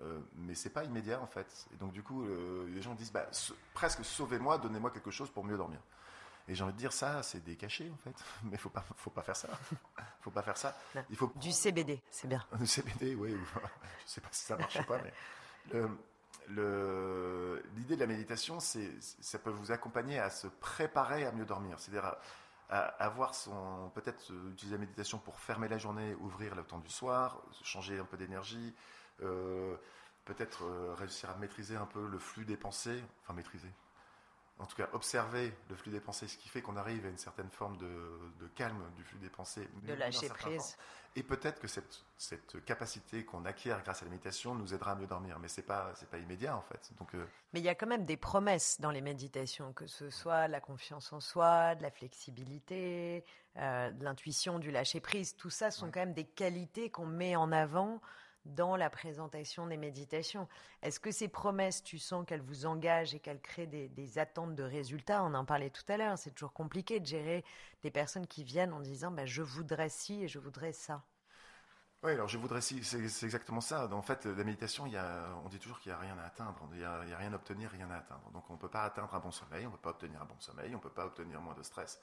euh, 0.00 0.20
mais 0.36 0.54
c'est 0.54 0.70
pas 0.70 0.84
immédiat 0.84 1.20
en 1.20 1.26
fait. 1.26 1.66
Et 1.74 1.76
donc 1.76 1.92
du 1.92 2.02
coup, 2.02 2.24
les 2.66 2.80
gens 2.80 2.94
disent 2.94 3.12
bah, 3.12 3.28
presque 3.74 4.04
sauvez-moi, 4.04 4.58
donnez-moi 4.58 4.90
quelque 4.90 5.10
chose 5.10 5.30
pour 5.30 5.44
mieux 5.44 5.56
dormir. 5.56 5.80
Et 6.48 6.54
j'ai 6.54 6.64
envie 6.64 6.72
de 6.72 6.78
dire 6.78 6.92
ça, 6.92 7.22
c'est 7.22 7.44
des 7.44 7.56
cachets 7.56 7.90
en 7.92 7.96
fait. 7.98 8.24
Mais 8.44 8.56
faut 8.56 8.70
pas, 8.70 8.84
faut 8.96 9.10
pas 9.10 9.22
faire 9.22 9.36
ça. 9.36 9.48
faut 10.20 10.30
pas 10.30 10.42
faire 10.42 10.56
ça. 10.56 10.76
Il 11.10 11.16
faut 11.16 11.32
du 11.36 11.52
CBD, 11.52 12.02
c'est 12.10 12.28
bien. 12.28 12.44
Du 12.58 12.66
CBD, 12.66 13.14
oui. 13.14 13.36
Je 14.06 14.10
sais 14.10 14.20
pas 14.20 14.28
si 14.32 14.44
ça 14.44 14.56
marche 14.56 14.76
ou 14.76 14.84
pas, 14.84 14.98
mais 15.02 15.12
le, 16.50 17.62
l'idée 17.76 17.94
de 17.94 18.00
la 18.00 18.06
méditation, 18.06 18.58
c'est, 18.58 18.90
ça 19.00 19.38
peut 19.38 19.50
vous 19.50 19.70
accompagner 19.70 20.18
à 20.18 20.30
se 20.30 20.46
préparer 20.46 21.26
à 21.26 21.32
mieux 21.32 21.44
dormir. 21.44 21.78
C'est-à-dire 21.78 22.16
à, 22.70 22.80
avoir 23.02 23.34
son, 23.34 23.90
peut-être 23.94 24.32
utiliser 24.50 24.76
la 24.76 24.80
méditation 24.80 25.18
pour 25.18 25.38
fermer 25.40 25.68
la 25.68 25.78
journée, 25.78 26.14
ouvrir 26.14 26.54
le 26.54 26.64
temps 26.64 26.78
du 26.78 26.90
soir, 26.90 27.42
changer 27.62 27.98
un 27.98 28.04
peu 28.04 28.16
d'énergie. 28.16 28.74
Euh, 29.22 29.76
peut-être 30.24 30.64
euh, 30.64 30.94
réussir 30.94 31.30
à 31.30 31.36
maîtriser 31.36 31.76
un 31.76 31.86
peu 31.86 32.06
le 32.06 32.18
flux 32.18 32.44
des 32.44 32.56
pensées, 32.56 33.02
enfin 33.22 33.32
maîtriser, 33.32 33.70
en 34.58 34.66
tout 34.66 34.76
cas 34.76 34.88
observer 34.92 35.52
le 35.68 35.76
flux 35.76 35.92
des 35.92 36.00
pensées, 36.00 36.26
ce 36.26 36.36
qui 36.36 36.48
fait 36.48 36.62
qu'on 36.62 36.76
arrive 36.76 37.06
à 37.06 37.08
une 37.08 37.18
certaine 37.18 37.50
forme 37.50 37.76
de, 37.76 38.48
calme 38.56 38.82
du 38.96 39.04
flux 39.04 39.18
des 39.18 39.28
pensées. 39.28 39.68
De 39.82 39.94
lâcher 39.94 40.28
prise. 40.28 40.76
Et 41.16 41.22
peut-être 41.22 41.60
que 41.60 41.68
cette, 41.68 42.04
cette 42.16 42.64
capacité 42.64 43.24
qu'on 43.24 43.44
acquiert 43.44 43.82
grâce 43.82 44.02
à 44.02 44.04
la 44.04 44.10
méditation 44.10 44.54
nous 44.54 44.74
aidera 44.74 44.92
à 44.92 44.94
mieux 44.94 45.06
dormir, 45.06 45.38
mais 45.38 45.48
ce 45.48 45.60
n'est 45.60 45.66
pas, 45.66 45.92
pas 46.10 46.18
immédiat 46.18 46.56
en 46.56 46.62
fait. 46.62 46.90
Donc, 46.98 47.14
euh, 47.14 47.24
Mais 47.52 47.60
il 47.60 47.64
y 47.64 47.68
a 47.68 47.74
quand 47.74 47.86
même 47.86 48.04
des 48.04 48.16
promesses 48.16 48.80
dans 48.80 48.90
les 48.90 49.00
méditations, 49.00 49.72
que 49.72 49.86
ce 49.86 50.10
soit 50.10 50.48
la 50.48 50.60
confiance 50.60 51.12
en 51.12 51.20
soi, 51.20 51.74
de 51.74 51.82
la 51.82 51.90
flexibilité, 51.90 53.24
euh, 53.56 53.90
de 53.90 54.04
l'intuition, 54.04 54.58
du 54.58 54.70
lâcher 54.70 55.00
prise, 55.00 55.34
tout 55.36 55.50
ça 55.50 55.70
sont 55.70 55.90
quand 55.90 56.00
même 56.00 56.14
des 56.14 56.26
qualités 56.26 56.90
qu'on 56.90 57.06
met 57.06 57.36
en 57.36 57.50
avant 57.52 58.00
dans 58.48 58.76
la 58.76 58.90
présentation 58.90 59.66
des 59.66 59.76
méditations. 59.76 60.48
Est-ce 60.82 61.00
que 61.00 61.10
ces 61.10 61.28
promesses, 61.28 61.82
tu 61.82 61.98
sens 61.98 62.24
qu'elles 62.26 62.42
vous 62.42 62.66
engagent 62.66 63.14
et 63.14 63.20
qu'elles 63.20 63.40
créent 63.40 63.66
des, 63.66 64.18
attentes 64.18 64.54
de 64.54 64.62
résultats? 64.62 65.24
On 65.24 65.34
en 65.34 65.44
parlait 65.44 65.70
tout 65.70 65.84
à 65.88 65.96
l'heure, 65.96 66.18
c'est 66.18 66.30
toujours 66.32 66.52
compliqué 66.52 67.00
de 67.00 67.06
gérer 67.06 67.44
des 67.82 67.90
personnes 67.90 68.26
qui 68.26 68.44
viennent 68.44 68.72
en 68.72 68.80
disant 68.80 69.10
bah, 69.10 69.26
je 69.26 69.42
voudrais 69.42 69.88
ci 69.88 70.24
et 70.24 70.28
je 70.28 70.38
voudrais 70.38 70.72
ça. 70.72 71.02
Oui, 72.04 72.12
alors 72.12 72.28
je 72.28 72.38
voudrais 72.38 72.60
ci, 72.60 72.84
c'est 72.84 73.24
exactement 73.24 73.60
ça. 73.60 73.88
En 73.92 74.02
fait, 74.02 74.24
la 74.24 74.44
méditation, 74.44 74.84
on 75.44 75.48
dit 75.48 75.58
toujours 75.58 75.80
qu'il 75.80 75.90
n'y 75.90 75.96
a 75.96 75.98
rien 75.98 76.16
à 76.18 76.26
atteindre, 76.26 76.56
il 76.72 76.78
n'y 76.78 76.84
a, 76.84 77.00
rien 77.00 77.32
à 77.32 77.36
obtenir, 77.36 77.70
rien 77.70 77.90
à 77.90 77.96
atteindre. 77.96 78.30
Donc 78.30 78.48
on 78.50 78.52
ne 78.52 78.58
peut 78.58 78.68
pas 78.68 78.84
atteindre 78.84 79.12
un 79.12 79.18
bon 79.18 79.32
sommeil, 79.32 79.66
on 79.66 79.70
ne 79.70 79.74
peut 79.74 79.82
pas 79.82 79.90
obtenir 79.90 80.22
un 80.22 80.24
bon 80.24 80.38
sommeil, 80.38 80.72
on 80.74 80.78
ne 80.78 80.82
peut 80.82 80.90
pas 80.90 81.06
obtenir 81.06 81.40
moins 81.40 81.54
de 81.54 81.62
stress. 81.64 82.00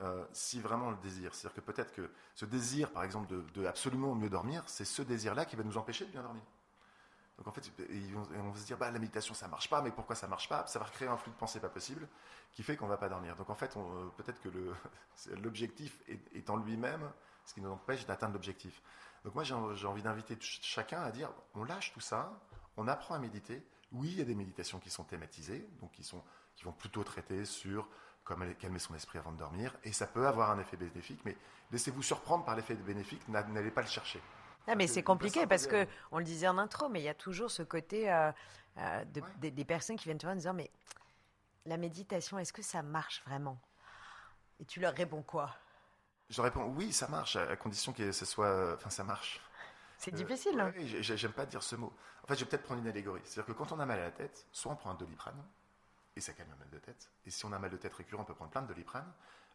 Euh, 0.00 0.24
si 0.32 0.58
vraiment 0.58 0.88
on 0.88 0.90
le 0.90 0.96
désire. 0.96 1.34
C'est-à-dire 1.34 1.54
que 1.54 1.60
peut-être 1.60 1.92
que 1.92 2.10
ce 2.34 2.44
désir, 2.44 2.90
par 2.90 3.04
exemple, 3.04 3.32
de, 3.54 3.66
absolument 3.66 4.14
mieux 4.14 4.30
dormir, 4.30 4.64
c'est 4.66 4.84
ce 4.84 5.02
désir-là 5.02 5.44
qui 5.44 5.54
va 5.54 5.62
nous 5.62 5.76
empêcher 5.76 6.06
de 6.06 6.10
bien 6.10 6.22
dormir. 6.22 6.42
Donc 7.38 7.46
en 7.46 7.52
fait, 7.52 7.70
on 8.36 8.50
va 8.50 8.58
se 8.58 8.66
dire, 8.66 8.78
bah, 8.78 8.90
la 8.90 8.98
méditation, 8.98 9.34
ça 9.34 9.48
marche 9.48 9.68
pas, 9.68 9.82
mais 9.82 9.90
pourquoi 9.90 10.16
ça 10.16 10.26
marche 10.26 10.48
pas? 10.48 10.66
Ça 10.66 10.78
va 10.78 10.86
créer 10.86 11.08
un 11.08 11.16
flux 11.16 11.30
de 11.30 11.36
pensée 11.36 11.60
pas 11.60 11.68
possible 11.68 12.08
qui 12.52 12.62
fait 12.62 12.76
qu'on 12.76 12.86
va 12.86 12.96
pas 12.96 13.08
dormir. 13.08 13.36
Donc 13.36 13.50
en 13.50 13.54
fait, 13.54 13.76
euh, 13.76 14.08
peut-être 14.16 14.40
que 14.40 14.48
l'objectif 15.42 16.02
est, 16.08 16.50
en 16.50 16.56
lui-même 16.56 17.10
ce 17.44 17.54
qui 17.54 17.60
nous 17.60 17.70
empêche 17.70 18.06
d'atteindre 18.06 18.34
l'objectif. 18.34 18.82
Donc 19.24 19.34
moi, 19.34 19.44
j'ai 19.44 19.86
envie 19.86 20.02
d'inviter 20.02 20.36
chacun 20.40 21.02
à 21.02 21.10
dire, 21.10 21.30
on 21.54 21.64
lâche 21.64 21.92
tout 21.92 22.00
ça, 22.00 22.40
on 22.76 22.88
apprend 22.88 23.14
à 23.14 23.18
méditer. 23.18 23.64
Oui, 23.92 24.08
il 24.10 24.18
y 24.18 24.22
a 24.22 24.24
des 24.24 24.34
méditations 24.34 24.78
qui 24.78 24.90
sont 24.90 25.04
thématisées, 25.04 25.68
donc 25.80 25.92
qui, 25.92 26.02
sont, 26.02 26.22
qui 26.56 26.64
vont 26.64 26.72
plutôt 26.72 27.04
traiter 27.04 27.44
sur 27.44 27.88
comme 28.24 28.54
calmer 28.54 28.78
son 28.78 28.94
esprit 28.94 29.18
avant 29.18 29.32
de 29.32 29.38
dormir, 29.38 29.74
et 29.84 29.92
ça 29.92 30.06
peut 30.06 30.26
avoir 30.26 30.50
un 30.50 30.58
effet 30.60 30.76
bénéfique, 30.76 31.20
mais 31.24 31.36
laissez-vous 31.70 32.02
surprendre 32.02 32.44
par 32.44 32.56
l'effet 32.56 32.74
bénéfique, 32.74 33.26
n'allez 33.28 33.70
pas 33.70 33.82
le 33.82 33.88
chercher. 33.88 34.20
Ah, 34.66 34.76
mais 34.76 34.86
c'est 34.86 35.02
compliqué 35.02 35.46
parce 35.46 35.66
que, 35.66 35.86
on 36.12 36.18
le 36.18 36.24
disait 36.24 36.48
en 36.48 36.58
intro, 36.58 36.88
mais 36.88 37.00
il 37.00 37.04
y 37.04 37.08
a 37.08 37.14
toujours 37.14 37.50
ce 37.50 37.62
côté 37.62 38.12
euh, 38.12 38.30
euh, 38.78 39.04
des, 39.38 39.64
personnes 39.64 39.96
qui 39.96 40.04
viennent 40.04 40.18
te 40.18 40.26
voir 40.26 40.34
en 40.34 40.36
disant 40.36 40.54
Mais 40.54 40.70
la 41.66 41.76
méditation, 41.76 42.38
est-ce 42.38 42.52
que 42.52 42.62
ça 42.62 42.82
marche 42.82 43.22
vraiment? 43.26 43.58
Et 44.60 44.64
tu 44.64 44.78
leur 44.78 44.94
réponds 44.94 45.22
quoi? 45.22 45.50
Je 46.30 46.40
réponds 46.40 46.72
Oui, 46.76 46.92
ça 46.92 47.08
marche, 47.08 47.36
à 47.36 47.56
condition 47.56 47.92
que 47.92 48.12
ce 48.12 48.24
soit. 48.24 48.74
Enfin, 48.74 48.90
ça 48.90 49.02
marche. 49.02 49.40
C'est 49.98 50.14
difficile. 50.14 50.58
Hein. 50.58 50.72
Oui, 50.76 50.96
j'aime 51.00 51.32
pas 51.32 51.46
dire 51.46 51.62
ce 51.62 51.76
mot. 51.76 51.92
En 52.22 52.26
fait, 52.26 52.34
je 52.36 52.44
vais 52.44 52.50
peut-être 52.50 52.62
prendre 52.62 52.80
une 52.80 52.88
allégorie. 52.88 53.20
C'est-à-dire 53.24 53.54
que 53.54 53.58
quand 53.58 53.72
on 53.72 53.80
a 53.80 53.86
mal 53.86 53.98
à 53.98 54.04
la 54.04 54.10
tête, 54.10 54.46
soit 54.52 54.72
on 54.72 54.76
prend 54.76 54.90
un 54.90 54.94
doliprane, 54.94 55.40
et 56.16 56.20
ça 56.20 56.32
calme 56.32 56.50
le 56.50 56.56
mal 56.56 56.70
de 56.70 56.78
tête. 56.78 57.10
Et 57.26 57.30
si 57.30 57.44
on 57.44 57.52
a 57.52 57.58
mal 57.58 57.70
de 57.70 57.76
tête 57.76 57.94
récurrent, 57.94 58.22
on 58.22 58.24
peut 58.24 58.34
prendre 58.34 58.50
plein 58.50 58.62
de 58.62 58.68
doliprane, 58.68 59.10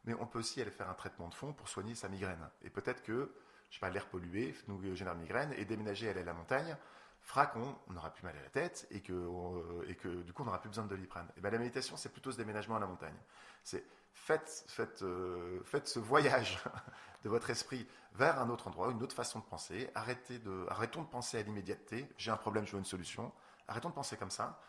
mais 0.06 0.14
on 0.20 0.26
peut 0.26 0.40
aussi 0.40 0.62
aller 0.62 0.72
faire 0.72 0.90
un 0.90 0.94
traitement 0.94 1.28
de 1.28 1.34
fond 1.34 1.54
pour 1.54 1.70
soigner 1.70 1.96
sa 1.96 2.10
migraine. 2.10 2.50
Et 2.64 2.70
peut-être 2.70 3.04
que, 3.04 3.34
je 3.70 3.76
sais 3.76 3.80
pas, 3.80 3.90
l'air 3.90 4.08
pollué 4.08 4.56
nous 4.68 4.96
génère 4.96 5.16
migraine, 5.16 5.54
et 5.58 5.66
déménager 5.66 6.10
aller 6.10 6.22
à 6.22 6.26
la 6.26 6.34
montagne 6.34 6.78
fera 7.22 7.48
qu'on 7.48 7.76
n'aura 7.90 8.12
plus 8.14 8.24
mal 8.24 8.36
à 8.38 8.42
la 8.42 8.50
tête 8.50 8.88
et 8.90 9.02
que, 9.02 9.12
euh, 9.12 9.90
et 9.90 9.96
que 9.96 10.08
du 10.24 10.32
coup 10.32 10.44
on 10.44 10.46
n'aura 10.46 10.62
plus 10.62 10.70
besoin 10.70 10.86
de 10.86 10.90
doliprane. 10.90 11.28
Et 11.36 11.42
bien 11.42 11.50
la 11.50 11.58
méditation, 11.58 11.98
c'est 11.98 12.10
plutôt 12.10 12.32
ce 12.32 12.38
déménagement 12.38 12.78
à 12.78 12.80
la 12.80 12.88
montagne. 12.88 13.18
C'est 13.64 13.84
faites, 14.14 14.66
faites, 14.68 15.04
euh, 15.04 15.62
faites 15.66 15.88
ce 15.88 16.00
voyage 16.00 16.64
de 17.24 17.30
votre 17.30 17.50
esprit 17.50 17.86
vers 18.14 18.40
un 18.40 18.50
autre 18.50 18.68
endroit, 18.68 18.92
une 18.92 19.04
autre 19.04 19.16
façon 19.16 19.40
de 19.40 19.44
penser. 19.46 19.90
Arrêtez 19.94 20.40
de, 20.40 20.66
arrêtons 20.70 21.02
de 21.02 21.08
penser 21.08 21.38
à 21.38 21.42
l'immédiateté. 21.42 22.08
J'ai 22.18 22.32
un 22.32 22.38
problème, 22.38 22.66
je 22.66 22.72
veux 22.72 22.80
une 22.80 22.86
solution. 22.86 23.32
Arrêtons 23.68 23.90
de 23.90 23.94
penser 23.94 24.16
comme 24.16 24.32
ça. 24.32 24.60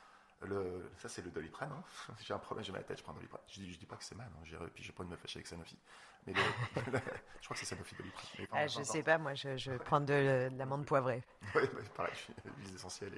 Le, 0.42 0.90
ça, 0.98 1.08
c'est 1.08 1.22
le 1.22 1.30
doliprane. 1.30 1.72
Hein. 1.72 2.14
J'ai 2.20 2.32
un 2.32 2.38
problème, 2.38 2.64
j'ai 2.64 2.70
mal 2.70 2.80
à 2.80 2.82
la 2.82 2.88
tête, 2.88 2.98
je 2.98 3.02
prends 3.02 3.12
un 3.12 3.16
doliprane. 3.16 3.40
Je 3.48 3.60
dis, 3.60 3.72
je 3.72 3.78
dis 3.78 3.86
pas 3.86 3.96
que 3.96 4.04
c'est 4.04 4.14
mal, 4.14 4.28
hein. 4.28 4.66
puis 4.72 4.84
j'ai 4.84 4.92
pas 4.92 5.02
de 5.02 5.08
me 5.08 5.16
fâcher 5.16 5.38
avec 5.38 5.46
Sanofi. 5.46 5.78
Mais 6.26 6.34
je 6.76 7.44
crois 7.44 7.54
que 7.54 7.58
c'est 7.58 7.66
Sanofi 7.66 7.94
doliprane. 7.96 8.46
Ah, 8.52 8.66
je 8.66 8.82
sais 8.82 9.02
pas, 9.02 9.18
moi, 9.18 9.34
je, 9.34 9.56
je 9.56 9.72
prends 9.72 10.00
de, 10.00 10.48
l'amande 10.56 10.86
poivrée. 10.86 11.24
oui, 11.54 11.62
bah, 11.74 11.80
pareil, 11.96 12.14
l'huile 12.58 12.74
essentielle. 12.74 13.14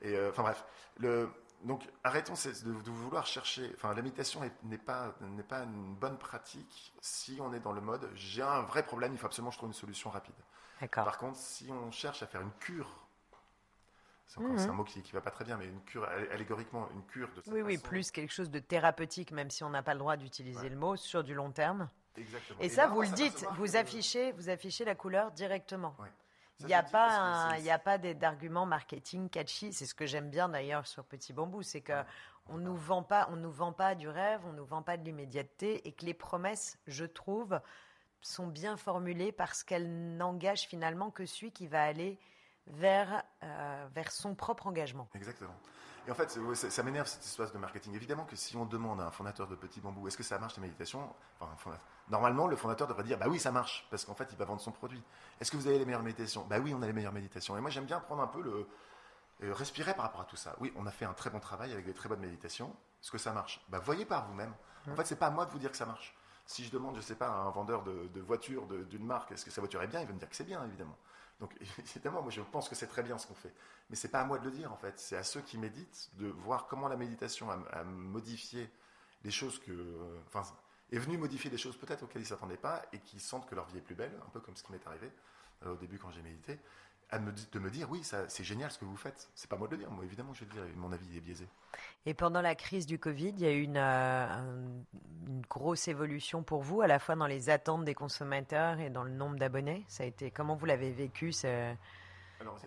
Et, 0.00 0.10
et 0.10 0.16
euh, 0.16 0.30
enfin 0.30 0.42
bref, 0.42 0.64
le, 0.98 1.30
donc 1.64 1.88
arrêtons 2.02 2.34
de, 2.34 2.82
de, 2.82 2.90
vouloir 2.90 3.26
chercher. 3.26 3.70
Enfin, 3.76 3.94
la 3.94 4.02
méditation 4.02 4.40
n'est 4.64 4.78
pas, 4.78 5.14
n'est 5.20 5.42
pas 5.42 5.62
une 5.62 5.94
bonne 5.94 6.18
pratique 6.18 6.92
si 7.00 7.38
on 7.40 7.52
est 7.52 7.60
dans 7.60 7.72
le 7.72 7.80
mode 7.80 8.10
j'ai 8.14 8.42
un 8.42 8.62
vrai 8.62 8.82
problème, 8.82 9.12
il 9.12 9.18
faut 9.18 9.26
absolument 9.26 9.50
que 9.50 9.54
je 9.54 9.58
trouve 9.58 9.70
une 9.70 9.74
solution 9.74 10.10
rapide. 10.10 10.34
Par 10.90 11.18
contre, 11.18 11.38
si 11.38 11.70
on 11.70 11.92
cherche 11.92 12.22
à 12.24 12.26
faire 12.26 12.40
une 12.40 12.52
cure 12.58 13.01
c'est 14.34 14.68
un 14.68 14.68
mhm. 14.68 14.76
mot 14.76 14.84
qui 14.84 14.98
ne 14.98 15.12
va 15.12 15.20
pas 15.20 15.30
très 15.30 15.44
bien, 15.44 15.56
mais 15.56 15.66
une 15.66 15.82
cure, 15.82 16.08
allégoriquement, 16.32 16.88
une 16.94 17.04
cure 17.04 17.28
de 17.36 17.42
cette 17.42 17.52
Oui, 17.52 17.60
oui, 17.62 17.78
plus 17.78 18.10
quelque 18.10 18.32
chose 18.32 18.50
de 18.50 18.58
thérapeutique, 18.58 19.30
même 19.32 19.50
si 19.50 19.62
on 19.62 19.70
n'a 19.70 19.82
pas 19.82 19.92
le 19.92 19.98
droit 19.98 20.16
d'utiliser 20.16 20.68
le 20.68 20.76
mot, 20.76 20.96
sur 20.96 21.22
du 21.22 21.34
long 21.34 21.50
terme. 21.50 21.88
Exactement. 22.16 22.60
Et, 22.60 22.68
ça, 22.68 22.86
vous 22.86 23.02
le 23.02 23.08
dites, 23.08 23.46
vous 23.56 23.76
affichez, 23.76 24.32
vous 24.32 24.48
affichez 24.48 24.84
la 24.84 24.94
couleur 24.94 25.32
directement. 25.32 25.94
Il 26.60 26.66
n'y 26.66 26.74
a, 26.74 26.82
pas 26.82 27.56
il 27.58 27.68
a 27.70 27.78
pas 27.78 27.98
d'argument 27.98 28.66
marketing 28.66 29.28
catchy. 29.28 29.72
C'est 29.72 29.86
ce 29.86 29.94
que 29.94 30.06
j'aime 30.06 30.30
bien 30.30 30.48
d'ailleurs 30.48 30.86
sur 30.86 31.04
Petit 31.04 31.32
Bambou, 31.32 31.62
c'est 31.62 31.80
que 31.80 32.04
on 32.48 32.58
nous 32.58 32.76
vend 32.76 33.02
pas, 33.02 33.28
on 33.30 33.36
nous 33.36 33.50
vend 33.50 33.72
pas 33.72 33.94
du 33.94 34.08
rêve, 34.08 34.40
on 34.46 34.52
nous 34.52 34.64
vend 34.64 34.82
pas 34.82 34.96
de 34.96 35.04
l'immédiateté, 35.04 35.86
et 35.86 35.92
que 35.92 36.04
les 36.04 36.14
promesses, 36.14 36.78
je 36.86 37.04
trouve, 37.04 37.60
sont 38.20 38.46
bien 38.46 38.76
formulées 38.76 39.32
parce 39.32 39.64
qu'elles 39.64 40.16
n'engagent 40.16 40.66
finalement 40.66 41.10
que 41.10 41.26
celui 41.26 41.52
qui 41.52 41.66
va 41.66 41.82
aller 41.82 42.18
vers, 42.66 43.22
vers 43.94 44.10
son 44.10 44.34
propre 44.34 44.66
engagement. 44.66 45.08
Exactement. 45.14 45.54
Et 46.06 46.10
en 46.10 46.14
fait, 46.14 46.36
ça, 46.54 46.82
m'énerve 46.82 47.06
cette 47.06 47.22
espace 47.22 47.52
de 47.52 47.58
marketing. 47.58 47.94
Évidemment 47.94 48.24
que 48.24 48.34
si 48.34 48.56
on 48.56 48.64
demande 48.64 49.00
à 49.00 49.06
un 49.06 49.10
fondateur 49.12 49.46
de 49.46 49.54
Petit 49.54 49.80
Bambou, 49.80 50.08
est-ce 50.08 50.16
que 50.16 50.24
ça 50.24 50.38
marche 50.38 50.56
la 50.56 50.62
méditation 50.62 51.08
Normalement, 52.08 52.48
le 52.48 52.56
fondateur 52.56 52.88
devrait 52.88 53.04
dire, 53.04 53.18
bah 53.18 53.26
oui, 53.28 53.38
ça 53.38 53.52
marche, 53.52 53.86
parce 53.88 54.04
qu'en 54.04 54.14
fait, 54.14 54.28
il 54.32 54.36
va 54.36 54.44
vendre 54.44 54.60
son 54.60 54.72
produit. 54.72 55.02
Est-ce 55.40 55.52
que 55.52 55.56
vous 55.56 55.68
avez 55.68 55.78
les 55.78 55.84
meilleures 55.84 56.02
méditations? 56.02 56.44
Bah 56.48 56.58
oui, 56.58 56.74
on 56.74 56.82
a 56.82 56.86
les 56.86 56.92
meilleures 56.92 57.12
méditations. 57.12 57.56
Et 57.56 57.60
moi, 57.60 57.70
j'aime 57.70 57.84
bien 57.84 58.00
prendre 58.00 58.20
un 58.20 58.26
peu 58.26 58.42
le, 58.42 58.66
euh, 59.44 59.54
respirer 59.54 59.94
par 59.94 60.06
rapport 60.06 60.22
à 60.22 60.24
tout 60.24 60.36
ça. 60.36 60.56
Oui, 60.58 60.72
on 60.76 60.86
a 60.86 60.90
fait 60.90 61.04
un 61.04 61.14
très 61.14 61.30
bon 61.30 61.38
travail 61.38 61.72
avec 61.72 61.84
des 61.84 61.94
très 61.94 62.08
bonnes 62.08 62.20
méditations. 62.20 62.74
Est-ce 63.00 63.12
que 63.12 63.18
ça 63.18 63.32
marche? 63.32 63.64
Bah, 63.68 63.78
Voyez 63.78 64.04
par 64.04 64.26
vous-même. 64.26 64.52
En 64.90 64.96
fait, 64.96 65.06
c'est 65.06 65.16
pas 65.16 65.28
à 65.28 65.30
moi 65.30 65.46
de 65.46 65.52
vous 65.52 65.60
dire 65.60 65.70
que 65.70 65.76
ça 65.76 65.86
marche. 65.86 66.16
Si 66.44 66.64
je 66.64 66.72
demande, 66.72 66.96
je 66.96 67.00
sais 67.00 67.14
pas, 67.14 67.28
à 67.28 67.42
un 67.42 67.50
vendeur 67.50 67.84
de, 67.84 68.08
de 68.12 68.20
voitures 68.20 68.66
d'une 68.66 69.06
marque, 69.06 69.30
est-ce 69.30 69.44
que 69.44 69.52
sa 69.52 69.60
voiture 69.60 69.80
est 69.82 69.86
bien? 69.86 70.00
Il 70.00 70.08
va 70.08 70.12
me 70.12 70.18
dire 70.18 70.28
que 70.28 70.34
c'est 70.34 70.42
bien, 70.42 70.64
évidemment. 70.66 70.96
Donc 71.42 71.52
évidemment, 71.78 72.22
moi 72.22 72.30
je 72.30 72.40
pense 72.40 72.68
que 72.68 72.74
c'est 72.76 72.86
très 72.86 73.02
bien 73.02 73.18
ce 73.18 73.26
qu'on 73.26 73.34
fait. 73.34 73.52
Mais 73.90 73.96
c'est 73.96 74.08
pas 74.08 74.20
à 74.20 74.24
moi 74.24 74.38
de 74.38 74.44
le 74.44 74.52
dire 74.52 74.72
en 74.72 74.76
fait. 74.76 74.98
C'est 74.98 75.16
à 75.16 75.24
ceux 75.24 75.40
qui 75.42 75.58
méditent 75.58 76.08
de 76.14 76.28
voir 76.28 76.66
comment 76.68 76.88
la 76.88 76.96
méditation 76.96 77.50
a, 77.50 77.84
modifié 77.84 78.70
les 79.24 79.32
choses 79.32 79.58
que. 79.58 80.22
Enfin, 80.28 80.42
est 80.92 80.98
venue 80.98 81.18
modifier 81.18 81.50
des 81.50 81.58
choses 81.58 81.76
peut-être 81.76 82.04
auxquelles 82.04 82.22
ils 82.22 82.26
ne 82.26 82.28
s'attendaient 82.28 82.56
pas 82.56 82.82
et 82.92 82.98
qui 83.00 83.18
sentent 83.18 83.48
que 83.48 83.54
leur 83.54 83.66
vie 83.66 83.78
est 83.78 83.82
plus 83.82 83.94
belle, 83.94 84.12
un 84.24 84.28
peu 84.28 84.40
comme 84.40 84.54
ce 84.56 84.62
qui 84.62 84.72
m'est 84.72 84.86
arrivé 84.86 85.10
euh, 85.64 85.72
au 85.72 85.76
début 85.76 85.98
quand 85.98 86.10
j'ai 86.10 86.22
médité 86.22 86.58
de 87.18 87.58
me 87.58 87.70
dire 87.70 87.90
oui, 87.90 88.02
c'est 88.02 88.44
génial 88.44 88.70
ce 88.70 88.78
que 88.78 88.84
vous 88.84 88.96
faites. 88.96 89.28
C'est 89.34 89.48
pas 89.48 89.56
moi 89.56 89.68
de 89.68 89.72
le 89.72 89.78
dire, 89.78 89.90
moi 89.90 90.04
évidemment 90.04 90.32
je 90.32 90.44
vais 90.44 90.50
le 90.54 90.66
dire, 90.66 90.76
mon 90.76 90.92
avis 90.92 91.16
est 91.16 91.20
biaisé. 91.20 91.46
Et 92.06 92.14
pendant 92.14 92.40
la 92.40 92.54
crise 92.54 92.86
du 92.86 92.98
Covid, 92.98 93.30
il 93.30 93.40
y 93.40 93.46
a 93.46 93.52
eu 93.52 93.62
une, 93.62 93.76
euh, 93.76 94.26
une, 95.26 95.42
grosse 95.48 95.88
évolution 95.88 96.42
pour 96.42 96.62
vous, 96.62 96.80
à 96.80 96.86
la 96.86 96.98
fois 96.98 97.14
dans 97.14 97.26
les 97.26 97.50
attentes 97.50 97.84
des 97.84 97.94
consommateurs 97.94 98.80
et 98.80 98.90
dans 98.90 99.04
le 99.04 99.10
nombre 99.10 99.36
d'abonnés? 99.36 99.84
Ça 99.88 100.04
a 100.04 100.06
été 100.06 100.30
comment 100.30 100.56
vous 100.56 100.66
l'avez 100.66 100.90
vécu 100.90 101.32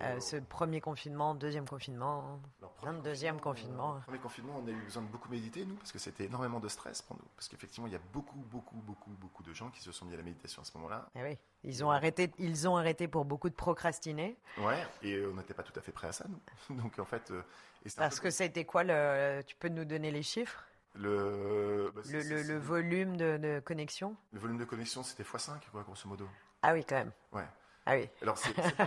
euh, 0.02 0.20
ce 0.20 0.38
premier 0.38 0.82
confinement, 0.82 1.36
deuxième 1.36 1.68
confinement, 1.68 2.40
alors, 2.82 3.02
deuxième 3.02 3.40
confinement. 3.40 3.96
Euh, 3.96 4.00
premier 4.00 4.20
confinement, 4.20 4.62
on 4.64 4.68
a 4.68 4.72
eu 4.72 4.82
besoin 4.82 5.04
de 5.04 5.08
beaucoup 5.08 5.30
méditer, 5.30 5.66
nous, 5.66 5.76
parce 5.76 5.92
que 5.92 6.00
c'était 6.00 6.26
énormément 6.26 6.60
de 6.60 6.68
stress 6.68 7.02
pour 7.02 7.18
nous. 7.18 7.26
Parce 7.36 7.48
qu'effectivement, 7.48 7.88
il 7.88 7.94
y 7.94 7.96
a 7.96 8.02
beaucoup, 8.14 8.40
beaucoup, 8.52 8.78
beaucoup, 8.78 9.12
beaucoup 9.12 9.44
de 9.44 9.54
gens 9.54 9.70
qui 9.70 9.82
se 9.82 9.92
sont 9.92 10.06
mis 10.06 10.14
à 10.14 10.18
la 10.18 10.24
méditation 10.24 10.62
à 10.62 10.66
ce 10.66 10.76
moment-là. 10.78 11.10
Eh 11.16 11.24
oui, 11.24 11.38
ils 11.64 11.84
ont, 11.84 11.92
arrêté, 11.92 12.32
ils 12.38 12.68
ont 12.68 12.78
arrêté 12.78 13.08
pour 13.08 13.26
beaucoup 13.26 13.50
de 13.50 13.56
procrastiner. 13.56 14.38
Ouais, 14.58 14.86
et 15.02 15.26
on 15.26 15.34
n'était 15.36 15.54
pas 15.54 15.64
tout 15.64 15.78
à 15.78 15.82
fait 15.82 15.92
prêts 15.92 16.08
à 16.08 16.14
ça, 16.14 16.26
nous. 16.30 16.76
Donc, 16.82 17.00
en 17.00 17.06
fait. 17.06 17.32
Euh, 17.32 17.42
parce 17.98 18.20
que 18.20 18.44
été 18.44 18.66
quoi 18.66 18.84
le. 18.84 19.42
Tu 19.46 19.56
peux 19.56 19.70
nous 19.70 19.86
donner 19.86 20.12
les 20.12 20.24
chiffres? 20.24 20.66
Le, 20.98 21.92
bah, 21.94 22.02
le, 22.10 22.42
le, 22.42 22.58
volume 22.58 23.18
de, 23.18 23.38
de, 23.38 23.60
connexion? 23.60 24.16
Le 24.32 24.40
volume 24.40 24.58
de 24.58 24.64
connexion, 24.64 25.04
c'était 25.04 25.24
x5, 25.24 25.60
grosso 25.84 26.08
modo. 26.08 26.28
Ah 26.62 26.74
oui, 26.74 26.86
quand 26.86 26.96
même. 26.96 27.12
Ouais. 27.34 27.46
Ah 27.88 27.98
oui. 27.98 28.10
Alors, 28.24 28.36
c'est, 28.36 28.52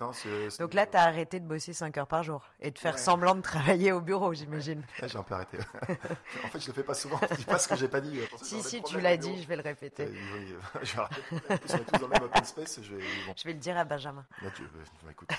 hein, 0.00 0.48
Donc 0.60 0.74
là, 0.74 0.86
tu 0.86 0.96
as 0.96 1.02
arrêté 1.02 1.40
de 1.40 1.46
bosser 1.46 1.72
5 1.72 1.98
heures 1.98 2.06
par 2.06 2.22
jour 2.22 2.44
et 2.60 2.70
de 2.70 2.78
faire 2.78 2.96
semblant 2.96 3.34
de 3.34 3.40
travailler 3.40 3.90
au 3.90 4.00
bureau, 4.00 4.32
j'imagine. 4.32 4.84
j'ai 5.02 5.18
un 5.18 5.24
peu 5.24 5.34
arrêté. 5.34 5.58
en 6.44 6.48
fait, 6.48 6.60
je 6.60 6.68
le 6.68 6.72
fais 6.72 6.84
pas 6.84 6.94
souvent. 6.94 7.18
Je 7.30 7.34
dis 7.34 7.44
pas 7.44 7.58
ce 7.58 7.66
que 7.66 7.74
j'ai 7.74 7.88
pas 7.88 8.00
dit. 8.00 8.20
Si, 8.40 8.62
si, 8.62 8.80
tu 8.82 9.00
l'as 9.00 9.16
dit, 9.16 9.42
je 9.42 9.48
vais 9.48 9.56
le 9.56 9.62
répéter. 9.62 10.04
Euh, 10.04 10.14
oui, 10.34 10.54
je 10.82 10.92
vais 10.94 11.00
arrêter. 11.00 11.22
on 11.32 11.54
est 11.54 11.58
tous 11.58 11.98
dans 11.98 12.06
le 12.06 12.08
même 12.08 12.22
open 12.22 12.44
space. 12.44 12.80
Je 12.80 12.94
vais, 12.94 13.04
je 13.36 13.44
vais 13.44 13.54
le 13.54 13.58
dire 13.58 13.76
à 13.76 13.84
Benjamin. 13.84 14.24
Là, 14.40 14.50
tu, 14.54 14.62
bah, 14.62 15.10
écoute. 15.10 15.30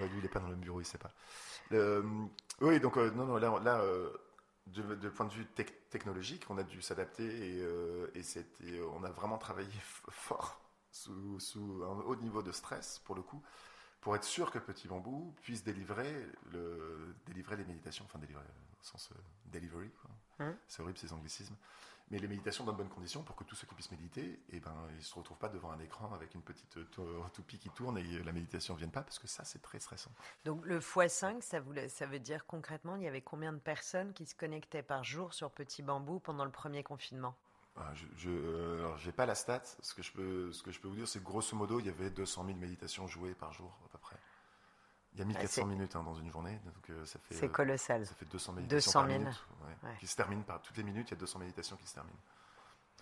lui, 0.00 0.08
il 0.16 0.22
n'est 0.22 0.28
pas 0.28 0.40
dans 0.40 0.48
le 0.48 0.56
bureau, 0.56 0.80
il 0.80 0.84
sait 0.84 0.98
pas. 0.98 1.12
oui, 2.60 2.80
donc, 2.80 2.96
euh, 2.96 3.12
non, 3.12 3.24
non, 3.24 3.36
là, 3.36 3.60
là 3.62 3.78
euh, 3.82 4.10
de, 4.66 5.08
point 5.10 5.26
de 5.26 5.32
vue 5.32 5.46
technologique, 5.90 6.42
on 6.50 6.58
a 6.58 6.64
dû 6.64 6.82
s'adapter 6.82 7.22
et, 7.22 7.64
on 8.96 9.04
a 9.04 9.10
vraiment 9.10 9.38
travaillé 9.38 9.70
fort 10.08 10.65
sous, 11.38 11.82
un 11.82 12.00
haut 12.02 12.16
niveau 12.16 12.42
de 12.42 12.52
stress, 12.52 13.00
pour 13.04 13.14
le 13.14 13.22
coup, 13.22 13.42
pour 14.00 14.14
être 14.16 14.24
sûr 14.24 14.50
que 14.50 14.58
Petit 14.58 14.88
Bambou 14.88 15.34
puisse 15.42 15.64
délivrer, 15.64 16.26
le, 16.52 17.14
délivrer 17.26 17.56
les 17.56 17.64
méditations, 17.64 18.04
enfin 18.04 18.18
délivrer 18.18 18.42
au 18.44 18.84
sens 18.84 19.10
euh, 19.12 19.18
delivery, 19.46 19.90
hein? 20.38 20.54
c'est 20.68 20.82
horrible 20.82 20.98
ces 20.98 21.12
anglicismes, 21.12 21.56
mais 22.10 22.18
les 22.18 22.28
méditations 22.28 22.64
dans 22.64 22.72
de 22.72 22.78
bonnes 22.78 22.88
conditions 22.88 23.22
pour 23.22 23.34
que 23.34 23.42
tous 23.42 23.56
ceux 23.56 23.66
qui 23.66 23.74
puissent 23.74 23.90
méditer, 23.90 24.40
eh 24.50 24.60
ben, 24.60 24.74
ils 24.90 24.98
ne 24.98 25.02
se 25.02 25.14
retrouvent 25.14 25.38
pas 25.38 25.48
devant 25.48 25.72
un 25.72 25.80
écran 25.80 26.12
avec 26.14 26.34
une 26.34 26.42
petite 26.42 26.78
toupie 27.32 27.58
qui 27.58 27.68
tourne 27.70 27.98
et 27.98 28.22
la 28.22 28.32
méditation 28.32 28.74
ne 28.74 28.78
vienne 28.78 28.92
pas, 28.92 29.02
parce 29.02 29.18
que 29.18 29.26
ça, 29.26 29.44
c'est 29.44 29.60
très 29.60 29.80
stressant. 29.80 30.12
Donc 30.44 30.64
le 30.64 30.78
x5, 30.78 31.40
ça, 31.40 31.58
voulait, 31.58 31.88
ça 31.88 32.06
veut 32.06 32.20
dire 32.20 32.46
concrètement, 32.46 32.94
il 32.94 33.02
y 33.02 33.08
avait 33.08 33.22
combien 33.22 33.52
de 33.52 33.58
personnes 33.58 34.12
qui 34.12 34.24
se 34.24 34.36
connectaient 34.36 34.84
par 34.84 35.02
jour 35.02 35.34
sur 35.34 35.50
Petit 35.50 35.82
Bambou 35.82 36.20
pendant 36.20 36.44
le 36.44 36.52
premier 36.52 36.84
confinement? 36.84 37.34
Je 38.16 38.30
n'ai 38.30 38.36
euh, 38.36 39.12
pas 39.14 39.26
la 39.26 39.34
stat. 39.34 39.62
Ce 39.80 39.94
que 39.94 40.02
je 40.02 40.12
peux, 40.12 40.52
ce 40.52 40.62
que 40.62 40.70
je 40.70 40.80
peux 40.80 40.88
vous 40.88 40.96
dire, 40.96 41.08
c'est 41.08 41.18
que 41.18 41.24
grosso 41.24 41.56
modo, 41.56 41.80
il 41.80 41.86
y 41.86 41.90
avait 41.90 42.10
200 42.10 42.44
000 42.46 42.58
méditations 42.58 43.06
jouées 43.06 43.34
par 43.34 43.52
jour 43.52 43.76
à 43.84 43.88
peu 43.88 43.98
près. 43.98 44.16
Il 45.14 45.20
y 45.20 45.22
a 45.22 45.24
1400 45.24 45.62
ah, 45.62 45.66
minutes 45.66 45.96
hein, 45.96 46.02
dans 46.02 46.14
une 46.14 46.30
journée, 46.30 46.60
donc 46.64 46.90
euh, 46.90 47.04
ça 47.06 47.18
fait. 47.18 47.34
C'est 47.34 47.48
colossal. 47.48 48.06
Ça 48.06 48.14
fait 48.14 48.26
200 48.26 48.52
méditations 48.52 49.02
200 49.02 49.08
000. 49.08 49.24
par 49.24 49.28
minute, 49.28 49.98
qui 49.98 50.06
se 50.06 50.16
terminent 50.16 50.42
par 50.42 50.60
toutes 50.60 50.76
les 50.76 50.82
minutes. 50.82 51.08
Il 51.08 51.14
y 51.14 51.16
a 51.16 51.20
200 51.20 51.38
méditations 51.38 51.76
qui 51.76 51.86
se 51.86 51.94
terminent. 51.94 52.18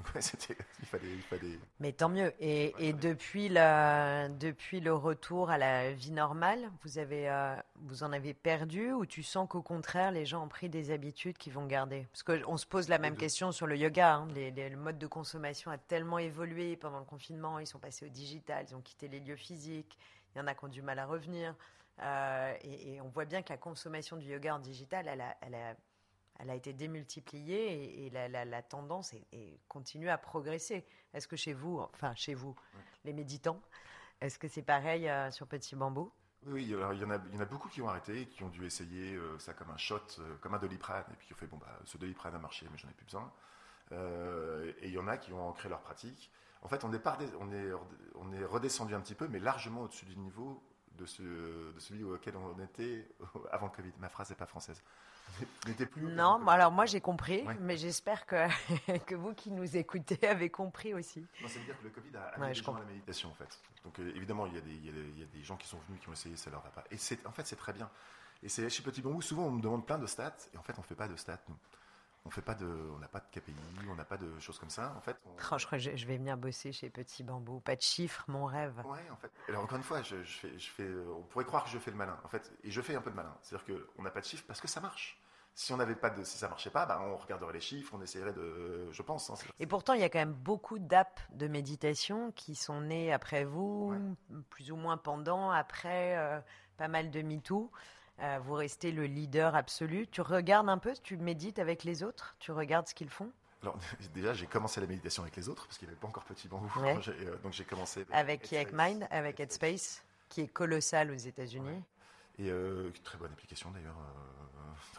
il 0.15 0.87
fallait, 0.87 1.13
il 1.13 1.23
fallait. 1.23 1.59
Mais 1.81 1.93
tant 1.93 2.09
mieux. 2.09 2.33
Et, 2.41 2.75
et 2.79 2.93
depuis, 2.93 3.49
la, 3.49 4.29
depuis 4.29 4.81
le 4.81 4.93
retour 4.93 5.51
à 5.51 5.59
la 5.59 5.93
vie 5.93 6.11
normale, 6.11 6.71
vous, 6.83 6.99
avez, 6.99 7.29
euh, 7.29 7.55
vous 7.77 8.03
en 8.03 8.13
avez 8.13 8.35
perdu 8.35 8.93
ou 8.93 9.07
tu 9.07 9.23
sens 9.23 9.49
qu'au 9.49 9.63
contraire, 9.63 10.11
les 10.11 10.27
gens 10.27 10.45
ont 10.45 10.49
pris 10.49 10.69
des 10.69 10.91
habitudes 10.91 11.39
qu'ils 11.39 11.53
vont 11.53 11.67
garder? 11.67 12.07
Parce 12.13 12.23
qu'on 12.23 12.57
se 12.57 12.67
pose 12.67 12.89
la 12.89 12.99
même 12.99 13.17
question 13.17 13.53
sur 13.53 13.67
le 13.67 13.77
yoga. 13.77 14.17
Hein. 14.17 14.29
le 14.35 14.77
mode 14.77 14.99
de 14.99 15.07
consommation 15.07 15.71
a 15.71 15.79
tellement 15.79 16.19
évolué 16.19 16.77
pendant 16.77 16.99
le 16.99 17.05
confinement. 17.05 17.59
Ils 17.59 17.67
sont 17.67 17.79
passés 17.79 18.07
au 18.07 18.11
digital, 18.11 18.67
ils 18.69 18.75
ont 18.75 18.83
quitté 18.83 19.09
les 19.09 19.21
lieux 19.21 19.37
physiques. 19.37 19.99
Il 20.35 20.39
y 20.39 20.41
en 20.41 20.47
a 20.49 20.55
qui 20.55 20.65
ont 20.65 20.69
du 20.69 20.83
mal 20.83 20.99
à 20.99 21.07
revenir. 21.07 21.55
Euh, 22.03 22.55
et, 22.63 23.01
on 23.01 23.09
voit 23.09 23.25
bien 23.25 23.43
que 23.43 23.53
la 23.53 23.59
consommation 23.59 24.17
du 24.17 24.27
yoga 24.27 24.57
en 24.57 24.59
digital, 24.59 25.07
elle 25.09 25.21
a, 25.21 25.37
elle 25.41 25.55
a 25.55 25.77
elle 26.41 26.51
a 26.51 26.55
été 26.55 26.73
démultipliée 26.73 28.07
et, 28.07 28.11
la, 28.11 28.63
tendance 28.63 29.15
est, 29.15 29.61
continue 29.69 30.09
à 30.09 30.19
progresser. 30.19 30.85
Est-ce 31.13 31.29
que 31.29 31.37
chez 31.37 31.53
vous, 31.53 31.79
enfin 31.79 32.15
chez 32.15 32.35
vous, 32.35 32.57
les 33.05 33.13
méditants, 33.13 33.61
est-ce 34.21 34.39
que 34.39 34.49
c'est 34.49 34.63
pareil 34.63 35.09
euh, 35.09 35.31
sur 35.31 35.47
Petit 35.47 35.77
Bambou? 35.77 36.11
Oui, 36.47 36.63
il 36.63 36.71
y, 36.71 36.77
en 36.77 36.91
a, 36.91 36.93
il 36.95 37.01
y, 37.01 37.37
en 37.37 37.41
a, 37.41 37.45
beaucoup 37.47 37.69
qui 37.69 37.81
ont 37.81 37.89
arrêté, 37.89 38.27
qui 38.27 38.43
ont 38.43 38.51
dû 38.51 38.67
essayer 38.67 39.15
euh, 39.15 39.39
ça 39.39 39.55
comme 39.55 39.71
un 39.71 39.79
shot, 39.79 39.97
euh, 40.19 40.37
comme 40.43 40.53
un 40.55 40.59
doliprane, 40.59 41.05
et 41.11 41.17
puis 41.17 41.27
qui 41.27 41.33
ont 41.33 41.37
fait 41.37 41.47
bon 41.47 41.57
bah 41.57 41.79
ce 41.85 41.97
doliprane 41.97 42.35
a 42.35 42.39
marché, 42.39 42.67
mais 42.71 42.77
j'en 42.77 42.89
ai 42.89 42.93
plus 42.93 43.07
besoin. 43.07 43.33
et 43.93 44.89
il 44.89 44.93
y 44.93 44.99
en 44.99 45.09
a 45.09 45.17
qui 45.17 45.33
ont 45.33 45.49
ancré 45.49 45.69
leur 45.69 45.81
pratique. 45.81 46.31
En 46.61 46.69
fait, 46.69 46.85
on 46.85 46.93
est, 46.93 47.07
on 47.41 47.53
est, 47.53 47.73
on 48.15 48.33
est 48.33 48.45
redescendu 48.45 48.95
un 48.95 49.01
petit 49.01 49.15
peu, 49.15 49.29
mais 49.29 49.39
largement 49.39 49.83
au-dessus 49.83 50.07
du 50.07 50.17
niveau 50.17 50.63
de, 50.93 51.07
ce, 51.07 51.23
de 51.23 51.79
celui 51.79 52.03
auquel 52.05 52.37
on 52.37 52.59
était 52.63 53.09
avant 53.51 53.67
le 53.67 53.73
Covid. 53.73 53.93
Ma 53.99 54.09
phrase 54.09 54.31
n'est 54.31 54.37
pas 54.37 54.47
française. 54.47 54.83
N'était 55.67 55.87
plus. 55.87 56.03
Non, 56.03 56.47
alors 56.47 56.71
moi 56.71 56.87
j'ai 56.87 57.01
compris, 57.01 57.45
mais 57.61 57.77
j'espère 57.77 58.25
que, 58.27 58.47
que 59.07 59.15
vous 59.15 59.35
qui 59.35 59.51
nous 59.51 59.77
écoutez 59.77 60.27
avez 60.29 60.49
compris 60.49 60.95
aussi. 60.95 61.27
cest 61.41 61.57
à 61.57 61.61
dire 61.65 61.79
que 61.79 61.85
le 61.85 61.91
Covid 61.91 62.17
a 62.17 62.23
amené 62.37 62.53
ouais, 62.53 62.79
la 62.79 62.85
méditation 62.85 63.31
en 63.31 63.35
fait. 63.35 63.59
Donc 63.85 63.99
euh, 63.99 64.13
évidemment, 64.15 64.47
il 64.47 64.55
y, 64.55 64.59
a 64.59 64.61
des, 64.61 64.71
il, 64.71 64.87
y 64.87 64.89
a 64.89 64.93
des, 64.93 65.01
il 65.01 65.19
y, 65.19 65.23
a 65.23 65.27
des, 65.27 65.43
gens 65.43 65.57
qui 65.57 65.67
sont 65.67 65.79
venus, 65.89 66.01
qui 66.01 66.09
ont 66.09 66.13
essayé, 66.13 66.37
ça 66.37 66.51
leur 66.51 66.63
va 66.63 66.71
pas. 66.71 66.85
Et 66.91 66.97
en 67.27 67.33
fait, 67.33 67.47
c'est 67.47 67.57
très 67.57 67.73
bien. 67.73 67.91
Et 68.43 68.49
c'est 68.49 68.69
chez 68.71 68.83
Petit 68.83 69.03
Bambou, 69.03 69.23
souvent 69.23 69.45
on 69.45 69.51
me 69.51 69.63
demande 69.63 69.87
plein 69.87 69.99
de 69.99 70.07
stats, 70.07 70.37
et 70.53 70.59
en 70.59 70.63
fait, 70.63 70.75
on 70.77 70.83
ne 70.83 70.87
fait 70.87 70.95
pas 70.95 71.09
de 71.09 71.17
stats, 71.17 71.41
nous 71.49 71.57
on 72.27 72.31
fait 72.31 72.43
pas 72.43 72.55
de, 72.55 72.67
on 72.95 72.99
n'a 72.99 73.09
pas 73.09 73.21
de 73.21 73.27
KPI, 73.31 73.55
on 73.91 73.95
n'a 73.95 74.05
pas 74.05 74.17
de 74.17 74.39
choses 74.41 74.59
comme 74.59 74.71
ça. 74.71 74.95
En 74.97 75.01
fait, 75.01 75.17
oh, 75.27 75.59
je 75.59 75.67
crois 75.67 75.79
que 75.79 75.97
je, 75.97 76.07
vais 76.07 76.17
venir 76.17 76.37
bosser 76.37 76.73
chez 76.73 76.89
Petit 76.89 77.23
Bambou. 77.23 77.61
Pas 77.61 77.77
de 77.77 77.83
chiffres, 77.83 78.25
mon 78.29 78.47
rêve. 78.47 78.83
Ouais, 78.87 79.11
en 79.11 79.17
fait. 79.17 79.31
Alors 79.49 79.63
encore 79.63 79.77
une 79.77 79.85
fois, 79.85 80.01
je, 80.03 80.17
fais, 80.23 80.59
je 80.59 80.71
fais, 80.71 80.89
on 81.17 81.23
pourrait 81.23 81.45
croire 81.45 81.65
que 81.65 81.71
je 81.71 81.79
fais 81.79 81.91
le 81.91 81.97
malin, 81.97 82.19
en 82.25 82.29
fait, 82.29 82.51
et 82.63 82.71
je 82.71 82.81
fais 82.81 82.95
un 82.95 83.03
peu 83.03 83.11
de 83.11 83.17
malin. 83.17 83.37
C'est-à-dire 83.43 83.77
qu'on 83.97 84.03
n'a 84.03 84.11
pas 84.11 84.21
de 84.21 84.27
chiffres 84.27 84.45
parce 84.47 84.61
que 84.61 84.69
ça 84.69 84.81
marche. 84.81 85.21
Si 85.57 85.73
on 85.73 85.77
n'avait 85.77 85.95
pas 85.95 86.11
de, 86.11 86.25
si 86.25 86.37
ça 86.37 86.49
marchait 86.49 86.71
pas, 86.71 86.85
bah, 86.85 87.01
on 87.05 87.17
regarderait 87.17 87.53
les 87.53 87.61
chiffres, 87.61 87.95
on 87.95 88.03
essayerait 88.03 88.33
de, 88.33 88.91
je 88.91 89.03
pense. 89.03 89.31
Hein, 89.31 89.35
et 89.61 89.67
pourtant, 89.67 89.93
il 89.93 90.01
y 90.01 90.05
a 90.05 90.09
quand 90.09 90.19
même 90.19 90.33
beaucoup 90.33 90.81
d'apps 90.81 91.23
de 91.31 91.47
méditation 91.47 92.33
qui 92.33 92.57
sont 92.57 92.81
nées 92.81 93.13
après 93.13 93.45
vous, 93.45 93.95
plus 94.51 94.73
ou 94.73 94.77
moins 94.77 94.97
pendant, 94.97 95.53
après, 95.53 96.17
euh, 96.17 96.41
pas 96.77 96.89
mal 96.89 97.11
de 97.11 97.23
MeToo. 97.23 97.71
Euh, 98.21 98.39
vous 98.45 98.55
restez 98.55 98.93
le 98.93 99.07
leader 99.07 99.55
absolu. 99.55 100.07
Tu 100.07 100.21
regardes 100.21 100.69
un 100.69 100.79
peu, 100.79 100.93
tu 101.03 101.17
médites 101.17 101.59
avec 101.59 101.85
les 101.85 102.03
autres, 102.03 102.37
tu 102.39 102.53
regardes 102.53 102.87
ce 102.87 102.95
qu'ils 102.95 103.11
font? 103.11 103.31
Alors, 103.63 103.77
déjà, 104.15 104.35
j'ai 104.35 104.47
commencé 104.47 104.81
la 104.81 104.87
méditation 104.87 105.23
avec 105.23 105.37
les 105.37 105.49
autres 105.49 105.67
parce 105.67 105.79
qu'il 105.79 105.89
n'y 105.89 105.93
avait 105.93 106.01
pas 106.01 106.09
encore 106.09 106.25
petit 106.25 106.49
bambou. 106.49 106.71
Euh, 107.09 107.37
donc, 107.43 107.53
j'ai 107.53 107.65
commencé 107.65 108.07
avec, 108.13 108.53
avec 108.53 108.73
Mind, 108.73 109.07
avec 109.11 109.41
Headspace, 109.41 110.03
qui 110.29 110.43
est 110.43 110.49
colossal 110.49 111.11
aux 111.11 111.17
États-Unis. 111.17 111.83
Et 112.39 112.51
euh, 112.51 112.91
très 113.03 113.19
bonne 113.19 113.33
application 113.33 113.71
d'ailleurs. 113.71 113.97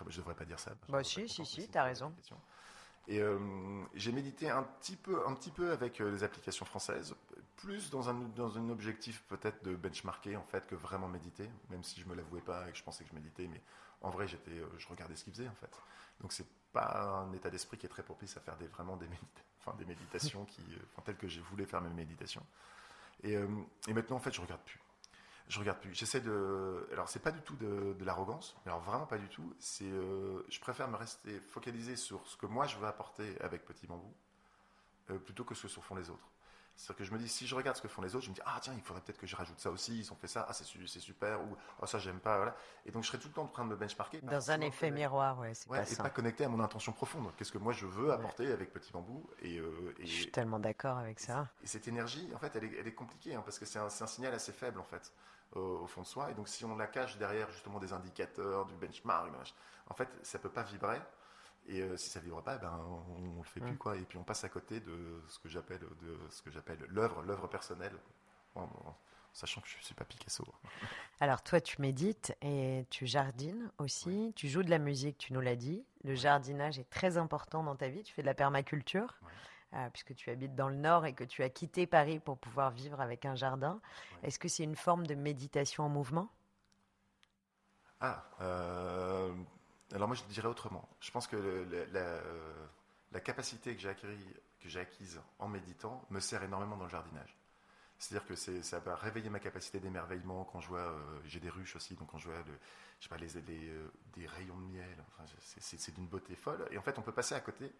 je 0.07 0.17
ne 0.17 0.21
devrais 0.21 0.35
pas 0.35 0.45
dire 0.45 0.59
ça. 0.59 0.71
Bah, 0.89 1.03
si, 1.03 1.27
si, 1.27 1.45
si, 1.45 1.67
tu 1.67 1.77
as 1.77 1.83
raison. 1.83 2.13
Et 3.07 3.21
euh, 3.21 3.37
j'ai 3.93 4.11
médité 4.11 4.49
un 4.49 4.63
petit 4.63 4.95
peu, 4.95 5.25
un 5.27 5.33
petit 5.33 5.51
peu 5.51 5.71
avec 5.71 6.01
euh, 6.01 6.11
les 6.11 6.23
applications 6.23 6.65
françaises, 6.65 7.15
plus 7.55 7.91
dans 7.91 8.09
un, 8.09 8.15
dans 8.35 8.57
un 8.57 8.69
objectif 8.69 9.23
peut-être 9.27 9.63
de 9.63 9.75
benchmarker 9.75 10.35
en 10.35 10.43
fait 10.43 10.65
que 10.65 10.75
vraiment 10.75 11.07
méditer, 11.07 11.49
même 11.69 11.83
si 11.83 12.01
je 12.01 12.07
me 12.07 12.15
l'avouais 12.15 12.41
pas 12.41 12.67
et 12.67 12.71
que 12.71 12.77
je 12.77 12.83
pensais 12.83 13.03
que 13.03 13.11
je 13.11 13.15
méditais, 13.15 13.47
mais 13.47 13.61
en 14.01 14.09
vrai 14.09 14.27
j'étais, 14.27 14.51
euh, 14.51 14.67
je 14.77 14.87
regardais 14.87 15.15
ce 15.15 15.23
qu'ils 15.23 15.33
faisaient 15.33 15.47
en 15.47 15.55
fait. 15.55 15.69
Donc 16.19 16.33
c'est 16.33 16.47
pas 16.73 17.23
un 17.27 17.33
état 17.33 17.49
d'esprit 17.49 17.77
qui 17.77 17.85
est 17.85 17.89
très 17.89 18.03
propice 18.03 18.35
à 18.37 18.39
faire 18.39 18.55
vraiment 18.73 18.97
des, 18.97 19.07
enfin, 19.59 19.77
des 19.77 19.85
méditations 19.85 20.45
telles 21.03 21.17
que 21.17 21.27
j'ai 21.27 21.41
voulu 21.41 21.65
faire 21.65 21.81
mes 21.81 21.89
méditations. 21.89 22.45
Et, 23.23 23.33
et, 23.87 23.93
maintenant 23.93 24.17
en 24.17 24.19
fait 24.19 24.33
je 24.33 24.41
regarde 24.41 24.61
plus. 24.61 24.79
Je 25.47 25.59
regarde 25.59 25.79
plus. 25.79 25.93
J'essaie 25.93 26.21
de. 26.21 26.87
Alors, 26.91 27.07
c'est 27.07 27.19
pas 27.19 27.31
du 27.31 27.41
tout 27.41 27.55
de, 27.55 28.03
l'arrogance. 28.03 28.55
Alors, 28.65 28.79
vraiment 28.81 29.05
pas 29.05 29.17
du 29.17 29.27
tout. 29.27 29.53
C'est. 29.59 29.85
Euh, 29.85 30.43
je 30.49 30.59
préfère 30.59 30.87
me 30.87 30.97
rester 30.97 31.39
focalisé 31.39 31.95
sur 31.95 32.25
ce 32.27 32.35
que 32.37 32.45
moi 32.45 32.65
je 32.65 32.77
veux 32.77 32.87
apporter 32.87 33.39
avec 33.41 33.65
Petit 33.65 33.85
Bambou, 33.85 34.13
euh, 35.11 35.19
plutôt 35.19 35.43
que 35.43 35.53
ce 35.53 35.67
que 35.67 35.81
font 35.81 35.95
les 35.95 36.09
autres. 36.09 36.29
C'est-à-dire 36.75 36.97
que 36.97 37.03
je 37.05 37.13
me 37.13 37.17
dis, 37.17 37.29
si 37.29 37.47
je 37.47 37.55
regarde 37.55 37.77
ce 37.77 37.81
que 37.81 37.87
font 37.87 38.01
les 38.01 38.15
autres, 38.15 38.25
je 38.25 38.29
me 38.29 38.35
dis, 38.35 38.41
ah 38.45 38.57
tiens, 38.61 38.73
il 38.75 38.81
faudrait 38.81 39.01
peut-être 39.01 39.17
que 39.17 39.27
je 39.27 39.35
rajoute 39.35 39.59
ça 39.59 39.71
aussi, 39.71 39.97
ils 39.97 40.11
ont 40.11 40.15
fait 40.15 40.27
ça, 40.27 40.45
ah 40.49 40.53
c'est 40.53 40.65
super, 40.65 41.41
ou 41.41 41.55
oh, 41.81 41.85
ça 41.85 41.99
j'aime 41.99 42.19
pas, 42.19 42.35
voilà. 42.35 42.55
Et 42.85 42.91
donc 42.91 43.03
je 43.03 43.07
serais 43.07 43.17
tout 43.17 43.29
le 43.29 43.33
temps 43.33 43.43
en 43.43 43.47
train 43.47 43.63
de 43.63 43.69
me 43.69 43.75
benchmarker. 43.77 44.19
Dans 44.21 44.51
un 44.51 44.59
effet 44.59 44.91
miroir, 44.91 45.39
ouais, 45.39 45.53
c'est 45.53 45.69
pas 45.69 45.89
et 45.89 45.95
pas 45.95 46.09
connecté 46.09 46.43
à 46.43 46.49
mon 46.49 46.59
intention 46.59 46.91
profonde. 46.91 47.31
Qu'est-ce 47.37 47.53
que 47.53 47.57
moi 47.57 47.71
je 47.71 47.85
veux 47.85 48.11
apporter 48.11 48.51
avec 48.51 48.73
Petit 48.73 48.91
Bambou 48.91 49.25
et, 49.41 49.57
euh, 49.57 49.95
Je 49.99 50.05
suis 50.05 50.31
tellement 50.31 50.59
d'accord 50.59 50.97
avec 50.97 51.19
ça. 51.21 51.47
Et 51.63 51.67
cette 51.67 51.87
énergie, 51.87 52.29
en 52.35 52.39
fait, 52.39 52.53
elle 52.55 52.87
est, 52.87 52.93
compliquée, 52.93 53.35
hein, 53.35 53.41
parce 53.45 53.57
que 53.57 53.65
c'est 53.65 53.79
un, 53.79 53.89
signal 53.89 54.33
assez 54.33 54.51
faible, 54.51 54.79
en 54.79 54.83
fait, 54.83 55.13
au 55.55 55.87
fond 55.87 56.01
de 56.01 56.07
soi. 56.07 56.31
Et 56.31 56.33
donc 56.33 56.47
si 56.47 56.65
on 56.65 56.75
la 56.75 56.87
cache 56.87 57.17
derrière 57.17 57.49
justement 57.51 57.79
des 57.79 57.93
indicateurs, 57.93 58.65
du 58.65 58.75
benchmark, 58.75 59.31
en 59.87 59.93
fait, 59.93 60.09
ça 60.23 60.39
peut 60.39 60.49
pas 60.49 60.63
vibrer. 60.63 60.99
Et 61.67 61.81
euh, 61.81 61.97
si 61.97 62.09
ça 62.09 62.19
ne 62.19 62.25
vibre 62.25 62.43
pas, 62.43 62.57
ben, 62.57 62.79
on, 63.17 63.19
ne 63.19 63.37
le 63.37 63.43
fait 63.43 63.59
plus. 63.59 63.77
Quoi. 63.77 63.97
Et 63.97 64.03
puis 64.03 64.17
on 64.17 64.23
passe 64.23 64.43
à 64.43 64.49
côté 64.49 64.79
de 64.79 65.21
ce 65.27 65.39
que 65.39 65.49
j'appelle, 65.49 65.79
de 65.79 66.17
ce 66.29 66.41
que 66.43 66.51
j'appelle 66.51 66.85
l'œuvre, 66.89 67.23
l'œuvre 67.23 67.47
personnelle, 67.47 67.95
en, 68.53 68.67
sachant 69.33 69.61
que 69.61 69.67
je 69.67 69.77
ne 69.77 69.81
suis 69.81 69.95
pas 69.95 70.05
Picasso. 70.05 70.45
Alors 71.19 71.41
toi, 71.41 71.59
tu 71.59 71.81
médites 71.81 72.35
et 72.41 72.85
tu 72.91 73.07
jardines 73.07 73.71
aussi. 73.79 74.31
Tu 74.35 74.47
joues 74.47 74.63
de 74.63 74.69
la 74.69 74.77
musique, 74.77 75.17
tu 75.17 75.33
nous 75.33 75.41
l'as 75.41 75.55
dit. 75.55 75.83
Le 76.03 76.13
jardinage 76.13 76.77
est 76.77 76.89
très 76.89 77.17
important 77.17 77.63
dans 77.63 77.75
ta 77.75 77.87
vie. 77.87 78.03
Tu 78.03 78.13
fais 78.13 78.21
de 78.21 78.27
la 78.27 78.35
permaculture. 78.35 79.19
Euh, 79.73 79.89
puisque 79.89 80.15
tu 80.15 80.29
habites 80.29 80.55
dans 80.55 80.69
le 80.69 80.75
nord 80.75 81.05
et 81.05 81.13
que 81.13 81.23
tu 81.23 81.43
as 81.43 81.49
quitté 81.49 81.85
Paris 81.85 82.19
pour 82.19 82.37
pouvoir 82.37 82.71
vivre 82.71 83.01
avec 83.01 83.25
un 83.25 83.35
jardin. 83.35 83.81
Est-ce 84.23 84.39
que 84.39 84.47
c'est 84.47 84.63
une 84.63 84.75
forme 84.75 85.05
de 85.05 85.15
méditation 85.15 85.83
en 85.83 85.89
mouvement? 85.89 86.29
Ah, 87.99 88.23
euh, 88.41 89.33
alors 89.91 90.07
moi, 90.07 90.15
je 90.15 90.23
dirais 90.25 90.47
autrement. 90.47 90.87
Je 91.01 91.11
pense 91.11 91.27
que 91.27 91.67
la, 93.11 93.19
capacité 93.19 93.75
que 93.75 93.81
j'ai 94.63 94.79
acquise 94.79 95.21
en 95.39 95.47
méditant 95.47 96.05
me 96.09 96.19
sert 96.19 96.43
énormément 96.43 96.77
dans 96.77 96.85
le 96.85 96.89
jardinage. 96.89 97.35
C'est-à-dire 97.97 98.27
que 98.27 98.35
ça 98.35 98.79
va 98.79 98.95
réveiller 98.95 99.29
ma 99.29 99.39
capacité 99.39 99.79
d'émerveillement 99.79 100.43
quand 100.45 100.59
je 100.59 100.67
vois, 100.67 100.79
euh, 100.79 101.19
j'ai 101.25 101.39
des 101.39 101.49
ruches 101.49 101.75
aussi, 101.75 101.95
donc 101.95 102.11
quand 102.11 102.17
je 102.17 102.29
vois 102.29 102.43
je 102.99 103.03
sais 103.03 103.09
pas, 103.09 103.17
les, 103.17 103.35
euh, 103.37 103.91
des 104.13 104.25
rayons 104.25 104.57
de 104.57 104.65
miel, 104.65 105.03
c'est 105.39 105.95
d'une 105.95 106.07
beauté 106.07 106.35
folle. 106.35 106.67
Et 106.71 106.77
en 106.77 106.81
fait, 106.81 106.97
on 106.99 107.01
peut 107.01 107.11
passer 107.11 107.35
à 107.35 107.39
côté 107.39 107.71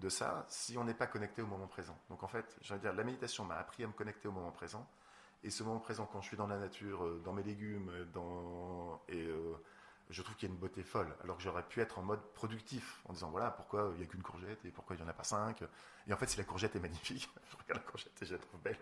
de 0.00 0.08
ça 0.08 0.46
si 0.48 0.76
on 0.78 0.84
n'est 0.84 0.94
pas 0.94 1.06
connecté 1.06 1.42
au 1.42 1.46
moment 1.46 1.66
présent. 1.66 1.98
Donc 2.08 2.22
en 2.22 2.28
fait, 2.28 2.58
veux 2.68 2.78
dire, 2.78 2.92
la 2.92 3.04
méditation 3.04 3.44
m'a 3.44 3.56
appris 3.56 3.84
à 3.84 3.86
me 3.86 3.92
connecter 3.92 4.28
au 4.28 4.32
moment 4.32 4.52
présent. 4.52 4.88
Et 5.42 5.50
ce 5.50 5.62
moment 5.62 5.80
présent, 5.80 6.06
quand 6.06 6.20
je 6.20 6.28
suis 6.28 6.36
dans 6.36 6.46
la 6.46 6.58
nature, 6.58 7.04
euh, 7.04 7.22
dans 7.24 7.32
mes 7.32 7.42
légumes, 7.42 7.90
dans, 8.12 9.00
et 9.08 9.26
je 10.10 10.22
trouve 10.22 10.34
qu'il 10.36 10.48
y 10.48 10.52
a 10.52 10.54
une 10.54 10.60
beauté 10.60 10.82
folle. 10.82 11.14
Alors 11.22 11.36
que 11.36 11.42
j'aurais 11.42 11.62
pu 11.62 11.80
être 11.80 11.98
en 11.98 12.02
mode 12.02 12.20
productif, 12.34 13.00
en 13.08 13.12
disant 13.12 13.30
voilà, 13.30 13.50
pourquoi 13.50 13.90
il 13.94 13.98
n'y 13.98 14.04
a 14.04 14.06
qu'une 14.06 14.22
courgette 14.22 14.64
et 14.64 14.70
pourquoi 14.70 14.96
il 14.96 14.98
n'y 14.98 15.04
en 15.04 15.08
a 15.08 15.14
pas 15.14 15.24
cinq? 15.24 15.62
Et 16.06 16.12
en 16.12 16.16
fait, 16.16 16.26
si 16.26 16.38
la 16.38 16.44
courgette 16.44 16.74
est 16.76 16.80
magnifique, 16.80 17.28
je 17.50 17.56
regarde 17.56 17.82
la 17.84 17.90
courgette 17.90 18.20
et 18.20 18.26
je 18.26 18.32
la 18.34 18.38
trouve 18.38 18.60
belle. 18.60 18.78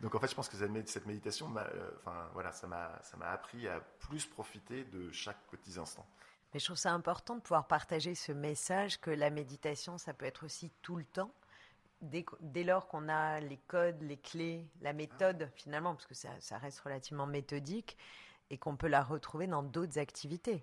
Donc 0.00 0.14
en 0.14 0.18
fait, 0.18 0.28
je 0.28 0.34
pense 0.34 0.48
que 0.48 0.56
cette 0.56 1.06
méditation, 1.06 1.54
euh, 1.56 1.90
voilà, 2.32 2.52
ça 2.52 2.66
m'a 2.66 3.30
appris 3.30 3.68
à 3.68 3.80
plus 3.80 4.26
profiter 4.26 4.84
de 4.84 5.10
chaque 5.12 5.40
petit 5.50 5.78
instant. 5.78 6.06
Mais 6.52 6.60
je 6.60 6.66
trouve 6.66 6.76
ça 6.76 6.92
important 6.92 7.36
de 7.36 7.40
pouvoir 7.40 7.66
partager 7.66 8.14
ce 8.14 8.32
message 8.32 9.00
que 9.00 9.10
la 9.10 9.30
méditation, 9.30 9.98
ça 9.98 10.12
peut 10.12 10.26
être 10.26 10.44
aussi 10.44 10.70
tout 10.82 10.96
le 10.96 11.04
temps. 11.04 11.32
Dès, 12.02 12.24
dès 12.40 12.64
lors 12.64 12.88
qu'on 12.88 13.08
a 13.08 13.40
les 13.40 13.58
codes, 13.58 14.02
les 14.02 14.16
clés, 14.16 14.66
la 14.80 14.92
méthode 14.92 15.50
finalement, 15.54 15.94
parce 15.94 16.06
que 16.06 16.14
ça, 16.14 16.30
ça 16.40 16.58
reste 16.58 16.80
relativement 16.80 17.26
méthodique, 17.26 17.96
et 18.50 18.58
qu'on 18.58 18.76
peut 18.76 18.88
la 18.88 19.02
retrouver 19.02 19.46
dans 19.46 19.62
d'autres 19.62 19.98
activités, 19.98 20.62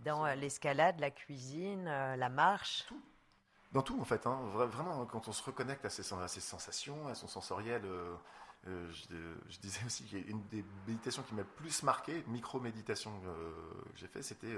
dans 0.00 0.26
euh, 0.26 0.34
l'escalade, 0.34 1.00
la 1.00 1.10
cuisine, 1.10 1.88
euh, 1.88 2.16
la 2.16 2.28
marche. 2.28 2.84
Tout. 2.86 3.02
Dans 3.72 3.82
tout, 3.82 3.98
en 3.98 4.04
fait. 4.04 4.26
Hein. 4.26 4.40
Vraiment, 4.52 5.06
quand 5.06 5.26
on 5.28 5.32
se 5.32 5.42
reconnecte 5.42 5.84
à 5.84 5.90
ses, 5.90 6.02
sensations, 6.02 7.08
à 7.08 7.14
son 7.14 7.28
sensoriel. 7.28 7.82
Euh, 7.84 8.16
je, 8.66 9.58
disais 9.60 9.80
aussi 9.86 10.04
qu'une 10.04 10.42
des 10.48 10.62
méditations 10.86 11.22
qui 11.22 11.34
m'a 11.34 11.40
le 11.40 11.48
plus 11.48 11.82
marqué, 11.82 12.22
micro-méditation 12.26 13.10
que 13.20 13.54
j'ai 13.94 14.06
fait, 14.06 14.22
c'était. 14.22 14.54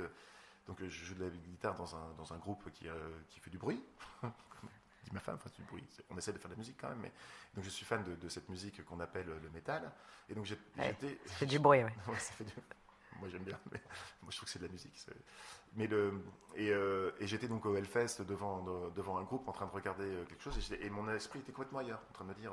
Donc, 0.66 0.82
je 0.82 1.04
joue 1.04 1.14
de 1.14 1.24
la 1.24 1.30
guitare 1.30 1.74
dans 1.74 1.96
un, 1.96 2.12
dans 2.16 2.32
un 2.32 2.38
groupe 2.38 2.70
qui, 2.72 2.86
qui 3.28 3.40
fait 3.40 3.50
du 3.50 3.58
bruit, 3.58 3.82
dit 4.22 5.10
ma 5.12 5.20
femme, 5.20 5.36
enfin, 5.36 5.50
du 5.56 5.62
bruit. 5.62 5.84
On 6.10 6.16
essaie 6.16 6.32
de 6.32 6.38
faire 6.38 6.48
de 6.48 6.54
la 6.54 6.58
musique 6.58 6.76
quand 6.80 6.88
même, 6.88 7.00
mais 7.00 7.12
donc 7.54 7.64
je 7.64 7.70
suis 7.70 7.84
fan 7.84 8.04
de, 8.04 8.28
cette 8.28 8.48
musique 8.48 8.84
qu'on 8.84 9.00
appelle 9.00 9.26
le 9.26 9.50
métal. 9.50 9.90
Et 10.28 10.34
donc 10.34 10.44
j'étais. 10.44 10.96
ça 11.26 11.34
fait 11.34 11.46
du 11.46 11.58
bruit, 11.58 11.82
oui. 11.84 12.14
Moi 13.22 13.28
j'aime 13.30 13.44
bien, 13.44 13.58
mais 13.70 13.80
moi 14.22 14.32
je 14.32 14.36
trouve 14.36 14.46
que 14.46 14.50
c'est 14.50 14.58
de 14.58 14.66
la 14.66 14.72
musique. 14.72 14.98
Mais 15.76 15.86
le 15.86 16.12
et, 16.56 16.70
euh, 16.70 17.12
et 17.20 17.28
j'étais 17.28 17.46
donc 17.46 17.64
au 17.66 17.76
Hellfest 17.76 18.22
devant 18.22 18.90
devant 18.90 19.16
un 19.18 19.22
groupe 19.22 19.46
en 19.46 19.52
train 19.52 19.66
de 19.66 19.70
regarder 19.70 20.04
euh, 20.04 20.24
quelque 20.24 20.42
chose 20.42 20.58
et, 20.72 20.84
et 20.84 20.90
mon 20.90 21.08
esprit 21.08 21.38
était 21.38 21.52
complètement 21.52 21.78
ailleurs, 21.78 22.02
en 22.10 22.12
train 22.12 22.24
de 22.24 22.30
me 22.30 22.34
dire. 22.34 22.52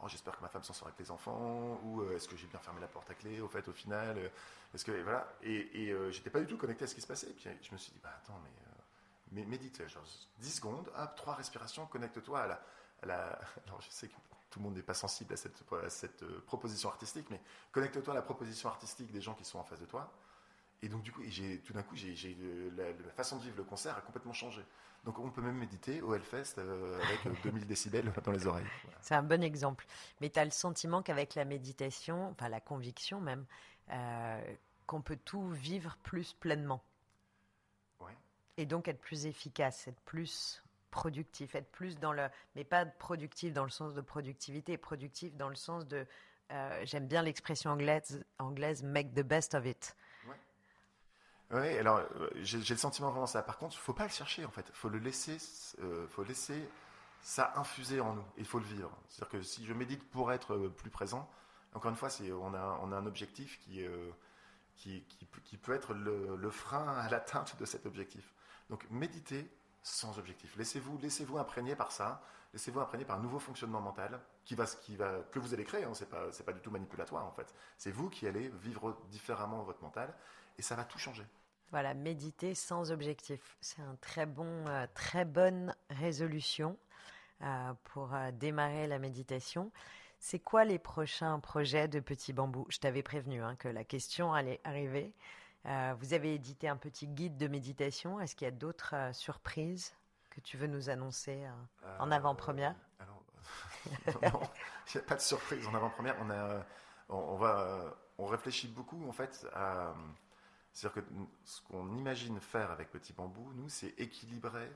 Oh, 0.00 0.06
j'espère 0.06 0.36
que 0.36 0.42
ma 0.42 0.48
femme 0.48 0.62
s'en 0.62 0.72
sort 0.72 0.86
avec 0.86 1.00
les 1.00 1.10
enfants, 1.10 1.80
ou 1.82 2.02
euh, 2.02 2.14
est-ce 2.14 2.28
que 2.28 2.36
j'ai 2.36 2.46
bien 2.46 2.60
fermé 2.60 2.80
la 2.80 2.86
porte 2.86 3.10
à 3.10 3.14
clé, 3.14 3.40
au 3.40 3.48
fait, 3.48 3.66
au 3.66 3.72
final, 3.72 4.16
est-ce 4.72 4.84
que, 4.84 4.92
voilà, 5.02 5.26
et, 5.42 5.88
et 5.88 6.12
j'étais 6.12 6.30
pas 6.30 6.38
du 6.38 6.46
tout 6.46 6.56
connecté 6.56 6.84
à 6.84 6.86
ce 6.86 6.94
qui 6.94 7.00
se 7.00 7.06
passait, 7.08 7.28
et 7.28 7.32
puis 7.32 7.50
je 7.60 7.72
me 7.72 7.78
suis 7.78 7.90
dit, 7.90 7.98
bah 8.00 8.12
attends, 8.16 8.38
mais 8.44 8.52
mais 9.32 9.44
médite, 9.44 9.86
genre 9.88 10.04
10 10.38 10.50
secondes, 10.52 10.88
hop, 10.96 11.16
trois 11.16 11.34
respirations, 11.34 11.86
connecte-toi 11.86 12.40
à 12.40 12.46
la, 12.46 13.38
Alors 13.66 13.80
je 13.80 13.90
sais 13.90 14.08
tout 14.50 14.58
le 14.58 14.64
monde 14.64 14.76
n'est 14.76 14.82
pas 14.82 14.94
sensible 14.94 15.34
à 15.34 15.36
cette, 15.36 15.62
cette 15.88 16.22
euh, 16.22 16.42
proposition 16.46 16.88
artistique, 16.88 17.26
mais 17.30 17.40
connecte-toi 17.72 18.12
à 18.12 18.16
la 18.16 18.22
proposition 18.22 18.68
artistique 18.68 19.10
des 19.12 19.20
gens 19.20 19.34
qui 19.34 19.44
sont 19.44 19.58
en 19.58 19.64
face 19.64 19.80
de 19.80 19.86
toi. 19.86 20.12
Et 20.82 20.88
donc 20.88 21.02
du 21.02 21.12
coup, 21.12 21.22
j'ai, 21.26 21.60
tout 21.60 21.72
d'un 21.72 21.82
coup, 21.82 21.96
j'ai, 21.96 22.36
la, 22.76 23.12
façon 23.12 23.36
de 23.36 23.42
vivre 23.42 23.56
le 23.56 23.64
concert 23.64 23.96
a 23.96 24.00
complètement 24.00 24.32
changé. 24.32 24.64
Donc 25.04 25.18
on 25.18 25.30
peut 25.30 25.42
même 25.42 25.56
méditer 25.56 26.02
au 26.02 26.14
Hellfest 26.14 26.58
euh, 26.58 27.00
avec 27.02 27.42
2000 27.42 27.66
décibels 27.66 28.12
dans 28.24 28.32
les 28.32 28.46
oreilles. 28.46 28.66
C'est 29.00 29.14
un 29.14 29.22
bon 29.22 29.42
exemple. 29.42 29.86
Mais 30.20 30.30
tu 30.30 30.38
as 30.38 30.44
le 30.44 30.50
sentiment 30.50 31.02
qu'avec 31.02 31.34
la 31.34 31.44
méditation, 31.44 32.30
enfin 32.30 32.48
la 32.48 32.60
conviction 32.60 33.20
même, 33.20 33.44
euh, 33.90 34.54
qu'on 34.86 35.02
peut 35.02 35.18
tout 35.24 35.48
vivre 35.50 35.96
plus 36.02 36.32
pleinement. 36.32 36.82
Et 38.60 38.66
donc 38.66 38.88
être 38.88 39.00
plus 39.00 39.26
efficace, 39.26 39.86
être 39.86 40.00
plus 40.00 40.60
productif, 40.90 41.54
être 41.54 41.70
plus 41.70 41.98
dans 41.98 42.12
le, 42.12 42.28
mais 42.54 42.64
pas 42.64 42.86
productif 42.86 43.52
dans 43.52 43.64
le 43.64 43.70
sens 43.70 43.94
de 43.94 44.00
productivité, 44.00 44.76
productif 44.76 45.34
dans 45.36 45.48
le 45.48 45.54
sens 45.54 45.86
de, 45.86 46.06
euh, 46.50 46.80
j'aime 46.84 47.06
bien 47.06 47.22
l'expression 47.22 47.70
anglaise, 47.70 48.24
anglaise, 48.38 48.82
make 48.82 49.12
the 49.14 49.22
best 49.22 49.54
of 49.54 49.66
it. 49.66 49.96
Oui, 51.50 51.78
alors 51.78 51.98
euh, 51.98 52.28
j'ai 52.42 52.58
le 52.58 52.76
sentiment 52.76 53.10
vraiment 53.10 53.26
ça. 53.26 53.42
Par 53.42 53.56
contre, 53.56 53.74
il 53.74 53.80
faut 53.80 53.94
pas 53.94 54.02
le 54.02 54.10
chercher 54.10 54.44
en 54.44 54.50
fait. 54.50 54.70
Faut 54.74 54.90
le 54.90 54.98
laisser, 54.98 55.38
euh, 55.80 56.06
faut 56.08 56.22
laisser 56.22 56.68
ça 57.22 57.54
infuser 57.56 58.00
en 58.00 58.14
nous. 58.14 58.24
Il 58.36 58.44
faut 58.44 58.58
le 58.58 58.66
vivre. 58.66 58.90
C'est-à-dire 59.08 59.40
que 59.40 59.42
si 59.42 59.64
je 59.64 59.72
médite 59.72 60.06
pour 60.10 60.30
être 60.30 60.56
plus 60.68 60.90
présent, 60.90 61.28
encore 61.72 61.90
une 61.90 61.96
fois, 61.96 62.10
c'est 62.10 62.30
on 62.32 62.52
a 62.52 62.78
on 62.82 62.92
a 62.92 62.96
un 62.96 63.06
objectif 63.06 63.58
qui 63.60 63.82
qui, 64.76 65.02
qui, 65.44 65.56
peut 65.56 65.72
être 65.72 65.92
le, 65.92 66.50
frein 66.50 66.86
à 66.86 67.08
l'atteinte 67.08 67.58
de 67.58 67.64
cet 67.64 67.84
objectif. 67.86 68.32
Donc 68.70 68.88
méditez 68.90 69.50
sans 69.88 70.18
objectif. 70.18 70.56
Laissez-vous 70.56 70.98
laissez 70.98 71.26
imprégner 71.36 71.76
par 71.76 71.92
ça, 71.92 72.22
laissez-vous 72.52 72.80
imprégner 72.80 73.04
par 73.04 73.18
un 73.18 73.22
nouveau 73.22 73.38
fonctionnement 73.38 73.80
mental 73.80 74.20
qui 74.44 74.54
va, 74.54 74.66
qui 74.66 74.96
va, 74.96 75.20
que 75.30 75.38
vous 75.38 75.54
allez 75.54 75.64
créer. 75.64 75.84
Hein. 75.84 75.94
Ce 75.94 76.04
n'est 76.04 76.10
pas, 76.10 76.26
pas 76.44 76.52
du 76.52 76.60
tout 76.60 76.70
manipulatoire 76.70 77.26
en 77.26 77.32
fait. 77.32 77.54
C'est 77.76 77.90
vous 77.90 78.08
qui 78.10 78.26
allez 78.26 78.48
vivre 78.62 78.96
différemment 79.10 79.62
votre 79.62 79.82
mental 79.82 80.14
et 80.58 80.62
ça 80.62 80.76
va 80.76 80.84
tout 80.84 80.98
changer. 80.98 81.24
Voilà, 81.70 81.92
méditer 81.92 82.54
sans 82.54 82.90
objectif. 82.92 83.58
C'est 83.60 83.82
un 83.82 83.96
très 84.00 84.24
bon, 84.24 84.66
euh, 84.68 84.86
très 84.94 85.26
bonne 85.26 85.74
résolution 85.90 86.78
euh, 87.42 87.74
pour 87.84 88.14
euh, 88.14 88.30
démarrer 88.32 88.86
la 88.86 88.98
méditation. 88.98 89.70
C'est 90.18 90.38
quoi 90.38 90.64
les 90.64 90.78
prochains 90.78 91.38
projets 91.40 91.86
de 91.86 92.00
Petit 92.00 92.32
Bambou? 92.32 92.66
Je 92.70 92.78
t'avais 92.78 93.02
prévenu 93.02 93.42
hein, 93.42 93.54
que 93.56 93.68
la 93.68 93.84
question 93.84 94.32
allait 94.32 94.60
arriver. 94.64 95.12
Euh, 95.68 95.94
vous 95.98 96.14
avez 96.14 96.34
édité 96.34 96.68
un 96.68 96.76
petit 96.76 97.06
guide 97.06 97.36
de 97.36 97.46
méditation. 97.46 98.20
Est-ce 98.20 98.34
qu'il 98.34 98.46
y 98.46 98.48
a 98.48 98.52
d'autres 98.52 98.94
euh, 98.94 99.12
surprises 99.12 99.94
que 100.30 100.40
tu 100.40 100.56
veux 100.56 100.66
nous 100.66 100.88
annoncer 100.88 101.44
euh, 101.44 101.96
en 101.98 102.10
avant-première? 102.10 102.74
Non, 104.22 104.40
il 104.92 104.96
n'y 104.96 105.00
a 105.00 105.06
pas 105.06 105.14
de 105.14 105.20
surprise 105.20 105.66
en 105.66 105.74
avant-première. 105.74 106.16
On, 106.20 106.28
a, 106.30 106.66
on, 107.08 107.36
va, 107.36 107.96
on 108.18 108.26
réfléchit 108.26 108.68
beaucoup 108.68 109.08
en 109.08 109.12
fait 109.12 109.46
à. 109.54 109.94
C'est-à-dire 110.72 111.02
que 111.02 111.08
ce 111.44 111.62
qu'on 111.62 111.96
imagine 111.96 112.38
faire 112.40 112.70
avec 112.70 112.90
Petit 112.90 113.14
Bambou, 113.14 113.50
nous, 113.54 113.68
c'est 113.70 113.94
équilibrer 113.98 114.70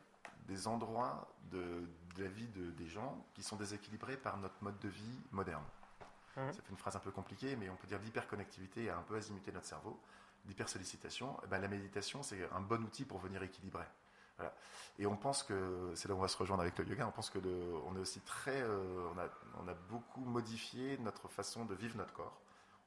des 0.47 0.67
endroits 0.67 1.29
de, 1.51 1.87
la 2.17 2.29
vie 2.29 2.47
des 2.47 2.89
gens 2.89 3.27
qui 3.35 3.43
sont 3.43 3.57
déséquilibrés 3.57 4.17
par 4.17 4.39
notre 4.39 4.63
mode 4.63 4.79
de 4.79 4.89
vie 4.89 5.21
moderne. 5.31 5.65
Mmh. 6.37 6.53
Ça 6.53 6.63
fait 6.63 6.71
une 6.71 6.79
phrase 6.79 6.97
un 6.97 7.01
peu 7.01 7.11
compliquée, 7.11 7.55
mais 7.57 7.69
on 7.69 7.77
peut 7.77 7.89
dire 7.89 7.99
l'hyperconnectivité 7.99 8.89
a 8.89 8.97
un 8.97 9.03
peu 9.03 9.17
azimuté 9.17 9.53
notre 9.53 9.67
cerveau 9.67 10.01
d'hypersollicitation, 10.45 11.37
eh 11.45 11.47
ben, 11.47 11.59
la 11.61 11.69
méditation, 11.69 12.23
c'est 12.23 12.49
un 12.53 12.61
bon 12.61 12.83
outil 12.85 13.05
pour 13.05 13.19
venir 13.19 13.43
équilibrer. 13.43 13.85
Et 14.99 15.07
on 15.07 15.17
pense 15.17 15.43
que, 15.43 15.93
c'est 15.95 16.09
là 16.09 16.15
où 16.15 16.19
on 16.19 16.23
va 16.23 16.29
se 16.29 16.37
rejoindre 16.37 16.63
avec 16.63 16.79
le 16.79 16.87
yoga, 16.87 17.07
on 17.07 17.13
pense 17.13 17.31
que 17.31 17.39
on 17.87 17.97
est 17.97 18.01
aussi 18.01 18.21
très, 18.21 18.61
euh, 18.63 19.09
on, 19.15 19.19
a, 19.19 19.29
on, 19.63 19.69
a, 19.69 19.75
beaucoup 19.89 20.25
modifié 20.25 20.99
notre 20.99 21.29
façon 21.29 21.65
de 21.65 21.75
vivre 21.75 21.97
notre 21.97 22.13
corps. 22.13 22.41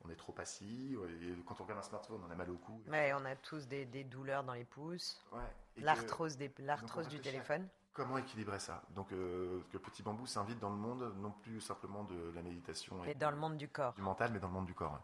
on 0.04 0.10
est 0.10 0.16
trop 0.16 0.36
assis. 0.38 0.96
Et 1.22 1.36
quand 1.46 1.60
on 1.60 1.64
regarde 1.64 1.80
un 1.80 1.88
smartphone, 1.88 2.22
on 2.28 2.32
a 2.32 2.36
mal 2.36 2.50
au 2.52 2.58
cou. 2.58 2.82
Ouais, 2.90 3.14
on 3.14 3.26
a 3.26 3.36
tous 3.36 3.68
des, 3.68 3.86
des 3.86 4.04
douleurs 4.04 4.44
dans 4.44 4.54
les 4.54 4.66
pouces. 4.66 5.20
Ouais. 5.32 5.40
L'arthrose 5.78 6.38
du 6.38 7.20
téléphone. 7.22 7.68
Comment 7.94 8.18
équilibrer 8.18 8.60
ça? 8.60 8.84
Donc, 8.94 9.12
euh, 9.14 9.62
que 9.72 9.78
Petit 9.78 10.04
Bambou 10.04 10.28
s'invite 10.28 10.60
dans 10.60 10.70
le 10.70 10.76
monde, 10.76 11.16
non 11.18 11.32
plus 11.32 11.62
simplement 11.62 12.04
de 12.04 12.34
la 12.36 12.42
méditation 12.42 13.02
et 13.04 13.08
Mais 13.08 13.16
dans 13.16 13.32
le 13.32 13.38
monde 13.38 13.56
du 13.56 13.70
corps. 13.70 13.94
du 13.94 14.02
mental, 14.02 14.32
mais 14.34 14.40
dans 14.40 14.50
le 14.50 14.54
monde 14.54 14.66
du 14.66 14.74
corps. 14.74 14.92
ouais. 14.92 15.00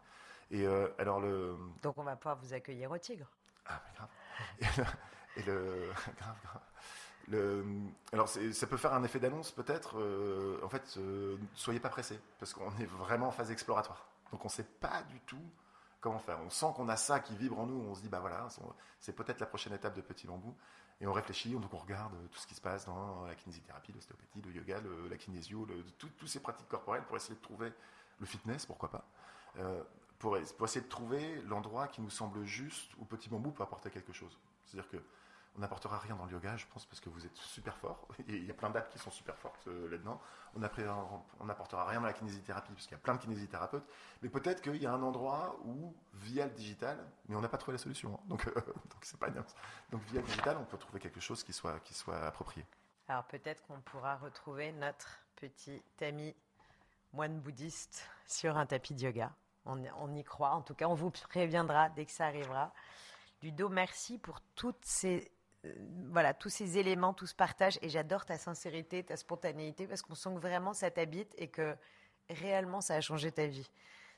Et 0.51 0.65
euh, 0.67 0.87
alors, 0.99 1.19
le. 1.19 1.55
Donc 1.81 1.97
on 1.97 2.03
va 2.03 2.15
pouvoir 2.15 2.37
vous 2.37 2.53
accueillir 2.53 2.91
au 2.91 2.97
tigre. 2.97 3.27
Ah, 3.65 3.81
mais 3.85 3.93
grave. 3.95 4.95
Et 5.37 5.43
le. 5.43 5.89
grave, 6.17 6.35
grave. 6.43 6.61
Le, 7.27 7.63
alors, 8.11 8.27
ça 8.27 8.67
peut 8.67 8.77
faire 8.77 8.93
un 8.93 9.03
effet 9.03 9.19
d'annonce, 9.19 9.51
peut-être. 9.51 9.97
euh, 9.99 10.59
en 10.63 10.69
fait, 10.69 10.95
euh, 10.97 11.37
soyez 11.55 11.79
pas 11.79 11.89
pressés, 11.89 12.19
parce 12.39 12.53
qu'on 12.53 12.75
est 12.79 12.85
vraiment 12.85 13.27
en 13.27 13.31
phase 13.31 13.51
exploratoire. 13.51 14.05
Donc, 14.31 14.41
on 14.43 14.47
ne 14.47 14.51
sait 14.51 14.63
pas 14.65 15.03
du 15.03 15.19
tout 15.21 15.41
comment 16.01 16.19
faire. 16.19 16.39
On 16.41 16.49
sent 16.49 16.65
qu'on 16.75 16.89
a 16.89 16.97
ça 16.97 17.19
qui 17.19 17.35
vibre 17.37 17.59
en 17.59 17.67
nous. 17.67 17.79
On 17.89 17.95
se 17.95 18.01
dit, 18.01 18.09
bah 18.09 18.19
voilà, 18.19 18.47
c'est- 18.99 19.13
peut-être 19.13 19.39
la 19.39 19.45
prochaine 19.45 19.71
étape 19.73 19.93
de 19.95 20.01
Petit 20.01 20.27
Bambou. 20.27 20.53
Et 20.99 21.07
on 21.07 21.13
réfléchit, 21.13 21.51
donc 21.53 21.73
on 21.73 21.77
regarde 21.77 22.13
tout 22.31 22.39
ce 22.39 22.45
qui 22.47 22.53
se 22.55 22.61
passe 22.61 22.85
dans 22.85 23.25
la 23.25 23.33
kinésithérapie, 23.35 23.91
l'ostéopathie, 23.93 24.41
le 24.41 24.51
yoga, 24.51 24.81
le- 24.81 25.07
la 25.07 25.17
kinésio, 25.17 25.65
tout- 25.97 26.09
toutes 26.17 26.27
ces 26.27 26.39
pratiques 26.41 26.67
corporelles 26.67 27.03
pour 27.03 27.15
essayer 27.15 27.35
de 27.35 27.41
trouver 27.41 27.71
le 28.19 28.25
fitness, 28.27 28.65
pourquoi 28.67 28.89
pas, 28.91 29.03
euh, 29.57 29.81
pour, 30.21 30.37
essayer 30.37 30.81
de 30.81 30.89
trouver 30.89 31.41
l'endroit 31.47 31.87
qui 31.87 32.01
nous 32.01 32.09
semble 32.09 32.43
juste 32.45 32.91
où 32.99 33.05
Petit 33.05 33.27
Bambou 33.27 33.51
peut 33.51 33.63
apporter 33.63 33.89
quelque 33.89 34.13
chose. 34.13 34.39
C'est-à-dire 34.65 34.89
que 34.89 34.97
on 35.57 35.59
n'apportera 35.59 35.97
rien 35.97 36.15
dans 36.15 36.23
le 36.25 36.31
yoga, 36.31 36.55
je 36.55 36.65
pense, 36.67 36.85
parce 36.85 37.01
que 37.01 37.09
vous 37.09 37.25
êtes 37.25 37.35
super 37.35 37.75
fort. 37.75 38.07
Il 38.29 38.45
y 38.45 38.51
a 38.51 38.53
plein 38.53 38.69
d'apps 38.69 38.89
qui 38.89 38.99
sont 38.99 39.11
super 39.11 39.35
fortes 39.37 39.67
euh, 39.67 39.89
là-dedans. 39.89 40.21
On 40.55 40.59
n'apportera 41.45 41.85
rien 41.85 41.99
dans 41.99 42.07
la 42.07 42.13
kinésithérapie, 42.13 42.71
parce 42.71 42.85
qu'il 42.85 42.93
y 42.93 42.99
a 42.99 43.03
plein 43.03 43.15
de 43.15 43.19
kinésithérapeutes. 43.19 43.83
Mais 44.21 44.29
peut-être 44.29 44.61
qu'il 44.61 44.77
y 44.77 44.85
a 44.85 44.93
un 44.93 45.03
endroit 45.03 45.59
où, 45.65 45.93
via 46.13 46.45
le 46.45 46.53
digital, 46.53 47.05
mais 47.27 47.35
on 47.35 47.41
n'a 47.41 47.49
pas 47.49 47.57
trouvé 47.57 47.73
la 47.75 47.83
solution. 47.83 48.13
hein. 48.13 48.23
Donc, 48.27 48.45
donc 48.55 49.01
c'est 49.01 49.19
pas 49.19 49.29
bien. 49.29 49.45
Donc 49.91 50.01
via 50.03 50.21
le 50.21 50.27
digital, 50.27 50.55
on 50.57 50.63
peut 50.63 50.77
trouver 50.77 51.01
quelque 51.01 51.19
chose 51.19 51.43
qui 51.43 51.51
soit, 51.51 51.81
qui 51.81 51.93
soit 51.93 52.21
approprié. 52.21 52.65
Alors 53.09 53.25
peut-être 53.25 53.61
qu'on 53.63 53.81
pourra 53.81 54.15
retrouver 54.15 54.71
notre 54.71 55.19
petit 55.35 55.83
ami 55.99 56.33
moine 57.11 57.41
bouddhiste 57.41 58.07
sur 58.25 58.55
un 58.55 58.65
tapis 58.65 58.93
de 58.93 59.01
yoga. 59.01 59.33
On, 59.65 60.15
y 60.15 60.23
croit, 60.23 60.51
en 60.51 60.61
tout 60.61 60.73
cas, 60.73 60.87
on 60.87 60.95
vous 60.95 61.11
préviendra 61.11 61.89
dès 61.89 62.05
que 62.05 62.11
ça 62.11 62.25
arrivera. 62.25 62.73
Ludo, 63.43 63.69
merci 63.69 64.17
pour 64.17 64.41
toutes 64.55 64.83
ces, 64.83 65.31
euh, 65.65 65.73
voilà, 66.09 66.33
tous 66.33 66.49
ces 66.49 66.77
éléments, 66.77 67.13
tout 67.13 67.27
ce 67.27 67.35
partage. 67.35 67.77
Et 67.81 67.89
j'adore 67.89 68.25
ta 68.25 68.37
sincérité, 68.37 69.03
ta 69.03 69.17
spontanéité, 69.17 69.87
parce 69.87 70.01
qu'on 70.01 70.15
sent 70.15 70.33
que 70.35 70.39
vraiment 70.39 70.73
ça 70.73 70.89
t'habite 70.89 71.33
et 71.37 71.47
que 71.47 71.75
réellement 72.29 72.81
ça 72.81 72.95
a 72.95 73.01
changé 73.01 73.31
ta 73.31 73.45
vie. 73.45 73.69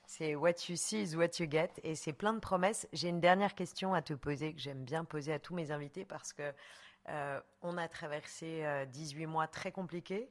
C'est 0.06 0.34
what 0.34 0.52
you 0.68 0.76
see 0.76 1.02
is 1.02 1.16
what 1.16 1.38
you 1.38 1.46
get. 1.50 1.70
Et 1.82 1.94
c'est 1.94 2.12
plein 2.12 2.32
de 2.32 2.38
promesses. 2.40 2.86
J'ai 2.92 3.08
une 3.08 3.20
dernière 3.20 3.54
question 3.54 3.94
à 3.94 4.02
te 4.02 4.14
poser 4.14 4.54
que 4.54 4.60
j'aime 4.60 4.84
bien 4.84 5.04
poser 5.04 5.32
à 5.32 5.38
tous 5.38 5.54
mes 5.54 5.70
invités 5.70 6.04
parce 6.04 6.32
que 6.32 6.52
euh, 7.08 7.40
on 7.62 7.76
a 7.76 7.88
traversé 7.88 8.64
euh, 8.64 8.86
18 8.86 9.26
mois 9.26 9.46
très 9.46 9.72
compliqués. 9.72 10.30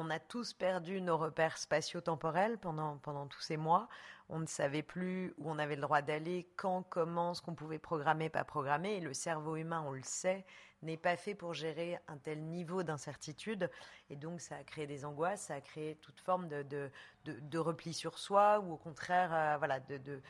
On 0.00 0.10
a 0.10 0.20
tous 0.20 0.52
perdu 0.52 1.00
nos 1.00 1.16
repères 1.16 1.58
spatio-temporels 1.58 2.56
pendant, 2.58 2.98
pendant 2.98 3.26
tous 3.26 3.40
ces 3.40 3.56
mois. 3.56 3.88
On 4.28 4.38
ne 4.38 4.46
savait 4.46 4.84
plus 4.84 5.34
où 5.38 5.50
on 5.50 5.58
avait 5.58 5.74
le 5.74 5.82
droit 5.82 6.02
d'aller, 6.02 6.48
quand, 6.54 6.84
comment, 6.84 7.34
ce 7.34 7.42
qu'on 7.42 7.56
pouvait 7.56 7.80
programmer, 7.80 8.28
pas 8.28 8.44
programmer. 8.44 8.94
Et 8.94 9.00
le 9.00 9.12
cerveau 9.12 9.56
humain, 9.56 9.82
on 9.84 9.90
le 9.90 10.04
sait, 10.04 10.44
n'est 10.82 10.96
pas 10.96 11.16
fait 11.16 11.34
pour 11.34 11.52
gérer 11.52 11.98
un 12.06 12.16
tel 12.16 12.44
niveau 12.44 12.84
d'incertitude. 12.84 13.68
Et 14.08 14.14
donc, 14.14 14.40
ça 14.40 14.54
a 14.54 14.62
créé 14.62 14.86
des 14.86 15.04
angoisses, 15.04 15.40
ça 15.40 15.54
a 15.54 15.60
créé 15.60 15.96
toute 15.96 16.20
forme 16.20 16.46
de, 16.46 16.90
de, 17.24 17.58
repli 17.58 17.92
sur 17.92 18.20
soi 18.20 18.60
ou 18.60 18.74
au 18.74 18.76
contraire, 18.76 19.34
euh, 19.34 19.56
voilà, 19.58 19.80
de, 19.80 20.22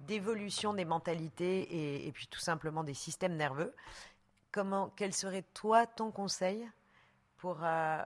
d'évolution 0.00 0.74
des 0.74 0.84
mentalités 0.84 1.62
et, 1.62 2.06
et 2.06 2.12
puis 2.12 2.26
tout 2.26 2.40
simplement 2.40 2.84
des 2.84 2.92
systèmes 2.92 3.36
nerveux. 3.36 3.74
Comment, 4.52 4.92
quel 4.96 5.14
serait 5.14 5.46
toi 5.54 5.86
ton 5.86 6.10
conseil 6.10 6.68
pour 7.38 7.64
euh, 7.64 8.02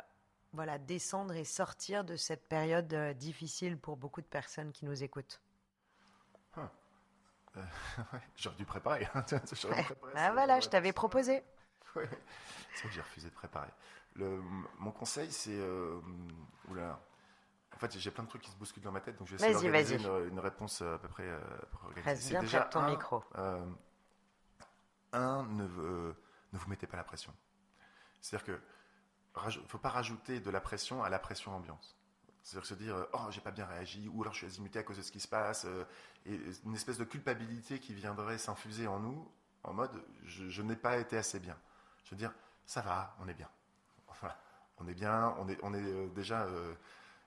voilà, 0.53 0.79
descendre 0.79 1.35
et 1.35 1.45
sortir 1.45 2.05
de 2.05 2.17
cette 2.17 2.49
période 2.49 2.93
euh, 2.95 3.13
difficile 3.15 3.79
pour 3.79 3.97
beaucoup 3.97 4.21
de 4.21 4.27
personnes 4.27 4.73
qui 4.73 4.85
nous 4.87 5.03
écoutent 5.03 5.41
Ouais, 7.57 8.21
J'aurais 8.37 8.57
dû 8.57 8.65
préparer. 8.65 9.09
hein. 9.15 9.23
Préparer 9.23 9.97
Ah 10.15 10.33
voilà, 10.33 10.61
je 10.61 10.69
t'avais 10.69 10.93
proposé. 10.93 11.43
Ouais. 11.97 12.09
C'est 12.75 12.81
vrai 12.83 12.89
que 12.89 12.95
j'ai 12.95 13.01
refusé 13.01 13.29
de 13.31 13.35
préparer. 13.35 13.71
Le, 14.15 14.41
mon 14.79 14.93
conseil, 14.93 15.33
c'est. 15.33 15.59
Euh, 15.59 16.01
oula. 16.69 17.01
En 17.75 17.79
fait, 17.79 17.99
j'ai 17.99 18.11
plein 18.11 18.25
de 18.25 18.29
trucs 18.29 18.43
qui 18.43 18.51
se 18.51 18.57
bousculent 18.57 18.83
dans 18.83 18.93
ma 18.93 19.01
tête, 19.01 19.17
donc 19.17 19.29
je 19.29 19.37
vais 19.37 19.51
essayer 19.51 19.71
d'organiser 19.71 19.97
une, 19.97 20.29
une 20.33 20.39
réponse 20.41 20.83
euh, 20.83 20.95
à 20.95 20.99
peu 20.99 21.09
près. 21.09 21.29
Reste 22.05 22.29
bien 22.29 22.41
déjà 22.41 22.63
ton 22.63 22.81
un, 22.81 22.91
micro. 22.91 23.23
un, 25.13 25.45
ne, 25.45 25.65
ne 25.65 26.59
vous 26.59 26.69
mettez 26.69 26.87
pas 26.87 26.97
la 26.97 27.05
pression. 27.05 27.33
C'est-à-dire 28.21 28.47
que 28.47 28.61
faut 29.67 29.79
pas 29.79 29.91
rajouter 29.91 30.41
de 30.41 30.51
la 30.51 30.61
pression 30.61 31.03
à 31.03 31.09
la 31.09 31.19
pression 31.19 31.55
ambiance. 31.55 31.97
C'est-à-dire 32.43 32.67
se 32.67 32.75
dire, 32.75 32.97
euh, 32.97 33.05
oh, 33.13 33.27
j'ai 33.31 33.41
pas 33.41 33.51
bien 33.51 33.67
réagi, 33.67 34.09
ou 34.13 34.23
alors 34.23 34.33
je 34.33 34.39
suis 34.39 34.47
azimuté 34.47 34.79
à 34.79 34.83
cause 34.83 34.97
de 34.97 35.03
ce 35.03 35.13
qui 35.13 35.21
se 35.21 35.29
passe, 35.29 35.65
euh, 35.67 35.85
et 36.27 36.39
une 36.65 36.75
espèce 36.75 36.99
de 36.99 37.05
culpabilité 37.05 37.79
qui 37.79 37.95
viendrait 37.95 38.39
s'infuser 38.39 38.87
en 38.87 39.01
nous, 39.01 39.31
en 39.65 39.75
mode, 39.75 40.03
je, 40.25 40.63
n'ai 40.63 40.77
pas 40.77 40.99
été 40.99 41.17
assez 41.17 41.41
bien. 41.41 41.57
Je 42.05 42.11
veux 42.11 42.17
dire, 42.17 42.33
ça 42.67 42.81
va, 42.81 43.17
on 43.21 43.29
est 43.29 43.35
bien. 43.35 43.49
Voilà. 44.21 44.41
On 44.79 44.87
est 44.89 44.95
bien, 44.95 45.35
on 45.39 45.49
est, 45.49 45.59
on 45.63 45.75
est 45.75 45.83
euh, 45.83 46.09
déjà. 46.09 46.43
euh, 46.45 46.75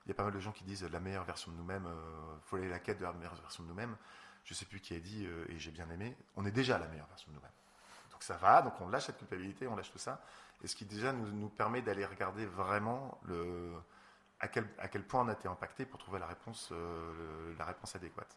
Il 0.06 0.08
y 0.08 0.12
a 0.12 0.14
pas 0.14 0.24
mal 0.24 0.32
de 0.32 0.40
gens 0.40 0.52
qui 0.52 0.64
disent 0.64 0.82
la 0.82 1.00
meilleure 1.00 1.24
version 1.24 1.52
de 1.52 1.56
nous-mêmes, 1.56 1.86
il 1.86 2.48
faut 2.48 2.56
aller 2.56 2.66
à 2.66 2.70
la 2.70 2.78
quête 2.80 2.98
de 2.98 3.04
la 3.04 3.12
meilleure 3.12 3.34
version 3.36 3.62
de 3.62 3.68
nous-mêmes. 3.68 3.96
Je 4.44 4.54
sais 4.54 4.64
plus 4.64 4.80
qui 4.80 4.94
a 4.94 5.00
dit, 5.00 5.26
euh, 5.26 5.46
et 5.48 5.58
j'ai 5.58 5.70
bien 5.70 5.88
aimé, 5.90 6.16
on 6.36 6.44
est 6.44 6.50
déjà 6.50 6.78
la 6.78 6.88
meilleure 6.88 7.06
version 7.06 7.30
de 7.30 7.36
nous-mêmes. 7.36 7.50
Donc 8.22 8.38
ça 8.38 8.46
va, 8.46 8.62
donc 8.62 8.80
on 8.80 8.88
lâche 8.88 9.06
cette 9.06 9.18
culpabilité, 9.18 9.66
on 9.66 9.74
lâche 9.74 9.90
tout 9.90 9.98
ça. 9.98 10.22
Et 10.62 10.68
ce 10.68 10.76
qui 10.76 10.84
déjà 10.84 11.12
nous, 11.12 11.48
permet 11.48 11.82
d'aller 11.82 12.06
regarder 12.06 12.46
vraiment 12.46 13.18
à, 14.38 14.46
quel, 14.46 15.04
point 15.04 15.24
on 15.24 15.28
a 15.28 15.32
été 15.32 15.48
impacté 15.48 15.84
pour 15.86 15.98
trouver 15.98 16.20
la 16.20 16.26
réponse, 16.26 16.68
euh, 16.70 17.52
la 17.58 17.64
réponse 17.64 17.96
adéquate. 17.96 18.36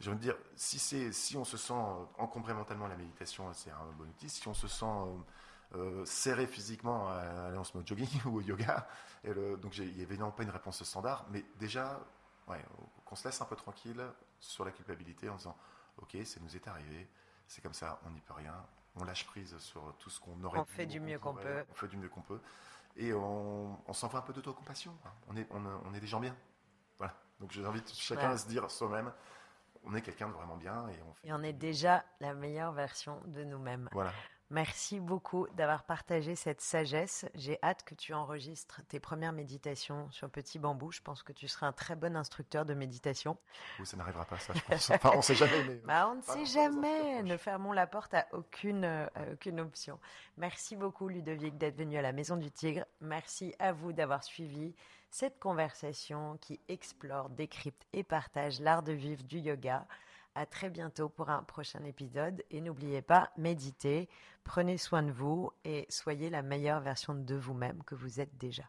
Je 0.00 0.10
veux 0.10 0.16
dire, 0.16 0.34
si, 0.56 1.36
on 1.36 1.44
se 1.44 1.58
sent 1.58 1.74
euh, 1.74 2.04
encombré 2.16 2.54
mentalement 2.54 2.86
la 2.86 2.96
méditation, 2.96 3.52
c'est 3.52 3.70
un 3.70 3.84
bon 3.98 4.04
outil. 4.04 4.30
Si 4.30 4.48
on 4.48 4.54
se 4.54 4.66
sent 4.66 4.86
euh, 5.74 6.06
serré 6.06 6.46
physiquement, 6.46 7.10
allez, 7.10 7.58
on 7.58 7.64
se 7.64 7.76
met 7.76 7.82
au 7.82 7.86
jogging 7.86 8.08
ou 8.24 8.38
au 8.38 8.40
yoga. 8.40 8.88
Donc 9.60 9.76
il 9.76 9.84
n'y 9.88 9.90
avait 9.90 10.02
évidemment 10.04 10.30
pas 10.30 10.44
une 10.44 10.50
réponse 10.50 10.82
standard, 10.84 11.26
mais 11.30 11.44
déjà, 11.58 12.00
ouais, 12.46 12.64
qu'on 13.04 13.14
se 13.14 13.28
laisse 13.28 13.42
un 13.42 13.44
peu 13.44 13.56
tranquille 13.56 14.02
sur 14.40 14.64
la 14.64 14.70
culpabilité 14.70 15.28
en 15.28 15.36
disant, 15.36 15.56
ok, 15.98 16.16
ça 16.24 16.40
nous 16.40 16.56
est 16.56 16.66
arrivé, 16.66 17.06
c'est 17.46 17.60
comme 17.60 17.74
ça, 17.74 18.00
on 18.06 18.10
n'y 18.10 18.22
peut 18.22 18.32
rien, 18.32 18.54
on 19.00 19.04
lâche 19.04 19.26
prise 19.26 19.56
sur 19.58 19.94
tout 19.98 20.10
ce 20.10 20.20
qu'on 20.20 20.42
aurait 20.44 20.58
On 20.60 20.64
pu 20.64 20.72
fait 20.72 20.86
du 20.86 21.00
mieux 21.00 21.18
qu'on 21.18 21.34
peut. 21.34 21.64
On 21.70 21.74
fait 21.74 21.88
du 21.88 21.96
mieux 21.96 22.08
qu'on 22.08 22.22
peut. 22.22 22.40
Et 22.96 23.12
on, 23.12 23.78
on 23.86 23.92
s'envoie 23.92 24.20
un 24.20 24.22
peu 24.22 24.32
d'autocompassion. 24.32 24.92
hein. 25.04 25.10
On 25.28 25.36
est, 25.36 25.46
on, 25.50 25.62
on 25.86 25.94
est 25.94 26.00
des 26.00 26.06
gens 26.06 26.20
bien. 26.20 26.34
Voilà. 26.98 27.14
Donc 27.40 27.52
j'invite 27.52 27.92
chacun 27.94 28.28
Ouais. 28.28 28.34
à 28.34 28.38
se 28.38 28.48
dire 28.48 28.68
soi-même, 28.70 29.12
on 29.84 29.94
est 29.94 30.02
quelqu'un 30.02 30.28
de 30.28 30.32
vraiment 30.32 30.56
bien 30.56 30.88
et 30.88 31.00
on 31.08 31.12
fait. 31.14 31.28
Et 31.28 31.32
on 31.32 31.42
est 31.42 31.52
déjà 31.52 32.04
la 32.20 32.34
meilleure 32.34 32.72
version 32.72 33.20
de 33.26 33.44
nous-mêmes. 33.44 33.88
Voilà. 33.92 34.12
Merci 34.50 34.98
beaucoup 34.98 35.46
d'avoir 35.56 35.84
partagé 35.84 36.34
cette 36.34 36.62
sagesse. 36.62 37.26
J'ai 37.34 37.58
hâte 37.62 37.84
que 37.84 37.94
tu 37.94 38.14
enregistres 38.14 38.80
tes 38.88 38.98
premières 38.98 39.34
méditations 39.34 40.10
sur 40.10 40.30
Petit 40.30 40.58
Bambou. 40.58 40.90
Je 40.90 41.02
pense 41.02 41.22
que 41.22 41.32
tu 41.32 41.46
seras 41.48 41.66
un 41.66 41.72
très 41.72 41.96
bon 41.96 42.16
instructeur 42.16 42.64
de 42.64 42.72
méditation. 42.72 43.36
Ou 43.78 43.84
ça 43.84 43.98
n'arrivera 43.98 44.24
pas, 44.24 44.38
ça, 44.38 44.54
je 44.54 44.62
pense. 44.62 44.90
Enfin, 44.90 45.12
on 45.14 45.20
sait 45.20 45.34
jamais. 45.34 45.64
Mais... 45.64 45.74
Bah, 45.84 46.08
on 46.10 46.14
ne 46.14 46.22
sait 46.22 46.38
dans 46.38 46.44
jamais. 46.44 47.22
Ne 47.22 47.36
fermons 47.36 47.72
la 47.72 47.86
porte 47.86 48.14
à 48.14 48.26
aucune, 48.32 48.84
euh, 48.84 49.06
à 49.14 49.32
aucune 49.32 49.60
option. 49.60 49.98
Merci 50.38 50.76
beaucoup, 50.76 51.08
Ludovic, 51.08 51.58
d'être 51.58 51.76
venu 51.76 51.98
à 51.98 52.02
la 52.02 52.12
Maison 52.12 52.36
du 52.36 52.50
Tigre. 52.50 52.86
Merci 53.02 53.54
à 53.58 53.72
vous 53.72 53.92
d'avoir 53.92 54.24
suivi 54.24 54.74
cette 55.10 55.38
conversation 55.38 56.38
qui 56.40 56.58
explore, 56.68 57.28
décrypte 57.28 57.86
et 57.92 58.02
partage 58.02 58.60
l'art 58.60 58.82
de 58.82 58.92
vivre 58.92 59.22
du 59.24 59.38
yoga. 59.40 59.86
À 60.38 60.46
très 60.46 60.70
bientôt 60.70 61.08
pour 61.08 61.30
un 61.30 61.42
prochain 61.42 61.82
épisode. 61.82 62.44
Et 62.52 62.60
n'oubliez 62.60 63.02
pas, 63.02 63.32
méditez, 63.36 64.08
prenez 64.44 64.78
soin 64.78 65.02
de 65.02 65.10
vous 65.10 65.50
et 65.64 65.84
soyez 65.88 66.30
la 66.30 66.42
meilleure 66.42 66.78
version 66.78 67.12
de 67.12 67.34
vous-même 67.34 67.82
que 67.82 67.96
vous 67.96 68.20
êtes 68.20 68.38
déjà. 68.38 68.62